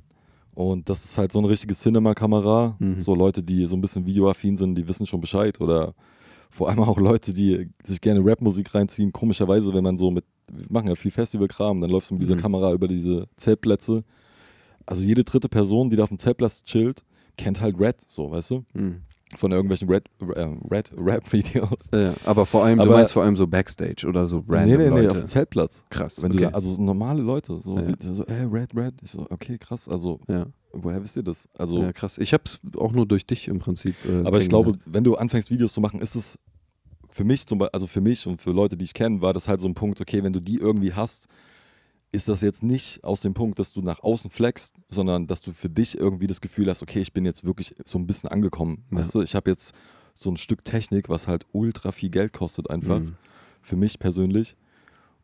Und 0.60 0.89
das 0.89 1.06
ist 1.06 1.17
halt 1.17 1.32
so 1.32 1.39
eine 1.39 1.48
richtige 1.48 1.74
Cinema-Kamera. 1.74 2.76
Mhm. 2.80 3.00
So 3.00 3.15
Leute, 3.15 3.41
die 3.41 3.65
so 3.65 3.78
ein 3.78 3.82
bisschen 3.82 4.06
videoaffin 4.06 4.58
sind, 4.58 4.76
die 4.76 4.86
wissen 4.89 5.08
schon 5.08 5.22
Bescheid. 5.22 5.62
Oder 5.62 5.93
vor 6.50 6.67
allem 6.67 6.80
auch 6.80 6.98
Leute, 6.98 7.32
die 7.32 7.69
sich 7.86 8.02
gerne 8.02 8.19
Rapmusik 8.22 8.76
reinziehen. 8.76 9.13
Komischerweise, 9.13 9.74
wenn 9.74 9.86
man 9.86 9.98
so 9.98 10.12
mit, 10.12 10.26
wir 10.52 10.65
machen 10.67 10.89
ja 10.89 10.95
viel 10.95 11.12
Festivalkram, 11.12 11.80
dann 11.80 11.89
läufst 11.89 12.10
du 12.10 12.15
mit 12.15 12.24
dieser 12.24 12.36
Mhm. 12.36 12.41
Kamera 12.41 12.74
über 12.74 12.89
diese 12.89 13.30
Zeltplätze. 13.38 14.04
Also 14.86 15.02
jede 15.02 15.24
dritte 15.24 15.48
Person, 15.48 15.89
die 15.89 15.95
da 15.95 16.04
auf 16.04 16.10
dem 16.10 16.19
Zeltplatz 16.19 16.65
chillt, 16.65 17.04
kennt 17.38 17.62
halt 17.62 17.80
Red, 17.80 17.95
so, 18.10 18.30
weißt 18.30 18.52
du? 18.52 18.65
Mhm. 18.74 19.04
Von 19.36 19.52
irgendwelchen 19.52 19.88
Red, 19.89 20.06
äh, 20.36 20.48
Red 20.72 20.92
Rap-Videos. 20.98 21.89
Ja, 21.94 22.15
aber 22.26 22.48
vor 22.48 22.63
allem, 22.65 22.80
du 22.80 22.86
Aber- 22.86 22.94
meinst 22.94 23.13
vor 23.13 23.24
allem 23.24 23.38
so 23.38 23.46
Backstage 23.46 24.08
oder 24.08 24.26
so 24.26 24.44
random 24.48 24.70
nee, 24.70 24.78
nee, 24.78 24.89
nee, 24.89 24.96
Leute. 25.02 25.12
auf 25.12 25.18
dem 25.20 25.28
Zeltplatz. 25.28 25.84
Krass, 25.92 26.22
Wenn 26.24 26.32
okay. 26.32 26.46
du 26.46 26.54
also 26.56 26.72
so 26.74 26.82
normale 26.82 27.22
Leute, 27.22 27.60
so, 27.63 27.76
Ja. 27.78 27.84
die, 27.92 28.08
so, 28.08 28.26
ey, 28.26 28.46
Red, 28.46 28.76
Red. 28.76 28.96
Ich 29.04 29.12
so, 29.12 29.28
okay, 29.30 29.60
krass. 29.60 29.88
Also, 29.88 30.20
ja, 30.28 30.48
woher 30.74 31.02
wisst 31.04 31.15
ihr 31.15 31.22
das? 31.24 31.48
Also, 31.58 31.80
ja, 31.82 31.94
krass. 31.94 32.18
Ich 32.18 32.34
hab's 32.34 32.60
auch 32.76 32.92
nur 32.92 33.06
durch 33.06 33.26
dich 33.28 33.48
im 33.48 33.60
Prinzip. 33.60 33.96
Äh, 34.08 34.26
aber 34.26 34.39
ich 34.39 34.50
glaube, 34.50 34.74
wenn 34.86 35.04
du 35.04 35.15
anfängst, 35.15 35.52
Videos 35.52 35.74
zu 35.74 35.82
machen, 35.82 36.02
ist 36.02 36.15
es 36.15 36.39
für 37.12 37.24
mich 37.24 37.46
zum 37.46 37.60
Beispiel, 37.60 37.74
also 37.74 37.86
für 37.86 38.02
mich 38.02 38.26
und 38.26 38.42
für 38.42 38.52
Leute, 38.52 38.78
die 38.78 38.86
ich 38.86 38.94
kenne, 38.96 39.22
war 39.22 39.34
das 39.34 39.48
halt 39.48 39.62
so 39.62 39.68
ein 39.68 39.76
Punkt, 39.76 40.02
okay, 40.02 40.24
wenn 40.24 40.34
du 40.34 40.39
die 40.39 40.58
irgendwie 40.58 40.94
hast, 40.94 41.28
ist 42.12 42.28
das 42.28 42.41
jetzt 42.41 42.63
nicht 42.63 43.04
aus 43.04 43.22
dem 43.22 43.34
Punkt, 43.34 43.60
dass 43.60 43.72
du 43.72 43.82
nach 43.82 44.02
außen 44.02 44.32
flexst, 44.32 44.76
sondern 44.89 45.28
dass 45.28 45.41
du 45.41 45.52
für 45.52 45.69
dich 45.69 45.98
irgendwie 45.98 46.28
das 46.28 46.41
Gefühl 46.41 46.69
hast, 46.69 46.82
okay, 46.82 47.00
ich 47.00 47.13
bin 47.13 47.26
jetzt 47.26 47.43
wirklich 47.43 47.76
so 47.86 48.00
ein 48.00 48.08
bisschen 48.08 48.30
angekommen. 48.30 48.84
Ja. 48.91 48.98
Weißt 48.98 49.13
du, 49.13 49.22
ich 49.22 49.36
habe 49.36 49.50
jetzt 49.50 49.74
so 50.15 50.30
ein 50.30 50.38
Stück 50.38 50.63
Technik, 50.65 51.08
was 51.08 51.28
halt 51.28 51.45
ultra 51.52 51.91
viel 51.91 52.10
Geld 52.10 52.34
kostet 52.34 52.69
einfach. 52.69 53.00
Mhm. 53.00 53.15
für 53.62 53.76
mich 53.76 54.00
persönlich. 54.00 54.56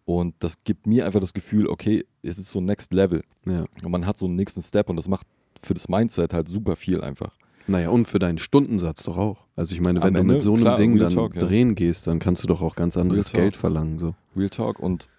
Und 0.05 0.35
das 0.39 0.63
gibt 0.63 0.85
mir 0.85 1.05
einfach 1.05 1.19
das 1.19 1.33
Gefühl, 1.33 1.67
okay, 1.67 2.05
es 2.21 2.37
ist 2.37 2.51
so 2.51 2.61
Next 2.61 2.93
Level. 2.93 3.23
Ja. 3.45 3.65
Und 3.83 3.91
man 3.91 4.05
hat 4.05 4.17
so 4.17 4.25
einen 4.25 4.35
nächsten 4.35 4.61
Step 4.61 4.89
und 4.89 4.97
das 4.97 5.07
macht 5.07 5.25
für 5.61 5.73
das 5.73 5.89
Mindset 5.89 6.33
halt 6.33 6.47
super 6.47 6.75
viel 6.75 7.01
einfach. 7.01 7.35
Naja, 7.67 7.89
und 7.89 8.07
für 8.07 8.19
deinen 8.19 8.37
Stundensatz 8.37 9.03
doch 9.03 9.17
auch. 9.17 9.45
Also 9.55 9.73
ich 9.73 9.81
meine, 9.81 9.99
wenn 10.01 10.09
Am 10.09 10.13
du 10.13 10.19
Ende, 10.19 10.33
mit 10.33 10.41
so 10.41 10.53
einem 10.53 10.61
klar, 10.61 10.77
Ding 10.77 10.97
dann 10.99 11.13
Talk, 11.13 11.35
ja. 11.35 11.41
drehen 11.41 11.73
gehst, 11.73 12.05
dann 12.05 12.19
kannst 12.19 12.43
du 12.43 12.47
doch 12.47 12.61
auch 12.61 12.75
ganz 12.75 12.95
anderes. 12.95 13.31
Geld 13.31 13.55
verlangen. 13.55 13.97
So. 13.97 14.13
Real 14.35 14.49
Talk. 14.49 14.79
Und 14.79 15.09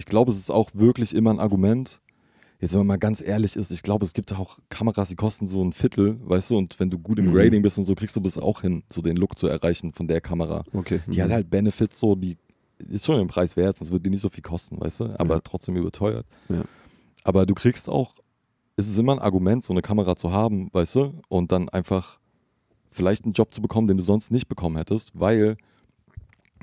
ich 0.00 0.06
glaube, 0.06 0.32
es 0.32 0.38
ist 0.38 0.50
auch 0.50 0.70
wirklich 0.72 1.14
immer 1.14 1.30
ein 1.30 1.38
Argument. 1.40 2.00
Jetzt, 2.58 2.72
wenn 2.72 2.78
man 2.80 2.86
mal 2.86 2.96
ganz 2.96 3.20
ehrlich 3.20 3.54
ist, 3.54 3.70
ich 3.70 3.82
glaube, 3.82 4.06
es 4.06 4.14
gibt 4.14 4.32
auch 4.32 4.58
Kameras, 4.70 5.10
die 5.10 5.14
kosten 5.14 5.46
so 5.46 5.62
ein 5.62 5.74
Viertel, 5.74 6.18
weißt 6.24 6.50
du, 6.50 6.56
und 6.56 6.80
wenn 6.80 6.88
du 6.88 6.98
gut 6.98 7.18
im 7.18 7.26
Mhm. 7.26 7.32
Grading 7.34 7.60
bist 7.62 7.76
und 7.76 7.84
so, 7.84 7.94
kriegst 7.94 8.16
du 8.16 8.20
das 8.20 8.38
auch 8.38 8.62
hin, 8.62 8.82
so 8.90 9.02
den 9.02 9.16
Look 9.18 9.38
zu 9.38 9.46
erreichen 9.46 9.92
von 9.92 10.08
der 10.08 10.22
Kamera. 10.22 10.64
Okay. 10.72 11.00
Die 11.06 11.22
hat 11.22 11.30
halt 11.30 11.50
Benefits 11.50 12.00
so, 12.00 12.14
die 12.14 12.38
ist 12.78 13.04
schon 13.04 13.20
im 13.20 13.28
Preis 13.28 13.58
wert, 13.58 13.76
sonst 13.76 13.90
würde 13.90 14.04
die 14.04 14.10
nicht 14.10 14.22
so 14.22 14.30
viel 14.30 14.42
kosten, 14.42 14.80
weißt 14.80 15.00
du, 15.00 15.20
aber 15.20 15.34
Ja. 15.34 15.40
trotzdem 15.40 15.76
überteuert. 15.76 16.24
Ja. 16.48 16.62
Aber 17.24 17.44
du 17.44 17.52
kriegst 17.54 17.86
auch, 17.90 18.14
es 18.76 18.88
ist 18.88 18.98
immer 18.98 19.12
ein 19.12 19.18
Argument, 19.18 19.62
so 19.62 19.74
eine 19.74 19.82
Kamera 19.82 20.16
zu 20.16 20.32
haben, 20.32 20.70
weißt 20.72 20.94
du, 20.96 21.12
und 21.28 21.52
dann 21.52 21.68
einfach 21.68 22.18
vielleicht 22.88 23.24
einen 23.24 23.34
Job 23.34 23.52
zu 23.52 23.60
bekommen, 23.60 23.86
den 23.86 23.98
du 23.98 24.02
sonst 24.02 24.30
nicht 24.30 24.48
bekommen 24.48 24.76
hättest, 24.78 25.12
weil 25.20 25.58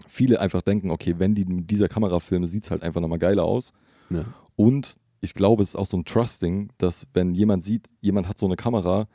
viele 0.08 0.40
einfach 0.40 0.62
denken, 0.62 0.92
okay, 0.92 1.16
wenn 1.18 1.34
die 1.36 1.46
mit 1.46 1.70
dieser 1.72 1.88
Kamera 1.88 2.20
filmen, 2.20 2.46
sieht 2.48 2.64
es 2.66 2.72
halt 2.72 2.84
einfach 2.84 3.02
nochmal 3.02 3.20
geiler 3.20 3.44
aus. 3.44 3.74
Ja. 4.10 4.26
Und 4.56 4.98
ich 5.22 5.34
glaube, 5.34 5.64
es 5.64 5.70
ist 5.70 5.76
auch 5.76 5.88
so 5.88 5.98
ein 5.98 6.06
Trusting, 6.06 6.70
dass 6.78 7.08
wenn 7.14 7.34
jemand 7.34 7.64
sieht, 7.64 7.88
jemand 8.02 8.28
hat 8.28 8.38
so 8.38 8.46
eine 8.46 8.56
Kamera, 8.56 9.08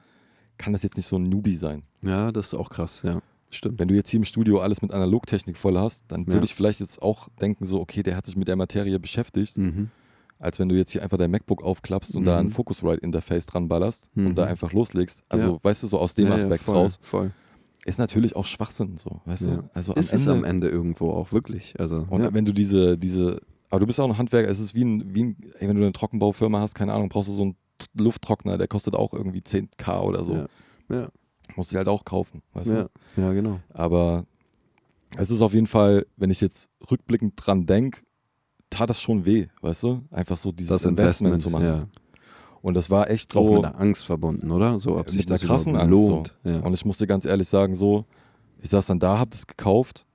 kann 0.59 0.73
das 0.73 0.83
jetzt 0.83 0.97
nicht 0.97 1.07
so 1.07 1.17
ein 1.17 1.25
Newbie 1.29 1.57
sein. 1.57 1.83
ja, 2.03 2.31
das 2.33 2.49
ist 2.49 2.55
auch 2.55 2.71
krass, 2.71 3.03
ja. 3.05 3.21
Stimmt. 3.51 3.79
Wenn 3.79 3.89
du 3.89 3.95
jetzt 3.95 4.09
hier 4.11 4.19
im 4.19 4.25
Studio 4.25 4.61
alles 4.61 4.81
mit 4.81 4.93
Analogtechnik 4.93 5.59
voll 5.59 5.77
hast, 5.79 6.07
dann 6.09 6.27
würde 6.27 6.39
Ja. 6.39 6.45
ich 6.45 6.55
vielleicht 6.55 6.81
jetzt 6.81 7.03
auch 7.03 7.29
denken, 7.41 7.67
so, 7.67 7.81
okay, 7.81 8.03
der 8.03 8.17
hat 8.17 8.25
sich 8.25 8.35
mit 8.37 8.49
der 8.49 8.57
Materie 8.57 8.99
beschäftigt, 8.99 9.59
Mhm. 9.59 9.91
als 10.39 10.59
wenn 10.59 10.71
du 10.71 10.75
jetzt 10.75 10.91
hier 10.93 11.03
einfach 11.03 11.19
dein 11.19 11.31
MacBook 11.31 11.63
aufklappst 11.63 12.17
und 12.17 12.25
da 12.25 12.39
ein 12.39 12.47
Mhm. 12.47 12.51
Focusrite-Interface 12.53 13.45
dran 13.47 13.69
ballerst 13.69 14.09
Mhm. 14.17 14.29
und 14.29 14.35
da 14.39 14.45
einfach 14.45 14.73
loslegst. 14.73 15.23
Also, 15.29 15.53
Ja. 15.53 15.59
weißt 15.65 15.83
du, 15.83 15.87
so 15.87 15.99
aus 15.99 16.15
dem 16.15 16.33
Aspekt 16.33 16.51
ja, 16.51 16.57
voll, 16.65 16.77
raus, 16.77 16.99
Voll. 17.03 17.31
Ist 17.85 17.99
natürlich 17.99 18.37
auch 18.37 18.47
Schwachsinn, 18.47 18.97
so, 18.99 19.21
weißt 19.25 19.43
Ja. 19.47 19.57
du? 19.57 19.71
Also 19.75 19.95
ist 19.95 20.13
am 20.13 20.17
es 20.17 20.27
Ende, 20.27 20.33
am 20.39 20.45
Ende 20.45 20.69
irgendwo 20.69 21.11
auch 21.11 21.33
wirklich. 21.33 21.75
Also, 21.79 22.07
Und 22.09 22.23
ja. 22.23 22.33
wenn 22.33 22.45
du 22.45 22.53
diese, 22.53 22.97
diese, 22.97 23.41
aber 23.71 23.81
du 23.81 23.87
bist 23.87 23.99
auch 24.01 24.09
ein 24.09 24.19
Handwerker, 24.19 24.49
es 24.49 24.61
ist 24.61 24.75
wie 24.75 24.85
ein, 24.85 25.15
wie 25.15 25.23
ein 25.25 25.37
ey, 25.59 25.69
wenn 25.69 25.77
du 25.77 25.83
eine 25.83 25.93
Trockenbaufirma 25.93 26.61
hast, 26.61 26.75
keine 26.75 26.93
Ahnung, 26.93 27.09
brauchst 27.09 27.29
du 27.29 27.35
so 27.35 27.43
einen 27.43 27.57
Lufttrockner, 27.95 28.59
der 28.59 28.69
kostet 28.69 28.95
auch 28.95 29.13
irgendwie 29.13 29.41
10k 29.41 30.01
oder 30.01 30.25
so. 30.25 30.35
Ja. 30.35 30.47
Ja. 30.91 31.09
Musst 31.57 31.73
du 31.73 31.77
halt 31.77 31.89
auch 31.89 32.05
kaufen, 32.05 32.43
weißt 32.53 32.71
ja. 32.71 32.89
du? 33.17 33.21
ja, 33.21 33.33
genau. 33.33 33.61
Aber 33.75 34.25
es 35.17 35.31
ist 35.31 35.43
auf 35.43 35.53
jeden 35.53 35.67
Fall, 35.67 36.07
wenn 36.17 36.31
ich 36.31 36.41
jetzt 36.41 36.71
rückblickend 36.91 37.35
dran 37.37 37.67
denke, 37.67 38.03
tat 38.71 38.89
das 38.89 39.01
schon 39.01 39.27
weh, 39.27 39.49
weißt 39.61 39.83
du? 39.83 40.03
Einfach 40.11 40.37
so 40.37 40.53
dieses 40.53 40.85
Investment, 40.85 41.35
Investment, 41.35 41.41
zu 41.43 41.51
machen. 41.51 41.91
Und 42.63 42.75
das 42.75 42.91
war 42.91 43.11
echt 43.11 43.31
Ist 43.31 43.37
auch 43.37 43.45
so 43.45 43.55
mit 43.57 43.65
einer 43.65 43.79
Angst 43.79 44.05
verbunden, 44.05 44.51
oder? 44.51 44.79
So, 44.79 44.93
ob 44.93 44.99
mit 45.01 45.11
sich 45.11 45.27
einer 45.27 45.35
das 45.35 45.43
krassen 45.43 45.77
Angst. 45.77 45.91
lohnt. 45.91 46.35
So. 46.45 46.51
Ja. 46.51 46.61
Und 46.61 46.73
ich 46.75 46.85
muss 46.85 46.99
dir 46.99 47.07
ganz 47.09 47.25
ehrlich 47.25 47.49
sagen, 47.49 47.75
so, 47.75 48.05
ich 48.63 48.71
saß 48.71 48.87
dann 48.87 49.01
da, 49.01 49.19
hab 49.19 49.31
das 49.33 49.47
gekauft 49.47 50.07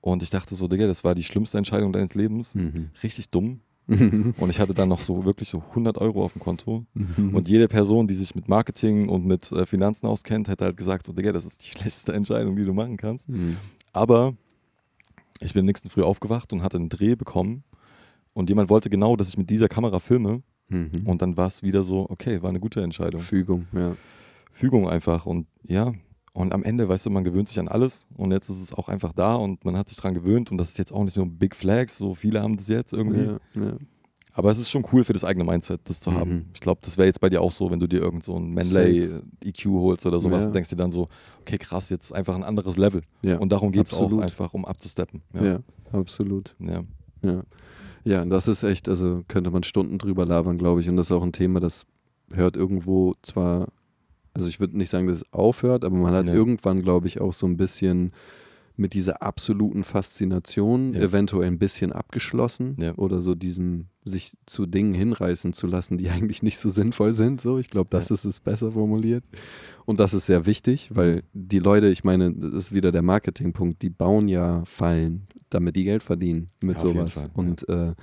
und 0.00 0.22
ich 0.22 0.30
dachte 0.30 0.54
so, 0.54 0.66
Digga, 0.66 0.86
das 0.86 1.04
war 1.04 1.14
die 1.14 1.22
schlimmste 1.22 1.58
Entscheidung 1.58 1.92
deines 1.92 2.14
Lebens. 2.14 2.54
Mhm. 2.54 2.90
Richtig 3.02 3.30
dumm. 3.30 3.60
Und 3.86 4.48
ich 4.48 4.60
hatte 4.60 4.72
dann 4.72 4.88
noch 4.88 5.00
so 5.00 5.26
wirklich 5.26 5.50
so 5.50 5.62
100 5.70 5.98
Euro 5.98 6.24
auf 6.24 6.32
dem 6.32 6.40
Konto. 6.40 6.86
Mhm. 6.94 7.34
Und 7.34 7.50
jede 7.50 7.68
Person, 7.68 8.06
die 8.06 8.14
sich 8.14 8.34
mit 8.34 8.48
Marketing 8.48 9.10
und 9.10 9.26
mit 9.26 9.52
äh, 9.52 9.66
Finanzen 9.66 10.06
auskennt, 10.06 10.48
hätte 10.48 10.64
halt 10.64 10.78
gesagt, 10.78 11.04
so, 11.04 11.12
Digga, 11.12 11.32
das 11.32 11.44
ist 11.44 11.62
die 11.62 11.70
schlechteste 11.78 12.14
Entscheidung, 12.14 12.56
die 12.56 12.64
du 12.64 12.72
machen 12.72 12.96
kannst. 12.96 13.28
Mhm. 13.28 13.58
Aber 13.92 14.34
ich 15.40 15.52
bin 15.52 15.60
am 15.60 15.66
nächsten 15.66 15.90
Früh 15.90 16.02
aufgewacht 16.02 16.54
und 16.54 16.62
hatte 16.62 16.78
einen 16.78 16.88
Dreh 16.88 17.14
bekommen. 17.14 17.62
Und 18.32 18.48
jemand 18.48 18.70
wollte 18.70 18.88
genau, 18.88 19.16
dass 19.16 19.28
ich 19.28 19.36
mit 19.36 19.50
dieser 19.50 19.68
Kamera 19.68 20.00
filme. 20.00 20.42
Mhm. 20.68 21.02
Und 21.06 21.22
dann 21.22 21.36
war 21.36 21.46
es 21.48 21.62
wieder 21.62 21.82
so, 21.82 22.06
okay, 22.08 22.42
war 22.42 22.50
eine 22.50 22.60
gute 22.60 22.82
Entscheidung. 22.82 23.20
Fügung, 23.20 23.66
ja. 23.72 23.96
Fügung 24.52 24.88
einfach. 24.88 25.26
Und 25.26 25.46
ja, 25.62 25.92
und 26.32 26.52
am 26.52 26.62
Ende, 26.64 26.88
weißt 26.88 27.06
du, 27.06 27.10
man 27.10 27.22
gewöhnt 27.24 27.48
sich 27.48 27.60
an 27.60 27.68
alles. 27.68 28.06
Und 28.16 28.32
jetzt 28.32 28.48
ist 28.48 28.60
es 28.60 28.72
auch 28.72 28.88
einfach 28.88 29.12
da 29.12 29.34
und 29.36 29.64
man 29.64 29.76
hat 29.76 29.88
sich 29.88 29.98
dran 29.98 30.14
gewöhnt. 30.14 30.50
Und 30.50 30.58
das 30.58 30.70
ist 30.70 30.78
jetzt 30.78 30.92
auch 30.92 31.04
nicht 31.04 31.16
nur 31.16 31.26
Big 31.26 31.54
Flags, 31.54 31.96
so 31.98 32.14
viele 32.14 32.42
haben 32.42 32.56
das 32.56 32.68
jetzt 32.68 32.92
irgendwie. 32.92 33.24
ja, 33.26 33.38
ja. 33.54 33.76
Aber 34.36 34.50
es 34.50 34.58
ist 34.58 34.68
schon 34.68 34.84
cool 34.92 35.04
für 35.04 35.12
das 35.12 35.22
eigene 35.22 35.44
Mindset, 35.44 35.82
das 35.84 36.00
zu 36.00 36.10
Mhm. 36.10 36.14
haben. 36.16 36.50
Ich 36.54 36.60
glaube, 36.60 36.80
das 36.82 36.96
wäre 36.98 37.06
jetzt 37.06 37.20
bei 37.20 37.28
dir 37.28 37.40
auch 37.40 37.52
so, 37.52 37.70
wenn 37.70 37.78
du 37.78 37.86
dir 37.86 38.00
irgend 38.00 38.24
so 38.24 38.36
ein 38.36 38.52
Manlay 38.52 39.08
EQ 39.44 39.66
holst 39.66 40.06
oder 40.06 40.18
sowas, 40.18 40.46
Ja. 40.46 40.50
denkst 40.50 40.70
du 40.70 40.74
dann 40.76 40.90
so, 40.90 41.06
okay, 41.42 41.56
krass, 41.56 41.88
jetzt 41.90 42.12
einfach 42.12 42.34
ein 42.34 42.42
anderes 42.42 42.76
Level. 42.76 43.02
ja. 43.22 43.38
Und 43.38 43.52
darum 43.52 43.70
geht 43.70 43.86
es 43.86 43.92
auch 43.94 44.18
einfach, 44.18 44.52
um 44.52 44.64
abzusteppen. 44.64 45.22
ja. 45.34 45.44
Ja. 45.44 45.60
absolut. 45.92 46.56
ja. 46.58 46.82
Ja. 48.04 48.12
Ja, 48.18 48.24
das 48.24 48.48
ist 48.48 48.62
echt, 48.62 48.88
also 48.88 49.22
könnte 49.28 49.50
man 49.50 49.62
Stunden 49.62 49.98
drüber 49.98 50.26
labern, 50.26 50.58
glaube 50.58 50.80
ich. 50.80 50.88
Und 50.88 50.96
das 50.96 51.06
ist 51.08 51.12
auch 51.12 51.22
ein 51.22 51.32
Thema, 51.32 51.60
das 51.60 51.86
hört 52.32 52.56
irgendwo 52.56 53.14
zwar, 53.22 53.68
also 54.34 54.48
ich 54.48 54.60
würde 54.60 54.76
nicht 54.76 54.90
sagen, 54.90 55.06
dass 55.06 55.18
es 55.18 55.32
aufhört, 55.32 55.84
aber 55.84 55.96
man 55.96 56.12
hat 56.14 56.26
Nee. 56.26 56.32
irgendwann, 56.32 56.82
glaube 56.82 57.06
ich, 57.06 57.20
auch 57.20 57.32
so 57.32 57.46
ein 57.46 57.56
bisschen 57.56 58.12
mit 58.76 58.92
dieser 58.92 59.22
absoluten 59.22 59.84
Faszination 59.84 60.94
Ja. 60.94 61.00
eventuell 61.02 61.46
ein 61.46 61.58
bisschen 61.58 61.92
abgeschlossen 61.92 62.76
Ja. 62.80 62.94
oder 62.96 63.20
so 63.20 63.34
diesem 63.34 63.86
sich 64.04 64.32
zu 64.46 64.66
Dingen 64.66 64.94
hinreißen 64.94 65.52
zu 65.52 65.66
lassen, 65.66 65.96
die 65.96 66.08
eigentlich 66.10 66.42
nicht 66.42 66.58
so 66.58 66.68
sinnvoll 66.68 67.12
sind. 67.12 67.40
So, 67.40 67.58
ich 67.58 67.70
glaube, 67.70 67.88
das 67.90 68.08
Ja. 68.08 68.14
ist 68.14 68.24
es 68.24 68.40
besser 68.40 68.72
formuliert. 68.72 69.24
Und 69.86 70.00
das 70.00 70.12
ist 70.14 70.26
sehr 70.26 70.46
wichtig, 70.46 70.90
weil 70.92 71.22
die 71.32 71.58
Leute, 71.58 71.88
ich 71.88 72.04
meine, 72.04 72.32
das 72.34 72.52
ist 72.52 72.72
wieder 72.74 72.90
der 72.92 73.02
Marketingpunkt, 73.02 73.80
die 73.82 73.90
bauen 73.90 74.28
ja 74.28 74.62
Fallen, 74.64 75.26
damit 75.54 75.76
die 75.76 75.84
Geld 75.84 76.02
verdienen 76.02 76.50
mit 76.62 76.76
Ja, 76.76 76.82
sowas. 76.82 77.12
Fall, 77.14 77.24
ja. 77.24 77.30
Und 77.34 77.68
äh, 77.68 77.94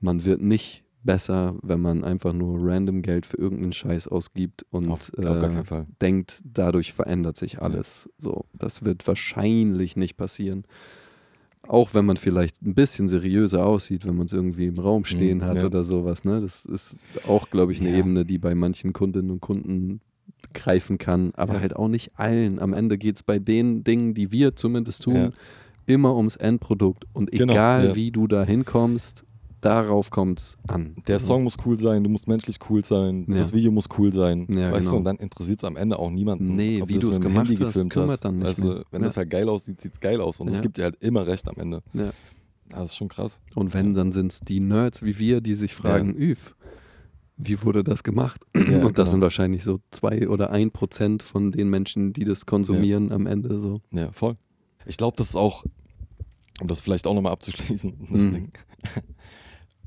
man 0.00 0.24
wird 0.24 0.40
nicht 0.40 0.84
besser, 1.02 1.54
wenn 1.62 1.80
man 1.80 2.02
einfach 2.04 2.32
nur 2.32 2.58
random 2.60 3.00
Geld 3.02 3.26
für 3.26 3.36
irgendeinen 3.38 3.72
Scheiß 3.72 4.08
ausgibt 4.08 4.66
und 4.70 4.88
Auf, 4.88 5.12
auf 5.16 5.70
äh, 5.70 5.84
denkt, 6.00 6.40
dadurch 6.44 6.92
verändert 6.92 7.36
sich 7.36 7.62
alles. 7.62 8.08
So, 8.18 8.44
das 8.52 8.84
wird 8.84 9.06
wahrscheinlich 9.06 9.96
nicht 9.96 10.16
passieren. 10.16 10.64
Auch 11.68 11.94
wenn 11.94 12.04
man 12.06 12.16
vielleicht 12.16 12.62
ein 12.62 12.74
bisschen 12.74 13.08
seriöser 13.08 13.66
aussieht, 13.66 14.06
wenn 14.06 14.16
man 14.16 14.26
es 14.26 14.32
irgendwie 14.32 14.66
im 14.66 14.78
Raum 14.78 15.04
stehen 15.04 15.38
Mhm, 15.38 15.42
hat 15.44 15.56
ja. 15.56 15.66
oder 15.66 15.82
sowas. 15.84 16.24
Ne? 16.24 16.40
Das 16.40 16.64
ist 16.64 16.98
auch, 17.26 17.50
glaube 17.50 17.72
ich, 17.72 17.80
eine 17.80 17.90
Ja. 17.90 17.96
Ebene, 17.98 18.24
die 18.24 18.38
bei 18.38 18.54
manchen 18.54 18.92
Kundinnen 18.92 19.30
und 19.32 19.40
Kunden 19.40 20.00
greifen 20.54 20.98
kann, 20.98 21.32
aber 21.34 21.54
Ja. 21.54 21.60
halt 21.60 21.74
auch 21.76 21.88
nicht 21.88 22.18
allen. 22.18 22.58
Am 22.60 22.72
Ende 22.72 22.98
geht 22.98 23.16
es 23.16 23.22
bei 23.22 23.38
den 23.40 23.82
Dingen, 23.84 24.14
die 24.14 24.30
wir 24.32 24.54
zumindest 24.54 25.02
tun, 25.04 25.14
Ja. 25.16 25.30
Immer 25.86 26.14
ums 26.16 26.36
Endprodukt. 26.36 27.04
Und 27.12 27.30
Genau, 27.30 27.52
egal 27.52 27.84
ja. 27.86 27.94
wie 27.96 28.10
du 28.10 28.26
da 28.26 28.44
hinkommst, 28.44 29.24
darauf 29.60 30.10
kommt 30.10 30.38
es 30.40 30.58
an. 30.68 30.96
Der 31.08 31.18
Song 31.18 31.42
muss 31.44 31.56
cool 31.64 31.78
sein, 31.78 32.04
du 32.04 32.10
musst 32.10 32.28
menschlich 32.28 32.58
cool 32.70 32.84
sein, 32.84 33.24
Ja. 33.28 33.36
das 33.38 33.52
Video 33.52 33.72
muss 33.72 33.86
cool 33.98 34.12
sein. 34.12 34.46
Ja, 34.50 34.70
weißt 34.72 34.80
genau. 34.80 34.90
du, 34.92 34.96
und 34.98 35.04
dann 35.04 35.16
interessiert 35.16 35.60
es 35.60 35.64
am 35.64 35.76
Ende 35.76 35.98
auch 35.98 36.10
niemanden. 36.10 36.54
Nee, 36.54 36.82
ob 36.82 36.88
wie 36.88 36.98
du 36.98 37.10
es 37.10 37.20
gemacht 37.20 37.48
Handy 37.48 37.56
hast, 37.56 37.66
gefilmt 37.68 37.92
kümmert 37.92 38.10
hast. 38.10 38.24
dann 38.24 38.38
nicht 38.38 38.48
weißt 38.48 38.62
du, 38.64 38.84
wenn 38.90 39.00
Ja. 39.02 39.06
das 39.08 39.16
halt 39.16 39.30
geil 39.30 39.48
aussieht, 39.48 39.80
sieht 39.80 39.92
es 39.94 40.00
geil 40.00 40.20
aus. 40.20 40.40
Und 40.40 40.48
es 40.48 40.56
Ja. 40.56 40.60
gibt 40.62 40.76
dir 40.78 40.84
halt 40.84 40.96
immer 41.02 41.26
recht 41.26 41.48
am 41.48 41.56
Ende. 41.56 41.82
Ja. 41.94 42.10
Das 42.68 42.90
ist 42.90 42.96
schon 42.96 43.08
krass. 43.08 43.40
Und 43.54 43.74
wenn, 43.74 43.94
dann 43.94 44.10
sind 44.12 44.32
es 44.32 44.40
die 44.40 44.58
Nerds 44.60 45.02
wie 45.04 45.18
wir, 45.18 45.40
die 45.40 45.54
sich 45.54 45.72
fragen, 45.74 46.14
Üv, 46.16 46.54
wie 47.36 47.62
wurde 47.62 47.84
das 47.84 48.02
gemacht? 48.02 48.42
Ja, 48.54 48.60
Und 48.84 48.98
das 48.98 49.04
genau. 49.04 49.10
sind 49.10 49.20
wahrscheinlich 49.20 49.62
so 49.64 49.78
zwei 49.90 50.28
oder 50.28 50.50
ein 50.50 50.70
Prozent 50.70 51.22
von 51.22 51.52
den 51.52 51.70
Menschen, 51.70 52.12
die 52.12 52.24
das 52.24 52.44
konsumieren 52.46 53.12
am 53.12 53.26
Ende 53.26 53.58
so. 53.58 53.80
Ja, 53.92 54.10
voll. 54.12 54.36
Ich 54.84 54.96
glaube, 54.96 55.16
das 55.16 55.28
ist 55.30 55.36
auch, 55.36 55.64
um 56.60 56.68
das 56.68 56.80
vielleicht 56.80 57.06
auch 57.06 57.14
nochmal 57.14 57.32
abzuschließen, 57.32 57.94
Mhm. 58.08 58.50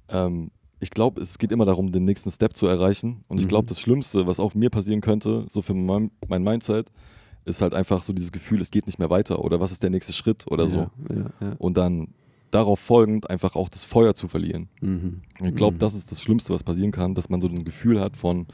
Ähm, 0.10 0.51
ich 0.79 0.91
glaube, 0.91 1.21
es 1.21 1.38
geht 1.38 1.51
immer 1.51 1.65
darum, 1.65 1.91
den 1.91 2.05
nächsten 2.05 2.32
Step 2.32 2.55
zu 2.55 2.65
erreichen. 2.67 3.23
Und 3.27 3.38
ich 3.39 3.43
Mhm. 3.45 3.49
glaube, 3.49 3.67
das 3.67 3.79
Schlimmste, 3.79 4.27
was 4.27 4.39
auch 4.39 4.55
mir 4.55 4.69
passieren 4.69 5.01
könnte, 5.01 5.45
so 5.49 5.62
für 5.62 5.73
mein, 5.73 6.12
mein 6.27 6.41
Mindset, 6.43 6.89
ist 7.45 7.62
halt 7.62 7.73
einfach 7.73 8.03
so 8.03 8.13
dieses 8.13 8.32
Gefühl, 8.32 8.62
es 8.62 8.71
geht 8.71 8.86
nicht 8.86 8.99
mehr 8.99 9.10
weiter 9.10 9.43
oder 9.43 9.60
was 9.60 9.71
ist 9.71 9.84
der 9.84 9.89
nächste 9.89 10.13
Schritt 10.13 10.45
oder 10.49 10.67
so. 10.67 10.77
Ja, 10.77 10.91
ja, 11.15 11.25
ja. 11.41 11.55
Und 11.58 11.77
dann 11.77 12.10
darauf 12.51 12.79
folgend 12.79 13.29
einfach 13.29 13.55
auch 13.55 13.69
das 13.69 13.84
Feuer 13.84 14.15
zu 14.15 14.27
verlieren. 14.27 14.69
Mhm. 14.82 15.21
Ich 15.43 15.55
glaube, 15.55 15.75
Mhm. 15.75 15.79
das 15.79 15.93
ist 15.95 16.12
das 16.12 16.21
Schlimmste, 16.21 16.53
was 16.53 16.63
passieren 16.63 16.91
kann, 16.91 17.13
dass 17.13 17.29
man 17.29 17.41
so 17.41 17.47
ein 17.47 17.63
Gefühl 17.65 17.99
hat 17.99 18.15
von, 18.17 18.47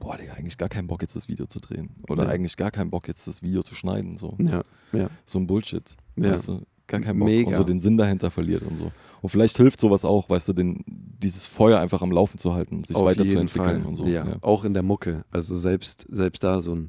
boah, 0.00 0.16
Digga, 0.16 0.32
eigentlich 0.34 0.58
gar 0.58 0.68
keinen 0.68 0.88
Bock 0.88 1.02
jetzt 1.02 1.14
das 1.16 1.28
Video 1.28 1.46
zu 1.46 1.60
drehen. 1.60 1.90
Oder 2.08 2.24
Ja. 2.24 2.30
eigentlich 2.30 2.56
gar 2.56 2.70
keinen 2.70 2.90
Bock 2.90 3.06
jetzt 3.08 3.26
das 3.26 3.42
Video 3.42 3.62
zu 3.62 3.74
schneiden. 3.74 4.16
So, 4.16 4.36
Ja, 4.40 4.62
ja. 4.92 5.08
so 5.26 5.38
ein 5.38 5.46
Bullshit. 5.46 5.96
Ja. 6.16 6.32
Weißt 6.32 6.48
du? 6.48 6.62
Gar 6.86 7.00
keinen 7.00 7.18
Bock. 7.18 7.28
Mega. 7.28 7.48
Und 7.50 7.56
so 7.56 7.64
den 7.64 7.80
Sinn 7.80 7.96
dahinter 7.96 8.30
verliert 8.30 8.62
und 8.62 8.76
so. 8.78 8.92
Und 9.22 9.28
vielleicht 9.30 9.56
hilft 9.56 9.80
sowas 9.80 10.04
auch, 10.04 10.28
weißt 10.28 10.48
du, 10.48 10.52
den, 10.52 10.84
dieses 10.86 11.46
Feuer 11.46 11.80
einfach 11.80 12.02
am 12.02 12.12
Laufen 12.12 12.38
zu 12.38 12.54
halten, 12.54 12.84
sich 12.84 12.94
Auf 12.94 13.06
weiterzuentwickeln 13.06 13.84
und 13.84 13.96
so. 13.96 14.06
Ja, 14.06 14.24
auch 14.42 14.64
in 14.64 14.72
der 14.74 14.82
Mucke. 14.82 15.24
Also 15.30 15.56
selbst, 15.56 16.06
selbst 16.08 16.44
da 16.44 16.60
so 16.60 16.74
ein, 16.74 16.88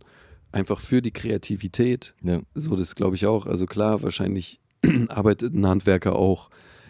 einfach 0.52 0.80
für 0.80 1.02
die 1.02 1.12
Kreativität, 1.12 2.14
Ja. 2.22 2.42
so 2.54 2.76
das 2.76 2.96
glaube 2.96 3.16
ich 3.16 3.26
auch. 3.26 3.46
Also 3.48 3.66
klar, 3.66 4.04
wahrscheinlich 4.04 4.60
arbeitet 5.08 5.54
ein 5.56 5.66
Handwerker 5.66 6.16
auch 6.16 6.50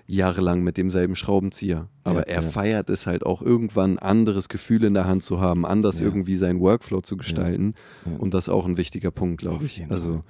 jahrelang 0.10 0.64
mit 0.64 0.78
demselben 0.78 1.16
Schraubenzieher. 1.16 1.90
Aber 2.04 2.22
Ja, 2.28 2.36
er 2.36 2.42
ja. 2.42 2.50
feiert 2.50 2.90
es 2.90 3.06
halt 3.08 3.26
auch 3.26 3.42
irgendwann, 3.42 3.94
ein 3.94 4.00
anderes 4.00 4.50
Gefühl 4.50 4.84
in 4.86 4.94
der 4.94 5.06
Hand 5.06 5.22
zu 5.24 5.40
haben, 5.40 5.66
anders 5.66 6.00
Ja. 6.00 6.06
irgendwie 6.06 6.36
seinen 6.36 6.60
Workflow 6.60 7.02
zu 7.02 7.16
gestalten. 7.18 7.74
Ja. 8.06 8.18
Und 8.18 8.34
das 8.34 8.48
ist 8.48 8.54
auch 8.54 8.66
ein 8.66 8.78
wichtiger 8.78 9.12
Punkt, 9.12 9.40
glaube 9.40 9.66
ich. 9.66 9.84
Also. 9.90 10.24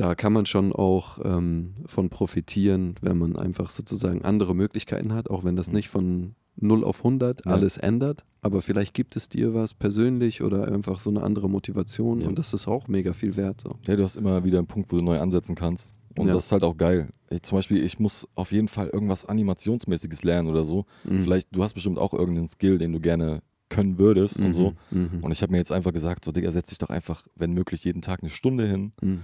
Da 0.00 0.14
kann 0.14 0.32
man 0.32 0.46
schon 0.46 0.72
auch 0.72 1.18
ähm, 1.24 1.74
von 1.86 2.08
profitieren, 2.08 2.94
wenn 3.02 3.18
man 3.18 3.36
einfach 3.36 3.68
sozusagen 3.70 4.22
andere 4.24 4.54
Möglichkeiten 4.54 5.12
hat, 5.12 5.28
auch 5.28 5.44
wenn 5.44 5.56
das 5.56 5.68
Mhm. 5.68 5.74
nicht 5.74 5.88
von 5.90 6.34
0 6.56 6.84
auf 6.84 7.04
100 7.04 7.44
Ja. 7.44 7.52
alles 7.52 7.76
ändert. 7.76 8.24
Aber 8.42 8.62
vielleicht 8.62 8.94
gibt 8.94 9.14
es 9.16 9.28
dir 9.28 9.52
was 9.52 9.74
persönlich 9.74 10.42
oder 10.42 10.68
einfach 10.72 10.98
so 11.00 11.10
eine 11.10 11.22
andere 11.22 11.48
Motivation 11.50 12.20
Ja. 12.22 12.28
und 12.28 12.38
das 12.38 12.54
ist 12.54 12.66
auch 12.66 12.88
mega 12.88 13.12
viel 13.12 13.36
wert. 13.36 13.60
So. 13.60 13.76
Ja, 13.86 13.96
du 13.96 14.02
hast 14.02 14.16
immer 14.16 14.42
wieder 14.44 14.58
einen 14.58 14.66
Punkt, 14.66 14.90
wo 14.90 14.96
du 14.96 15.02
neu 15.04 15.18
ansetzen 15.20 15.54
kannst. 15.54 15.94
Und 16.18 16.26
Ja. 16.28 16.34
das 16.34 16.46
ist 16.46 16.52
halt 16.52 16.64
auch 16.64 16.76
geil. 16.76 17.08
Ich, 17.30 17.42
zum 17.42 17.58
Beispiel, 17.58 17.82
ich 17.84 17.98
muss 17.98 18.26
auf 18.34 18.52
jeden 18.52 18.68
Fall 18.68 18.88
irgendwas 18.88 19.24
Animationsmäßiges 19.26 20.22
lernen 20.24 20.48
oder 20.48 20.64
so. 20.64 20.86
Mhm. 21.04 21.22
Vielleicht, 21.22 21.48
du 21.54 21.62
hast 21.62 21.74
bestimmt 21.74 21.98
auch 21.98 22.12
irgendeinen 22.14 22.48
Skill, 22.48 22.78
den 22.78 22.92
du 22.92 23.00
gerne 23.00 23.40
können 23.68 23.98
würdest 23.98 24.40
und 24.40 24.52
so. 24.54 24.72
Mhm. 24.90 25.20
Und 25.22 25.30
ich 25.30 25.42
habe 25.42 25.52
mir 25.52 25.58
jetzt 25.58 25.70
einfach 25.70 25.92
gesagt, 25.92 26.24
so 26.24 26.32
Digga, 26.32 26.50
setz 26.50 26.70
dich 26.70 26.78
doch 26.78 26.90
einfach, 26.90 27.26
wenn 27.36 27.52
möglich, 27.52 27.84
jeden 27.84 28.02
Tag 28.02 28.20
eine 28.22 28.30
Stunde 28.30 28.66
hin 28.66 28.92
Mhm. 29.02 29.20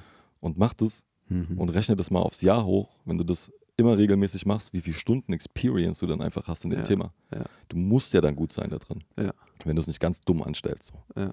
Und 0.47 0.57
mach 0.59 0.73
das 0.75 1.05
Mhm. 1.29 1.59
und 1.59 1.69
rechne 1.71 1.97
das 1.97 2.11
mal 2.13 2.21
aufs 2.21 2.41
Jahr 2.43 2.65
hoch. 2.65 2.89
Wenn 3.05 3.19
du 3.19 3.25
das 3.25 3.51
immer 3.77 3.99
regelmäßig 3.99 4.47
machst, 4.47 4.73
wie 4.73 4.81
viele 4.81 4.95
Stunden 4.95 5.33
Experience 5.33 5.99
du 5.99 6.07
dann 6.07 6.21
einfach 6.23 6.47
hast 6.47 6.65
in 6.65 6.71
dem 6.71 6.79
Ja, 6.79 6.85
Thema. 6.85 7.13
ja. 7.35 7.45
Du 7.69 7.77
musst 7.77 8.15
ja 8.15 8.21
dann 8.21 8.37
gut 8.37 8.53
sein 8.53 8.71
da 8.71 8.79
drin. 8.79 9.03
Ja. 9.19 9.33
Wenn 9.65 9.75
du 9.77 9.83
es 9.83 9.89
nicht 9.89 9.99
ganz 10.01 10.21
dumm 10.21 10.43
anstellst. 10.43 10.93
So. 11.17 11.31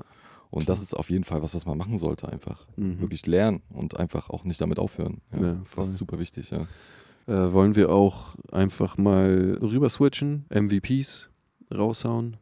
Und 0.50 0.68
das 0.68 0.82
ist 0.82 0.96
auf 0.96 1.10
jeden 1.12 1.24
Fall 1.24 1.42
was, 1.44 1.54
was 1.56 1.66
man 1.68 1.78
machen 1.78 1.98
sollte 2.00 2.28
einfach. 2.28 2.68
Mhm. 2.76 3.00
Wirklich 3.02 3.26
lernen 3.28 3.62
und 3.74 3.98
einfach 4.00 4.30
auch 4.32 4.44
nicht 4.46 4.60
damit 4.62 4.80
aufhören. 4.80 5.22
Das 5.76 5.88
ist 5.88 5.98
super 5.98 6.18
wichtig. 6.20 6.52
Äh, 6.52 6.66
wollen 7.54 7.76
wir 7.76 7.90
auch 7.92 8.36
einfach 8.52 8.98
mal 8.98 9.58
rüber 9.62 9.90
switchen, 9.90 10.46
MVPs 10.50 11.30
raushauen? 11.74 12.38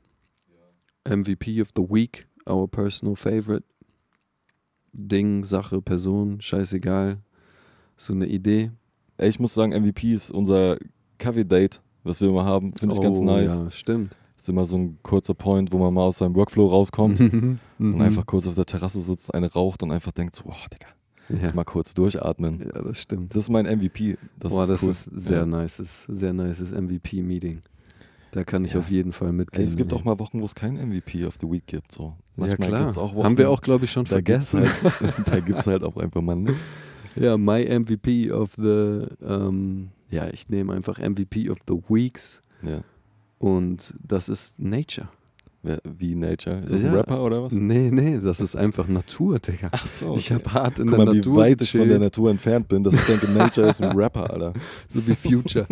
MVP 1.04 1.62
of 1.62 1.70
the 1.76 1.84
Week, 1.84 2.28
our 2.50 2.68
personal 2.68 3.16
favorite. 3.16 3.64
Ding, 4.94 5.44
Sache, 5.44 5.82
Person, 5.82 6.42
scheißegal. 6.42 7.20
So 7.98 8.14
eine 8.14 8.26
Idee. 8.28 8.72
Ey, 9.18 9.30
ich 9.30 9.40
muss 9.40 9.54
sagen, 9.54 9.72
MVP 9.80 10.14
ist 10.14 10.32
unser 10.32 10.78
Kaffee-Date, 11.18 11.82
was 12.04 12.20
wir 12.22 12.30
immer 12.30 12.46
haben. 12.46 12.74
Finde 12.74 12.96
ich 12.96 13.02
ganz 13.02 13.20
Oh, 13.20 13.24
nice. 13.24 13.60
Ja, 13.60 13.72
stimmt. 13.72 14.16
Ist 14.38 14.50
immer 14.50 14.66
so 14.66 14.76
ein 14.78 14.98
kurzer 15.04 15.36
Point, 15.36 15.72
wo 15.72 15.78
man 15.78 15.94
mal 15.94 16.02
aus 16.04 16.18
seinem 16.18 16.34
Workflow 16.36 16.68
rauskommt 16.68 17.20
Mhm. 17.20 17.60
und 17.78 18.02
einfach 18.02 18.26
kurz 18.26 18.48
auf 18.48 18.56
der 18.56 18.66
Terrasse 18.66 19.00
sitzt, 19.00 19.34
eine 19.36 19.52
raucht 19.52 19.84
und 19.84 19.92
einfach 19.92 20.12
denkt 20.12 20.36
so, 20.36 20.46
oh, 20.48 20.54
Digga, 20.74 20.88
ja. 21.30 21.44
jetzt 21.46 21.54
mal 21.54 21.64
kurz 21.64 21.94
durchatmen. 21.94 22.60
ja, 22.74 22.82
das 22.82 22.98
stimmt. 23.00 23.36
Das 23.36 23.44
ist 23.44 23.50
mein 23.50 23.66
MVP. 23.66 24.18
Das 24.40 24.52
Boah, 24.52 24.64
ist 24.64 24.70
das 24.70 24.84
cool. 24.84 24.90
ist 24.90 25.04
sehr 25.14 25.40
ja. 25.42 25.46
nice, 25.46 26.06
sehr 26.08 26.34
nices 26.34 26.72
MVP-Meeting. 26.72 27.62
Da 28.32 28.44
kann 28.44 28.63
ich 28.65 28.74
Ja. 28.74 28.80
auf 28.80 28.89
jeden 28.89 29.12
Fall 29.12 29.32
mitgehen. 29.34 29.62
Ey, 29.62 29.67
es 29.67 29.76
gibt 29.76 29.91
ey. 29.91 29.98
auch 29.98 30.04
mal 30.04 30.17
Wochen, 30.20 30.41
wo 30.41 30.46
es 30.46 30.56
keinen 30.56 30.78
MVP 30.89 31.26
of 31.26 31.38
the 31.41 31.48
Week 31.50 31.65
gibt. 31.67 31.91
So. 31.91 32.15
Ja, 32.38 32.56
klar. 32.56 32.84
gibt's 32.86 32.98
Wochen, 32.98 33.24
Haben 33.24 33.38
wir 33.38 33.50
auch, 33.50 33.62
glaube 33.62 33.86
ich, 33.86 33.91
schon 33.91 34.06
da 34.06 34.22
gibt's 34.22 34.52
vergessen. 34.52 34.70
Halt, 35.00 35.28
da 35.28 35.39
gibt 35.41 35.60
es 35.60 35.67
halt 35.67 35.84
auch 35.84 35.98
einfach 35.98 36.22
mal 36.22 36.36
nichts. 36.36 36.67
Ja, 37.15 37.38
my 37.38 37.63
MVP 37.65 38.32
of 38.32 38.54
the, 38.56 39.06
ähm, 39.22 39.89
ja, 40.10 40.28
ich 40.32 40.48
nehme 40.50 40.74
einfach 40.74 40.98
MVP 40.98 41.50
of 41.50 41.58
the 41.67 41.76
Weeks 41.89 42.41
Ja. 42.62 42.82
und 43.38 43.94
das 44.02 44.30
ist 44.30 44.60
Nature. 44.60 45.10
Wie 45.84 46.15
Nature? 46.15 46.62
Ist 46.63 46.74
das 46.74 46.82
ein 46.84 46.88
Ja. 46.88 46.93
Rapper 47.00 47.24
oder 47.24 47.43
was? 47.43 47.54
Nee, 47.54 47.91
nee, 47.91 48.19
das 48.19 48.39
ist 48.41 48.56
einfach 48.56 48.88
Natur, 48.88 49.38
Digga. 49.39 49.69
Ach 49.71 49.86
so. 49.86 50.15
Ich 50.17 50.32
habe 50.32 50.52
hart 50.52 50.80
in 50.80 50.88
Guck 50.88 50.95
der 50.97 51.06
mal, 51.06 51.12
wie 51.13 51.17
Natur 51.17 51.38
weit 51.38 51.62
ich 51.62 51.71
von 51.71 51.88
der 51.88 52.00
Natur 52.00 52.32
entfernt 52.32 52.67
bin, 52.67 52.82
dass 52.84 52.95
ich 52.95 53.02
denke, 53.04 53.30
Nature 53.30 53.69
ist 53.69 53.80
ein 53.82 53.91
Rapper, 53.97 54.32
Alter. 54.32 54.54
so 54.89 55.06
wie 55.08 55.13
Future. 55.13 55.67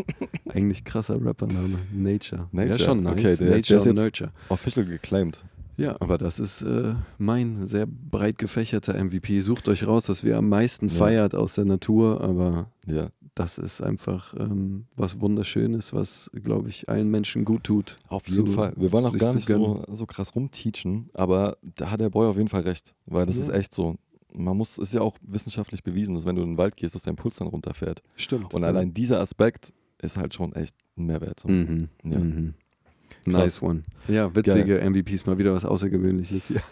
Eigentlich 0.54 0.84
krasser 0.84 1.16
Rappername, 1.24 1.80
Nature. 1.92 2.48
Ja, 2.52 2.66
Nature, 2.66 2.80
schon 2.80 3.02
nice. 3.04 3.14
okay, 3.14 3.22
der 3.24 3.32
ist- 3.32 3.40
der 3.40 3.50
Nature 3.50 3.80
ist 3.80 3.86
jetzt- 3.86 3.96
Nurture. 3.96 4.32
Official 4.50 4.86
geclaimed. 4.86 5.44
Ja, 5.78 5.96
aber 6.02 6.18
das 6.18 6.40
ist 6.40 6.62
äh, 6.62 6.94
mein 7.18 7.66
sehr 7.66 7.88
breit 7.88 8.38
gefächerter 8.38 8.96
MVP. 9.02 9.40
Sucht 9.40 9.70
euch 9.70 9.88
raus, 9.88 10.10
was 10.10 10.24
wir 10.26 10.38
am 10.38 10.50
meisten 10.50 10.90
Ja. 10.90 10.94
feiert 10.94 11.34
aus 11.36 11.56
der 11.56 11.64
Natur, 11.66 12.22
aber 12.22 12.70
Ja. 12.86 13.08
Das 13.40 13.58
ist 13.58 13.82
einfach 13.82 14.34
ähm, 14.38 14.86
was 14.98 15.22
Wunderschönes, 15.22 15.94
was, 15.94 16.30
glaube 16.34 16.68
ich, 16.68 16.90
allen 16.90 17.10
Menschen 17.10 17.46
gut 17.46 17.64
tut. 17.64 17.98
Auf 18.10 18.24
zu- 18.26 18.36
jeden 18.42 18.48
Fall. 18.54 18.74
Wir 18.76 18.92
wollen 18.92 19.06
auch 19.06 19.18
gar 19.18 19.30
zu 19.32 19.38
nicht 19.38 19.48
so, 19.48 19.84
so 19.90 20.06
krass 20.06 20.36
rumteachen, 20.36 21.10
aber 21.14 21.58
da 21.62 21.90
hat 21.90 22.02
der 22.02 22.10
Boy 22.10 22.28
auf 22.28 22.36
jeden 22.36 22.50
Fall 22.50 22.62
recht. 22.64 22.94
Weil 23.06 23.26
das 23.26 23.38
Ja. 23.38 23.44
ist 23.44 23.50
echt 23.50 23.74
so. 23.74 23.96
Man 24.34 24.58
muss, 24.58 24.78
ist 24.78 24.94
ja 24.94 25.02
auch 25.02 25.18
wissenschaftlich 25.22 25.84
bewiesen, 25.84 26.14
dass 26.16 26.26
wenn 26.26 26.36
du 26.36 26.42
in 26.44 26.52
den 26.52 26.58
Wald 26.58 26.76
gehst, 26.76 26.94
dass 26.96 27.04
dein 27.04 27.16
Puls 27.16 27.38
dann 27.38 27.48
runterfährt. 27.48 28.04
Stimmt. 28.16 28.54
Und 28.54 28.64
allein 28.64 28.94
dieser 28.94 29.22
Aspekt 29.22 29.74
ist 30.02 30.18
halt 30.18 30.34
schon 30.34 30.54
echt 30.54 30.76
ein 30.98 31.06
Mehrwert. 31.08 31.40
So. 31.40 31.48
Mhm. 31.48 31.90
Ja. 32.04 32.20
Mhm. 32.20 32.54
Nice 33.26 33.62
one. 33.62 33.84
Ja, 34.08 34.34
witzige 34.36 34.80
MVPs, 34.90 35.26
mal 35.26 35.38
wieder 35.38 35.54
was 35.54 35.66
Außergewöhnliches 35.66 36.48
hier. 36.48 36.62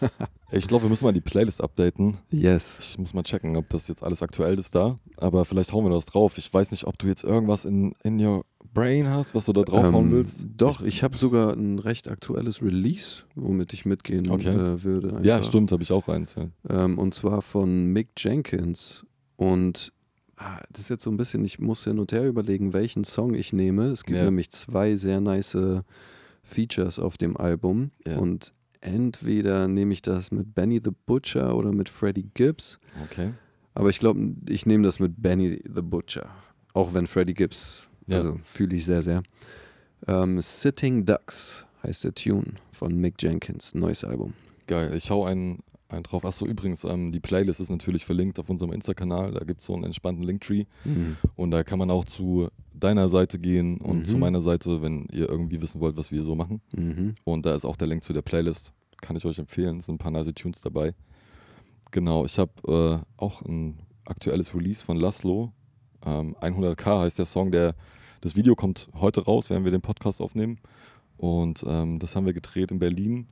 Ich 0.50 0.66
glaube, 0.66 0.84
wir 0.84 0.88
müssen 0.88 1.04
mal 1.04 1.12
die 1.12 1.20
Playlist 1.20 1.62
updaten. 1.62 2.16
yes. 2.30 2.78
Ich 2.80 2.98
muss 2.98 3.12
mal 3.12 3.22
checken, 3.22 3.54
ob 3.56 3.68
das 3.68 3.86
jetzt 3.88 4.02
alles 4.02 4.22
aktuell 4.22 4.58
ist 4.58 4.74
da. 4.74 4.98
Aber 5.18 5.44
vielleicht 5.44 5.74
hauen 5.74 5.84
wir 5.84 5.90
das 5.90 6.06
drauf. 6.06 6.38
Ich 6.38 6.52
weiß 6.52 6.70
nicht, 6.70 6.86
ob 6.86 6.96
du 6.98 7.06
jetzt 7.06 7.22
irgendwas 7.22 7.66
in, 7.66 7.94
in 8.02 8.18
your 8.24 8.46
brain 8.72 9.08
hast, 9.10 9.34
was 9.34 9.44
du 9.44 9.52
da 9.52 9.60
draufhauen 9.62 10.06
Ähm, 10.06 10.12
willst. 10.12 10.46
Doch, 10.56 10.80
ich 10.80 11.02
habe 11.02 11.18
sogar 11.18 11.52
ein 11.52 11.78
recht 11.78 12.10
aktuelles 12.10 12.62
Release, 12.62 13.24
womit 13.34 13.74
ich 13.74 13.84
mitgehen 13.84 14.30
Okay. 14.30 14.48
äh, 14.54 14.82
würde. 14.84 15.20
Ja, 15.22 15.36
einfach. 15.36 15.48
stimmt, 15.50 15.70
habe 15.70 15.82
ich 15.82 15.92
auch 15.92 16.08
eins. 16.08 16.34
Ja. 16.34 16.48
Ähm, 16.70 16.98
und 16.98 17.12
zwar 17.12 17.42
von 17.42 17.84
Mick 17.92 18.08
Jenkins. 18.16 19.04
Und 19.36 19.92
ah, 20.38 20.60
das 20.72 20.84
ist 20.84 20.88
jetzt 20.88 21.04
so 21.04 21.10
ein 21.10 21.18
bisschen, 21.18 21.44
ich 21.44 21.58
muss 21.58 21.84
hin 21.84 21.98
und 21.98 22.10
her 22.12 22.26
überlegen, 22.26 22.72
welchen 22.72 23.04
Song 23.04 23.34
ich 23.34 23.52
nehme. 23.52 23.88
Es 23.88 24.02
gibt 24.04 24.16
Ja. 24.16 24.24
nämlich 24.24 24.48
zwei 24.50 24.96
sehr 24.96 25.20
nice 25.20 25.58
Features 26.48 26.98
auf 26.98 27.16
dem 27.18 27.36
Album. 27.36 27.90
Ja. 28.06 28.18
Und 28.18 28.52
entweder 28.80 29.68
nehme 29.68 29.92
ich 29.92 30.02
das 30.02 30.30
mit 30.30 30.54
Benny 30.54 30.80
the 30.82 30.90
Butcher 31.06 31.56
oder 31.56 31.72
mit 31.72 31.88
Freddie 31.88 32.30
Gibbs. 32.34 32.78
Okay. 33.04 33.32
Aber 33.74 33.90
ich 33.90 33.98
glaube, 33.98 34.34
ich 34.48 34.66
nehme 34.66 34.84
das 34.84 34.98
mit 34.98 35.20
Benny 35.22 35.60
the 35.64 35.82
Butcher. 35.82 36.28
Auch 36.72 36.94
wenn 36.94 37.06
Freddie 37.06 37.34
Gibbs, 37.34 37.88
Ja. 38.06 38.16
also 38.16 38.38
fühle 38.44 38.76
ich 38.76 38.84
sehr, 38.84 39.02
sehr. 39.02 39.22
Ähm, 40.06 40.40
Sitting 40.40 41.04
Ducks 41.04 41.66
heißt 41.82 42.04
der 42.04 42.14
Tune 42.14 42.54
von 42.72 42.94
Mick 42.96 43.22
Jenkins, 43.22 43.74
neues 43.74 44.04
Album. 44.04 44.34
Geil. 44.66 44.94
Ich 44.96 45.10
hau 45.10 45.24
einen 45.24 45.60
einen 45.90 46.02
drauf. 46.02 46.24
Achso, 46.24 46.44
übrigens, 46.46 46.84
ähm, 46.84 47.12
die 47.12 47.20
Playlist 47.20 47.60
ist 47.60 47.70
natürlich 47.70 48.04
verlinkt 48.04 48.38
auf 48.38 48.50
unserem 48.50 48.72
Insta-Kanal. 48.72 49.32
Da 49.32 49.44
gibt 49.44 49.60
es 49.60 49.66
so 49.66 49.74
einen 49.74 49.84
entspannten 49.84 50.22
Linktree. 50.22 50.66
Mhm. 50.84 51.16
Und 51.34 51.50
da 51.50 51.64
kann 51.64 51.78
man 51.78 51.90
auch 51.90 52.04
zu 52.04 52.48
deiner 52.80 53.08
Seite 53.08 53.38
gehen 53.38 53.78
und 53.80 54.00
Mhm. 54.00 54.04
zu 54.04 54.18
meiner 54.18 54.40
Seite, 54.40 54.82
wenn 54.82 55.06
ihr 55.12 55.28
irgendwie 55.28 55.60
wissen 55.60 55.80
wollt, 55.80 55.96
was 55.96 56.10
wir 56.12 56.22
so 56.22 56.34
machen. 56.34 56.60
Mhm. 56.72 57.14
Und 57.24 57.46
da 57.46 57.54
ist 57.54 57.64
auch 57.64 57.76
der 57.76 57.88
Link 57.88 58.02
zu 58.02 58.12
der 58.12 58.22
Playlist. 58.22 58.72
Kann 59.00 59.16
ich 59.16 59.24
euch 59.24 59.38
empfehlen. 59.38 59.78
Es 59.78 59.86
sind 59.86 59.96
ein 59.96 59.98
paar 59.98 60.10
nice 60.10 60.32
Tunes 60.34 60.60
dabei. 60.60 60.94
Genau, 61.90 62.24
ich 62.24 62.38
habe 62.38 62.52
äh, 62.66 63.20
auch 63.22 63.42
ein 63.42 63.78
aktuelles 64.04 64.54
Release 64.54 64.84
von 64.84 64.96
Laszlo. 64.96 65.52
Ähm, 66.04 66.36
100k 66.40 67.00
heißt 67.02 67.18
der 67.18 67.26
Song. 67.26 67.50
Der, 67.50 67.74
das 68.20 68.36
Video 68.36 68.54
kommt 68.54 68.88
heute 68.94 69.24
raus, 69.24 69.48
während 69.50 69.64
wir 69.64 69.72
den 69.72 69.80
Podcast 69.80 70.20
aufnehmen. 70.20 70.58
Und 71.16 71.64
ähm, 71.66 71.98
das 71.98 72.14
haben 72.16 72.26
wir 72.26 72.32
gedreht 72.32 72.70
in 72.70 72.78
Berlin. 72.78 73.26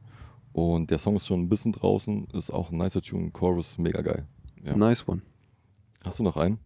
Und 0.53 0.90
der 0.90 0.99
Song 0.99 1.16
ist 1.16 1.26
schon 1.26 1.42
ein 1.42 1.49
bisschen 1.49 1.72
draußen. 1.72 2.28
Ist 2.32 2.51
auch 2.51 2.70
ein 2.70 2.78
nicer 2.78 3.03
Tune. 3.03 3.30
Chorus, 3.30 3.76
mega 3.78 4.01
geil. 4.01 4.26
Ja. 4.64 4.76
Nice 4.76 5.07
one. 5.07 5.20
Hast 6.03 6.18
du 6.18 6.22
noch 6.22 6.36
einen? 6.36 6.59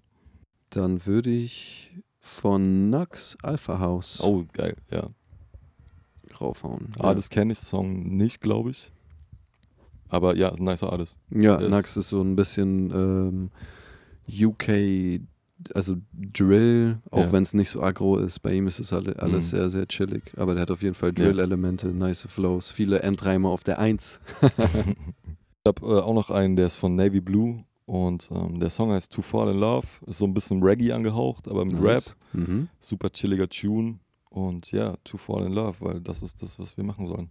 Dann 0.70 1.04
würde 1.06 1.30
ich 1.30 1.90
von 2.20 2.90
Nux 2.90 3.36
Alpha 3.42 3.78
House 3.80 4.20
Oh, 4.22 4.44
geil, 4.52 4.76
ja. 4.90 5.08
raufhauen. 6.40 6.88
Ah, 6.98 7.14
das 7.14 7.28
kenne 7.30 7.52
ich, 7.52 7.58
Song 7.58 8.16
nicht, 8.16 8.40
glaube 8.40 8.70
ich. 8.70 8.92
Aber 10.08 10.36
ja, 10.36 10.52
ein 10.52 10.62
nicer 10.64 10.92
Artist. 10.92 11.18
Ja, 11.30 11.56
Das- 11.56 11.70
Nux 11.70 11.96
ist 11.96 12.08
so 12.10 12.20
ein 12.22 12.36
bisschen 12.36 12.90
ähm, 12.90 13.50
UK, 14.28 15.20
also 15.74 15.96
Drill, 16.12 16.98
auch 17.10 17.18
Ja. 17.26 17.32
wenn 17.32 17.42
es 17.42 17.54
nicht 17.54 17.68
so 17.70 17.82
aggro 17.82 18.16
ist. 18.16 18.40
Bei 18.40 18.52
ihm 18.54 18.66
ist 18.66 18.80
es 18.80 18.92
alle, 18.92 19.18
alles 19.18 19.46
Mhm. 19.52 19.56
sehr, 19.56 19.70
sehr 19.70 19.86
chillig. 19.88 20.32
Aber 20.36 20.54
der 20.54 20.62
hat 20.62 20.70
auf 20.70 20.82
jeden 20.82 20.94
Fall 20.94 21.10
Ja. 21.10 21.24
Drill-Elemente, 21.26 21.88
nice 21.88 22.22
Flows, 22.28 22.70
viele 22.70 23.02
Endreimer 23.02 23.48
auf 23.50 23.64
der 23.64 23.78
Eins. 23.78 24.20
Ich 25.62 25.68
habe 25.68 25.86
äh, 25.86 26.00
auch 26.00 26.14
noch 26.14 26.30
einen, 26.30 26.56
der 26.56 26.68
ist 26.68 26.76
von 26.76 26.94
Navy 26.96 27.20
Blue 27.20 27.62
und 27.91 28.28
ähm, 28.32 28.61
der 28.61 28.70
Song 28.70 28.93
heißt 28.93 29.12
To 29.12 29.20
Fall 29.20 29.51
in 29.51 29.59
Love. 29.59 29.86
Ist 30.07 30.18
so 30.18 30.24
ein 30.24 30.32
bisschen 30.32 30.62
Reggae 30.62 30.93
angehaucht, 30.93 31.49
aber 31.49 31.64
mit 31.64 31.74
Rap. 31.82 31.82
Nice. 31.82 32.16
Mhm. 32.32 32.68
Super 32.78 33.11
chilliger 33.11 33.49
Tune. 33.49 33.99
Und 34.28 34.70
ja, 34.70 34.95
To 35.03 35.16
Fall 35.16 35.45
in 35.47 35.53
Love, 35.53 35.74
weil 35.80 36.01
das 36.01 36.22
ist 36.22 36.41
das, 36.41 36.57
was 36.61 36.76
wir 36.76 36.84
machen 36.84 37.07
sollen. 37.07 37.30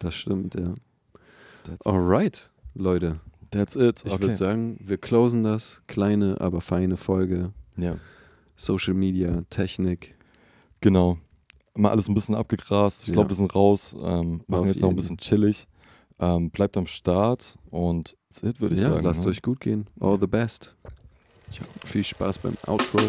Das 0.00 0.16
stimmt, 0.16 0.56
ja. 0.56 0.74
That's, 1.62 1.86
Alright, 1.86 2.50
Leute. 2.74 3.20
that's 3.52 3.76
it. 3.76 4.02
Ich 4.04 4.12
Okay. 4.12 4.22
würde 4.22 4.34
sagen, 4.34 4.78
wir 4.82 4.98
closen 4.98 5.44
das. 5.44 5.82
Kleine, 5.86 6.40
aber 6.40 6.60
feine 6.60 6.96
Folge. 6.96 7.52
Ja, 7.76 7.96
Social 8.56 8.94
Media, 8.94 9.42
Technik. 9.48 10.16
genau. 10.80 11.18
Mal 11.76 11.90
alles 11.92 12.08
ein 12.08 12.14
bisschen 12.14 12.34
abgegrast. 12.34 13.02
Ich 13.02 13.08
Ja. 13.08 13.12
glaube, 13.14 13.28
wir 13.30 13.36
sind 13.36 13.54
raus. 13.54 13.94
Ähm, 14.02 14.42
machen 14.48 14.62
Auf 14.62 14.66
jetzt 14.66 14.80
noch 14.82 14.90
ein 14.90 14.96
bisschen 14.96 15.18
chillig. 15.18 15.68
Ähm, 16.18 16.50
bleibt 16.50 16.76
am 16.76 16.86
Start 16.86 17.56
und 17.70 18.16
that's 18.30 18.42
it, 18.42 18.60
würde 18.60 18.74
ich 18.74 18.80
ja, 18.80 18.90
sagen. 18.90 19.04
lasst 19.04 19.24
ne? 19.24 19.30
euch 19.30 19.42
gut 19.42 19.60
gehen. 19.60 19.86
All 20.00 20.18
the 20.18 20.26
best. 20.26 20.74
Ciao. 21.50 21.66
Viel 21.84 22.04
Spaß 22.04 22.38
beim 22.38 22.56
Outro. 22.66 23.00